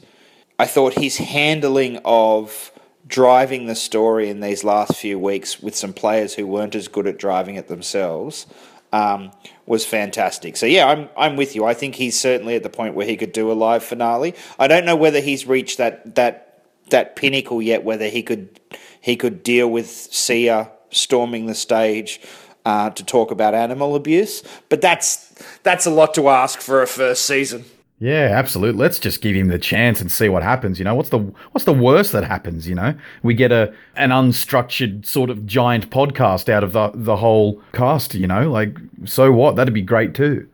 I 0.59 0.65
thought 0.65 0.93
his 0.93 1.17
handling 1.17 1.99
of 2.05 2.71
driving 3.07 3.65
the 3.65 3.75
story 3.75 4.29
in 4.29 4.39
these 4.39 4.63
last 4.63 4.95
few 4.95 5.19
weeks 5.19 5.61
with 5.61 5.75
some 5.75 5.93
players 5.93 6.35
who 6.35 6.47
weren't 6.47 6.75
as 6.75 6.87
good 6.87 7.07
at 7.07 7.17
driving 7.17 7.55
it 7.55 7.67
themselves 7.67 8.47
um, 8.93 9.31
was 9.65 9.85
fantastic. 9.85 10.55
So 10.55 10.65
yeah, 10.65 10.87
I'm 10.87 11.09
I'm 11.17 11.35
with 11.35 11.55
you. 11.55 11.65
I 11.65 11.73
think 11.73 11.95
he's 11.95 12.17
certainly 12.17 12.55
at 12.55 12.63
the 12.63 12.69
point 12.69 12.93
where 12.95 13.07
he 13.07 13.17
could 13.17 13.33
do 13.33 13.51
a 13.51 13.53
live 13.53 13.83
finale. 13.83 14.35
I 14.59 14.67
don't 14.67 14.85
know 14.85 14.95
whether 14.95 15.19
he's 15.19 15.45
reached 15.47 15.79
that 15.79 16.15
that 16.15 16.63
that 16.91 17.15
pinnacle 17.15 17.61
yet. 17.61 17.83
Whether 17.83 18.07
he 18.07 18.21
could 18.21 18.59
he 19.01 19.15
could 19.15 19.41
deal 19.43 19.69
with 19.69 19.87
Sia 19.87 20.71
storming 20.91 21.47
the 21.47 21.55
stage. 21.55 22.21
Uh, 22.65 22.89
to 22.91 23.03
talk 23.03 23.29
about 23.29 23.53
animal 23.53 23.93
abuse, 23.93 24.41
but 24.69 24.79
that's 24.79 25.33
that's 25.63 25.85
a 25.85 25.89
lot 25.89 26.13
to 26.13 26.29
ask 26.29 26.61
for 26.61 26.81
a 26.81 26.87
first 26.87 27.25
season. 27.25 27.65
Yeah, 28.03 28.31
absolutely. 28.33 28.81
Let's 28.81 28.99
just 28.99 29.21
give 29.21 29.33
him 29.33 29.47
the 29.47 29.57
chance 29.57 30.01
and 30.01 30.11
see 30.11 30.27
what 30.27 30.43
happens. 30.43 30.77
You 30.77 30.83
know, 30.83 30.93
what's 30.93 31.07
the 31.07 31.19
what's 31.19 31.63
the 31.63 31.71
worst 31.71 32.11
that 32.11 32.25
happens? 32.25 32.67
You 32.67 32.75
know, 32.75 32.95
we 33.21 33.33
get 33.33 33.53
a 33.53 33.73
an 33.95 34.09
unstructured 34.09 35.05
sort 35.05 35.29
of 35.29 35.45
giant 35.45 35.89
podcast 35.89 36.49
out 36.49 36.65
of 36.65 36.73
the 36.73 36.91
the 36.93 37.15
whole 37.15 37.61
cast. 37.71 38.13
You 38.13 38.27
know, 38.27 38.51
like 38.51 38.77
so 39.05 39.31
what? 39.31 39.55
That'd 39.55 39.73
be 39.73 39.81
great 39.81 40.13
too. 40.15 40.49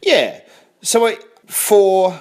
Yeah. 0.00 0.42
So 0.80 1.08
I, 1.08 1.18
for 1.48 2.20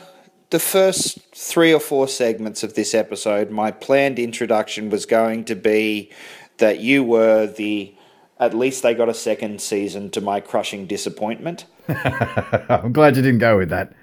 the 0.49 0.57
first 0.57 1.19
three 1.35 1.71
or 1.71 1.79
four 1.79 2.07
segments 2.07 2.63
of 2.63 2.73
this 2.73 2.95
episode, 2.95 3.51
my 3.51 3.69
planned 3.69 4.17
introduction 4.17 4.89
was 4.89 5.05
going 5.05 5.45
to 5.45 5.55
be 5.55 6.12
that 6.57 6.79
you 6.79 7.03
were 7.03 7.45
the 7.45 7.93
at 8.39 8.55
least 8.55 8.81
they 8.81 8.95
got 8.95 9.09
a 9.09 9.13
second 9.13 9.62
season 9.62 10.09
to 10.09 10.21
my 10.21 10.39
crushing 10.39 10.88
disappointment. 10.88 11.65
I'm 11.88 12.93
glad 12.93 13.15
you 13.15 13.21
didn't 13.21 13.41
go 13.41 13.55
with 13.55 13.69
that. 13.69 13.93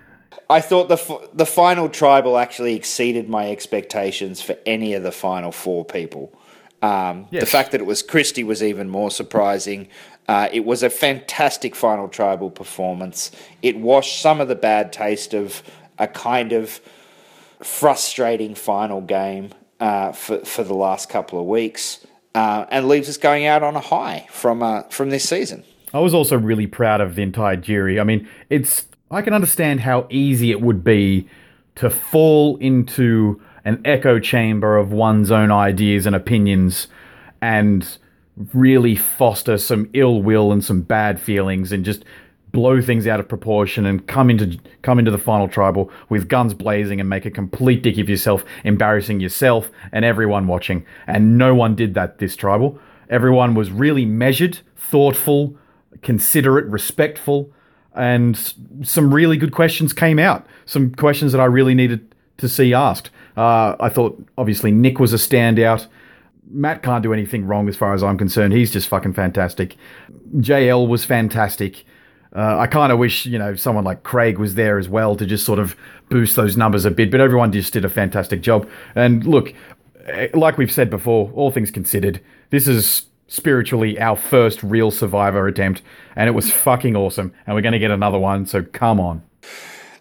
I 0.49 0.61
thought 0.61 0.89
the 0.89 0.95
f- 0.95 1.29
the 1.35 1.47
final 1.47 1.89
tribal 1.89 2.39
actually 2.39 2.75
exceeded 2.75 3.29
my 3.29 3.51
expectations 3.51 4.41
for 4.41 4.57
any 4.65 4.95
of 4.95 5.03
the 5.03 5.13
final 5.13 5.53
four 5.53 5.85
people. 5.85 6.33
Um, 6.83 7.27
The 7.41 7.47
fact 7.47 7.73
that 7.73 7.81
it 7.81 7.87
was 7.87 8.03
Kristie 8.03 8.45
was 8.45 8.63
even 8.63 8.89
more 8.89 9.11
surprising. 9.11 9.89
Uh, 10.29 10.49
it 10.53 10.65
was 10.65 10.83
a 10.83 10.91
fantastic 10.91 11.75
final 11.75 12.09
tribal 12.09 12.51
performance. 12.51 13.31
It 13.63 13.77
washed 13.79 14.21
some 14.21 14.41
of 14.41 14.49
the 14.49 14.55
bad 14.57 14.93
taste 14.93 15.35
of 15.35 15.63
a 15.99 16.07
kind 16.07 16.53
of 16.53 16.81
frustrating 17.63 18.55
final 18.55 19.01
game 19.01 19.51
uh, 19.81 20.13
for 20.13 20.39
for 20.45 20.65
the 20.65 20.75
last 20.75 21.09
couple 21.09 21.39
of 21.41 21.47
weeks, 21.47 22.07
uh, 22.35 22.67
and 22.71 22.89
leaves 22.89 23.09
us 23.09 23.17
going 23.17 23.47
out 23.47 23.63
on 23.63 23.77
a 23.77 23.81
high 23.81 24.27
from 24.31 24.63
uh, 24.63 24.83
from 24.91 25.11
this 25.11 25.29
season. 25.29 25.65
I 25.95 26.01
was 26.01 26.13
also 26.15 26.37
really 26.37 26.67
proud 26.67 27.01
of 27.01 27.15
the 27.15 27.23
entire 27.23 27.57
jury. 27.57 27.99
I 28.01 28.05
mean, 28.05 28.29
it's 28.51 28.87
I 29.11 29.23
can 29.23 29.33
understand 29.33 29.81
how 29.81 30.07
easy 30.11 30.51
it 30.51 30.61
would 30.61 30.83
be 30.83 31.29
to 31.77 31.91
fall 31.91 32.57
into 32.57 33.41
an 33.65 33.81
echo 33.85 34.19
chamber 34.19 34.77
of 34.77 34.93
one's 34.93 35.31
own 35.31 35.53
ideas 35.53 36.07
and 36.07 36.17
opinions 36.17 36.89
and 37.41 37.99
really 38.53 38.97
foster 38.97 39.59
some 39.59 39.89
ill 39.93 40.23
will 40.23 40.53
and 40.53 40.65
some 40.65 40.83
bad 40.83 41.21
feelings 41.21 41.73
and 41.73 41.85
just 41.85 42.05
blow 42.53 42.81
things 42.81 43.07
out 43.07 43.21
of 43.21 43.29
proportion 43.29 43.87
and 43.87 44.07
come 44.07 44.31
into 44.31 44.59
come 44.83 44.99
into 44.99 45.11
the 45.11 45.19
final 45.19 45.49
tribal 45.49 45.91
with 46.09 46.29
guns 46.29 46.55
blazing 46.55 47.01
and 47.01 47.09
make 47.09 47.27
a 47.27 47.31
complete 47.31 47.83
dick 47.83 47.99
of 47.99 48.09
yourself, 48.09 48.45
embarrassing 48.65 49.21
yourself 49.21 49.71
and 49.93 50.05
everyone 50.05 50.47
watching. 50.47 50.85
And 51.07 51.39
no 51.39 51.55
one 51.55 51.75
did 51.75 51.95
that 51.95 52.19
this 52.19 52.35
tribal. 52.35 52.79
Everyone 53.09 53.55
was 53.55 53.71
really 53.71 54.05
measured, 54.05 54.59
thoughtful, 54.77 55.57
considerate, 56.03 56.67
respectful, 56.67 57.53
and 57.97 58.55
some 58.83 59.13
really 59.13 59.37
good 59.37 59.53
questions 59.53 59.93
came 59.93 60.19
out. 60.19 60.47
Some 60.67 60.95
questions 60.95 61.33
that 61.33 61.41
I 61.41 61.47
really 61.47 61.75
needed 61.75 62.15
to 62.39 62.49
see 62.49 62.75
asked. 62.75 63.11
Uh, 63.37 63.77
I 63.81 63.89
thought 63.89 64.23
obviously 64.39 64.71
Nick 64.71 64.99
was 64.99 65.13
a 65.13 65.17
standout. 65.17 65.87
Matt 66.51 66.83
can't 66.83 67.03
do 67.03 67.13
anything 67.13 67.47
wrong 67.47 67.69
as 67.69 67.77
far 67.77 67.93
as 67.95 68.03
I'm 68.03 68.19
concerned. 68.19 68.53
He's 68.53 68.71
just 68.71 68.89
fucking 68.89 69.15
fantastic. 69.15 69.77
JL 70.37 70.87
was 70.87 71.05
fantastic. 71.05 71.85
Uh, 72.35 72.59
I 72.59 72.67
kind 72.67 72.93
of 72.93 72.99
wish, 72.99 73.25
you 73.25 73.39
know, 73.39 73.55
someone 73.57 73.85
like 73.85 74.03
Craig 74.03 74.39
was 74.39 74.55
there 74.55 74.79
as 74.79 74.89
well 74.89 75.17
to 75.17 75.25
just 75.25 75.45
sort 75.45 75.59
of 75.59 75.75
boost 76.09 76.37
those 76.37 76.57
numbers 76.57 76.85
a 76.85 76.91
bit, 76.91 77.11
but 77.11 77.21
everyone 77.21 77.51
just 77.51 77.73
did 77.73 77.85
a 77.85 77.89
fantastic 77.89 78.43
job. 78.43 78.69
And 78.95 79.27
look, 79.27 79.55
eh, 80.07 80.29
like 80.35 80.59
we've 80.59 80.71
said 80.71 80.91
before, 80.91 81.31
all 81.35 81.51
things 81.51 81.71
considered, 81.71 82.21
this 82.51 82.69
is 82.69 83.07
spiritually 83.29 83.99
our 83.99 84.17
first 84.17 84.63
real 84.63 84.91
Survivor 84.91 85.47
attempt, 85.47 85.83
and 86.15 86.29
it 86.29 86.33
was 86.33 86.51
fucking 86.51 86.97
awesome. 86.97 87.33
And 87.47 87.55
we're 87.55 87.63
going 87.63 87.73
to 87.73 87.79
get 87.79 87.91
another 87.91 88.19
one, 88.19 88.47
so 88.47 88.63
come 88.63 89.01
on. 89.01 89.23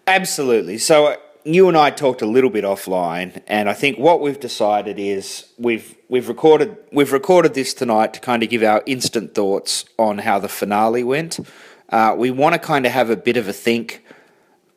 Absolutely. 0.06 0.78
So 0.78 1.06
uh, 1.06 1.16
you 1.44 1.68
and 1.68 1.76
I 1.76 1.90
talked 1.90 2.22
a 2.22 2.26
little 2.26 2.50
bit 2.50 2.64
offline, 2.64 3.42
and 3.46 3.68
I 3.68 3.72
think 3.74 3.98
what 3.98 4.20
we've 4.20 4.38
decided 4.38 4.98
is 4.98 5.46
we've 5.58 5.96
we've 6.08 6.28
recorded 6.28 6.76
we've 6.92 7.12
recorded 7.12 7.54
this 7.54 7.74
tonight 7.74 8.14
to 8.14 8.20
kind 8.20 8.42
of 8.42 8.48
give 8.48 8.62
our 8.62 8.82
instant 8.86 9.34
thoughts 9.34 9.84
on 9.98 10.18
how 10.18 10.38
the 10.38 10.48
finale 10.48 11.04
went. 11.04 11.38
Uh, 11.88 12.14
we 12.16 12.30
want 12.30 12.54
to 12.54 12.58
kind 12.58 12.84
of 12.84 12.92
have 12.92 13.10
a 13.10 13.16
bit 13.16 13.36
of 13.36 13.46
a 13.48 13.52
think 13.52 14.04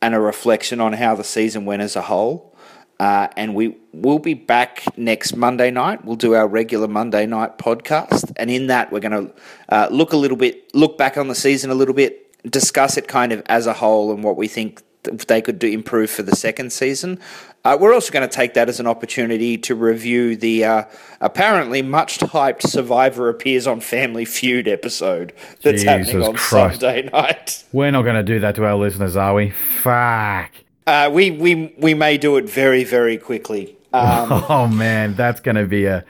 and 0.02 0.14
a 0.14 0.20
reflection 0.20 0.80
on 0.80 0.94
how 0.94 1.16
the 1.16 1.24
season 1.24 1.66
went 1.66 1.82
as 1.82 1.96
a 1.96 2.04
whole. 2.04 2.49
Uh, 3.00 3.30
and 3.38 3.56
we 3.56 3.78
will 3.94 4.20
be 4.20 4.34
back 4.34 4.84
next 4.98 5.36
Monday 5.36 5.72
night. 5.72 6.04
We'll 6.04 6.18
do 6.18 6.34
our 6.34 6.48
regular 6.48 6.88
Monday 6.88 7.26
night 7.26 7.58
podcast, 7.58 8.32
and 8.36 8.50
in 8.50 8.68
that 8.68 8.92
we're 8.92 9.00
going 9.00 9.28
to 9.28 9.34
uh, 9.70 9.88
look 9.90 10.12
a 10.14 10.18
little 10.18 10.38
bit, 10.38 10.74
look 10.76 10.98
back 10.98 11.18
on 11.18 11.28
the 11.28 11.36
season 11.36 11.72
a 11.72 11.76
little 11.76 11.94
bit, 11.94 12.26
discuss 12.50 12.98
it 12.98 13.08
kind 13.08 13.32
of 13.32 13.42
as 13.46 13.68
a 13.68 13.74
whole 13.74 14.12
and 14.12 14.24
what 14.24 14.36
we 14.36 14.48
think 14.48 14.84
they 15.04 15.42
could 15.42 15.60
do 15.60 15.68
improve 15.68 16.10
for 16.10 16.24
the 16.24 16.36
second 16.36 16.72
season. 16.74 17.20
Uh, 17.64 17.78
we're 17.80 17.94
also 17.94 18.12
going 18.12 18.28
to 18.28 18.34
take 18.34 18.54
that 18.54 18.70
as 18.70 18.80
an 18.80 18.88
opportunity 18.88 19.58
to 19.58 19.76
review 19.76 20.36
the 20.36 20.64
uh, 20.66 20.84
apparently 21.22 21.82
much 21.82 22.20
hyped 22.20 22.62
Survivor 22.64 23.30
appears 23.30 23.68
on 23.68 23.80
Family 23.80 24.26
Feud 24.26 24.68
episode 24.68 25.34
that's 25.62 25.84
Jesus 25.84 25.86
happening 25.86 26.28
on 26.28 26.36
Christ. 26.36 26.82
Sunday 26.82 27.10
night. 27.14 27.64
We're 27.72 27.92
not 27.92 28.04
going 28.04 28.16
to 28.16 28.24
do 28.24 28.40
that 28.40 28.56
to 28.56 28.66
our 28.66 28.76
listeners, 28.76 29.16
are 29.16 29.34
we? 29.34 29.52
Fuck. 29.82 30.52
Uh, 30.88 31.10
we 31.12 31.32
we 31.32 31.74
we 31.78 31.94
may 31.94 32.18
do 32.18 32.38
it 32.38 32.46
very 32.50 32.84
very 32.84 33.18
quickly. 33.18 33.78
Um, 33.94 34.44
Oh 34.50 34.68
man, 34.68 35.16
that's 35.16 35.40
going 35.40 35.56
to 35.56 35.66
be 35.66 35.86
a 35.86 36.04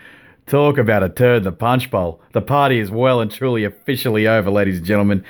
talk 0.47 0.77
about 0.77 1.03
a 1.03 1.09
turd 1.09 1.37
in 1.37 1.43
the 1.43 1.51
punch 1.51 1.91
bowl. 1.91 2.21
The 2.33 2.41
party 2.41 2.79
is 2.79 2.89
well 2.89 3.21
and 3.21 3.31
truly 3.31 3.63
officially 3.63 4.27
over, 4.27 4.49
ladies 4.49 4.77
and 4.77 4.85
gentlemen. 4.85 5.23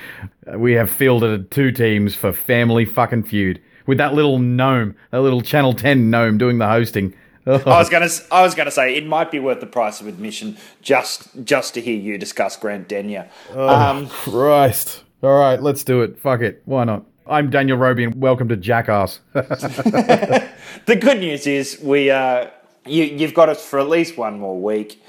Uh, 0.52 0.58
We 0.58 0.72
have 0.74 0.90
fielded 0.90 1.50
two 1.50 1.72
teams 1.72 2.14
for 2.14 2.32
Family 2.32 2.84
Fucking 2.84 3.24
Feud 3.24 3.60
with 3.86 3.98
that 3.98 4.14
little 4.14 4.38
gnome, 4.38 4.94
that 5.10 5.20
little 5.20 5.42
Channel 5.42 5.74
10 5.74 6.10
gnome 6.10 6.38
doing 6.38 6.58
the 6.58 6.66
hosting. 6.66 7.14
I 7.46 7.50
was 7.66 7.88
gonna 7.88 8.08
I 8.30 8.42
was 8.42 8.54
gonna 8.54 8.70
say 8.70 8.94
it 8.96 9.06
might 9.06 9.30
be 9.30 9.38
worth 9.40 9.60
the 9.60 9.66
price 9.66 10.00
of 10.00 10.06
admission 10.06 10.56
just 10.82 11.28
just 11.44 11.74
to 11.74 11.80
hear 11.80 11.96
you 11.96 12.18
discuss 12.18 12.56
Grant 12.56 12.88
Denyer. 12.88 13.28
Um, 13.54 14.08
Christ. 14.08 15.04
All 15.22 15.38
right, 15.38 15.60
let's 15.60 15.82
do 15.84 16.02
it. 16.02 16.18
Fuck 16.18 16.40
it. 16.42 16.62
Why 16.66 16.84
not? 16.84 17.04
I'm 17.30 17.48
Daniel 17.48 17.78
Roby 17.78 18.02
and 18.02 18.20
welcome 18.20 18.48
to 18.48 18.56
Jackass. 18.56 19.20
the 19.32 20.48
good 20.86 21.20
news 21.20 21.46
is 21.46 21.78
we 21.80 22.10
uh, 22.10 22.48
you 22.84 23.04
you've 23.04 23.34
got 23.34 23.48
us 23.48 23.64
for 23.64 23.78
at 23.78 23.88
least 23.88 24.18
one 24.18 24.40
more 24.40 24.60
week. 24.60 25.00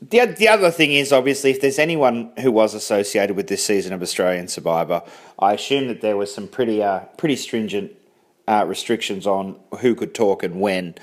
The, 0.00 0.24
the 0.26 0.46
other 0.46 0.70
thing 0.70 0.92
is 0.92 1.12
obviously 1.12 1.50
if 1.50 1.60
there's 1.60 1.80
anyone 1.80 2.30
who 2.38 2.52
was 2.52 2.74
associated 2.74 3.34
with 3.34 3.48
this 3.48 3.66
season 3.66 3.92
of 3.92 4.02
Australian 4.02 4.46
Survivor, 4.46 5.02
I 5.36 5.54
assume 5.54 5.88
that 5.88 6.00
there 6.00 6.16
was 6.16 6.32
some 6.32 6.46
pretty 6.46 6.80
uh, 6.80 7.00
pretty 7.16 7.34
stringent 7.34 7.90
uh, 8.46 8.64
restrictions 8.66 9.26
on 9.26 9.58
who 9.80 9.94
could 9.94 10.14
talk 10.14 10.42
and 10.42 10.60
when. 10.60 10.94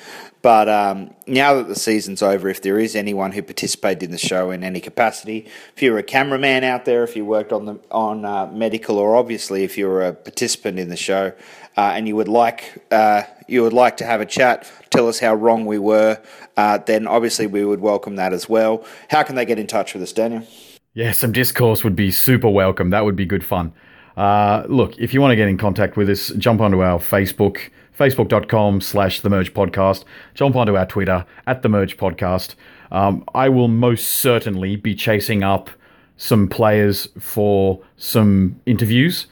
But 0.41 0.69
um, 0.69 1.13
now 1.27 1.53
that 1.55 1.67
the 1.67 1.75
season's 1.75 2.21
over, 2.21 2.49
if 2.49 2.61
there 2.61 2.79
is 2.79 2.95
anyone 2.95 3.31
who 3.31 3.41
participated 3.41 4.03
in 4.03 4.11
the 4.11 4.17
show 4.17 4.51
in 4.51 4.63
any 4.63 4.79
capacity, 4.79 5.47
if 5.75 5.81
you're 5.81 5.97
a 5.97 6.03
cameraman 6.03 6.63
out 6.63 6.85
there, 6.85 7.03
if 7.03 7.15
you 7.15 7.25
worked 7.25 7.51
on 7.51 7.65
the 7.65 7.79
on 7.91 8.25
uh, 8.25 8.47
medical, 8.47 8.97
or 8.97 9.15
obviously 9.15 9.63
if 9.63 9.77
you're 9.77 10.01
a 10.01 10.13
participant 10.13 10.79
in 10.79 10.89
the 10.89 10.97
show, 10.97 11.33
uh, 11.77 11.91
and 11.95 12.07
you 12.07 12.15
would 12.15 12.27
like 12.27 12.83
uh, 12.91 13.23
you 13.47 13.61
would 13.63 13.73
like 13.73 13.97
to 13.97 14.05
have 14.05 14.21
a 14.21 14.25
chat, 14.25 14.71
tell 14.89 15.07
us 15.07 15.19
how 15.19 15.33
wrong 15.33 15.65
we 15.65 15.77
were, 15.77 16.21
uh, 16.57 16.77
then 16.79 17.07
obviously 17.07 17.47
we 17.47 17.65
would 17.65 17.79
welcome 17.81 18.15
that 18.15 18.33
as 18.33 18.49
well. 18.49 18.83
How 19.09 19.23
can 19.23 19.35
they 19.35 19.45
get 19.45 19.59
in 19.59 19.67
touch 19.67 19.93
with 19.93 20.01
us, 20.03 20.13
Daniel? 20.13 20.45
Yeah, 20.93 21.11
some 21.11 21.31
discourse 21.31 21.83
would 21.83 21.95
be 21.95 22.11
super 22.11 22.49
welcome. 22.49 22.89
That 22.89 23.05
would 23.05 23.15
be 23.15 23.25
good 23.25 23.45
fun. 23.45 23.73
Uh, 24.17 24.63
look, 24.67 24.97
if 24.97 25.13
you 25.13 25.21
want 25.21 25.31
to 25.31 25.35
get 25.35 25.47
in 25.47 25.57
contact 25.57 25.97
with 25.97 26.09
us, 26.09 26.29
jump 26.37 26.61
onto 26.61 26.81
our 26.81 26.99
Facebook, 26.99 27.69
facebook.com 27.97 28.81
slash 28.81 29.21
the 29.21 29.29
merge 29.29 29.53
podcast. 29.53 30.03
Jump 30.33 30.55
onto 30.55 30.75
our 30.75 30.85
Twitter 30.85 31.25
at 31.47 31.61
the 31.61 31.69
merge 31.69 31.97
podcast. 31.97 32.55
Um, 32.91 33.23
I 33.33 33.49
will 33.49 33.67
most 33.67 34.07
certainly 34.07 34.75
be 34.75 34.95
chasing 34.95 35.43
up 35.43 35.69
some 36.17 36.47
players 36.47 37.07
for 37.19 37.81
some 37.97 38.59
interviews. 38.65 39.27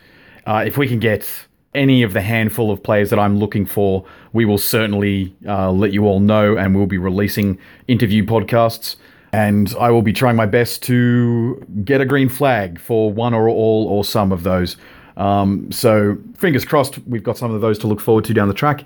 Uh, 0.47 0.63
if 0.65 0.77
we 0.77 0.87
can 0.87 0.99
get 0.99 1.47
any 1.75 2.01
of 2.01 2.13
the 2.13 2.21
handful 2.21 2.71
of 2.71 2.81
players 2.81 3.09
that 3.11 3.19
I'm 3.19 3.37
looking 3.37 3.65
for, 3.65 4.05
we 4.33 4.45
will 4.45 4.57
certainly 4.57 5.35
uh, 5.47 5.71
let 5.71 5.93
you 5.93 6.05
all 6.05 6.19
know 6.19 6.57
and 6.57 6.75
we'll 6.75 6.87
be 6.87 6.97
releasing 6.97 7.59
interview 7.87 8.25
podcasts. 8.25 8.95
And 9.31 9.73
I 9.79 9.91
will 9.91 10.01
be 10.01 10.13
trying 10.13 10.35
my 10.35 10.47
best 10.47 10.81
to 10.83 11.63
get 11.83 12.01
a 12.01 12.05
green 12.05 12.29
flag 12.29 12.79
for 12.79 13.11
one 13.11 13.33
or 13.33 13.47
all 13.47 13.87
or 13.87 14.03
some 14.03 14.31
of 14.31 14.43
those. 14.43 14.75
Um, 15.17 15.71
so, 15.71 16.17
fingers 16.37 16.65
crossed, 16.65 16.97
we've 17.05 17.23
got 17.23 17.37
some 17.37 17.53
of 17.53 17.61
those 17.61 17.77
to 17.79 17.87
look 17.87 17.99
forward 17.99 18.25
to 18.25 18.33
down 18.33 18.47
the 18.47 18.53
track. 18.53 18.85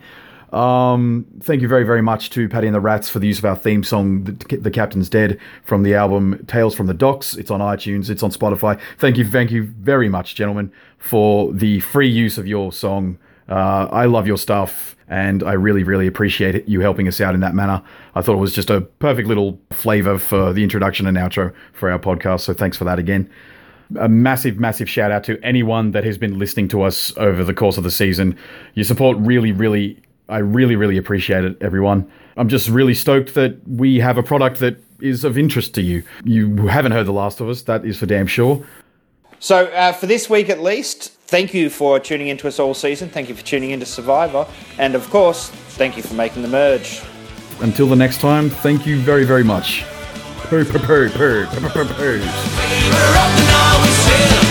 Um, 0.53 1.25
thank 1.41 1.63
you 1.63 1.67
very, 1.67 1.83
very 1.83 2.01
much 2.01 2.29
to 2.31 2.47
Paddy 2.47 2.67
and 2.67 2.75
the 2.75 2.79
Rats 2.79 3.09
for 3.09 3.17
the 3.17 3.27
use 3.27 3.39
of 3.39 3.45
our 3.45 3.55
theme 3.55 3.83
song, 3.83 4.23
the 4.23 4.69
Captain's 4.69 5.09
Dead, 5.09 5.39
from 5.63 5.81
the 5.81 5.95
album 5.95 6.45
Tales 6.47 6.75
from 6.75 6.85
the 6.85 6.93
Docks. 6.93 7.35
It's 7.35 7.49
on 7.49 7.59
iTunes, 7.59 8.09
it's 8.09 8.21
on 8.21 8.31
Spotify. 8.31 8.79
Thank 8.99 9.17
you, 9.17 9.25
thank 9.25 9.49
you 9.49 9.63
very 9.63 10.09
much, 10.09 10.35
gentlemen, 10.35 10.71
for 10.99 11.51
the 11.51 11.79
free 11.79 12.09
use 12.09 12.37
of 12.37 12.45
your 12.45 12.71
song. 12.71 13.17
Uh, 13.49 13.87
I 13.91 14.05
love 14.05 14.27
your 14.27 14.37
stuff, 14.37 14.95
and 15.07 15.43
I 15.43 15.53
really, 15.53 15.83
really 15.83 16.07
appreciate 16.07 16.67
you 16.67 16.79
helping 16.79 17.07
us 17.07 17.19
out 17.21 17.33
in 17.33 17.41
that 17.41 17.53
manner. 17.53 17.81
I 18.15 18.21
thought 18.21 18.33
it 18.33 18.39
was 18.39 18.53
just 18.53 18.69
a 18.69 18.81
perfect 18.81 19.27
little 19.27 19.59
flavor 19.71 20.17
for 20.17 20.53
the 20.53 20.63
introduction 20.63 21.07
and 21.07 21.17
outro 21.17 21.53
for 21.73 21.91
our 21.91 21.99
podcast, 21.99 22.41
so 22.41 22.53
thanks 22.53 22.77
for 22.77 22.85
that 22.85 22.99
again 22.99 23.29
a 23.99 24.09
massive, 24.09 24.59
massive 24.59 24.89
shout 24.89 25.11
out 25.11 25.23
to 25.25 25.39
anyone 25.43 25.91
that 25.91 26.03
has 26.03 26.17
been 26.17 26.39
listening 26.39 26.67
to 26.69 26.81
us 26.81 27.15
over 27.17 27.43
the 27.43 27.53
course 27.53 27.77
of 27.77 27.83
the 27.83 27.91
season. 27.91 28.37
Your 28.73 28.85
support 28.85 29.17
really, 29.19 29.51
really, 29.51 30.01
I 30.29 30.39
really, 30.39 30.75
really 30.75 30.97
appreciate 30.97 31.43
it, 31.43 31.57
everyone. 31.61 32.09
I'm 32.37 32.49
just 32.49 32.69
really 32.69 32.93
stoked 32.93 33.35
that 33.35 33.57
we 33.67 33.99
have 33.99 34.17
a 34.17 34.23
product 34.23 34.59
that 34.59 34.77
is 35.01 35.23
of 35.23 35.37
interest 35.37 35.73
to 35.75 35.81
you. 35.81 36.03
You 36.23 36.67
haven't 36.67 36.93
heard 36.93 37.05
The 37.05 37.13
Last 37.13 37.39
of 37.39 37.49
Us, 37.49 37.63
that 37.63 37.85
is 37.85 37.99
for 37.99 38.05
damn 38.05 38.27
sure. 38.27 38.65
So, 39.43 39.65
uh, 39.65 39.91
for 39.91 40.05
this 40.05 40.29
week 40.29 40.49
at 40.49 40.61
least, 40.61 41.11
thank 41.27 41.53
you 41.53 41.69
for 41.69 41.99
tuning 41.99 42.29
into 42.29 42.47
us 42.47 42.59
all 42.59 42.73
season. 42.73 43.09
Thank 43.09 43.27
you 43.27 43.35
for 43.35 43.43
tuning 43.43 43.71
into 43.71 43.85
Survivor. 43.85 44.47
And 44.77 44.95
of 44.95 45.09
course, 45.09 45.49
thank 45.49 45.97
you 45.97 46.01
for 46.01 46.13
making 46.13 46.43
the 46.43 46.47
merge. 46.47 47.01
Until 47.59 47.87
the 47.87 47.95
next 47.97 48.21
time, 48.21 48.49
thank 48.49 48.85
you 48.85 49.01
very, 49.01 49.25
very 49.25 49.43
much. 49.43 49.83
Purr, 50.43 50.63
purr, 50.63 50.79
purr, 50.79 51.09
purr, 51.09 51.45
purr, 51.47 51.69
purr, 51.69 51.85
purr. 51.93 54.42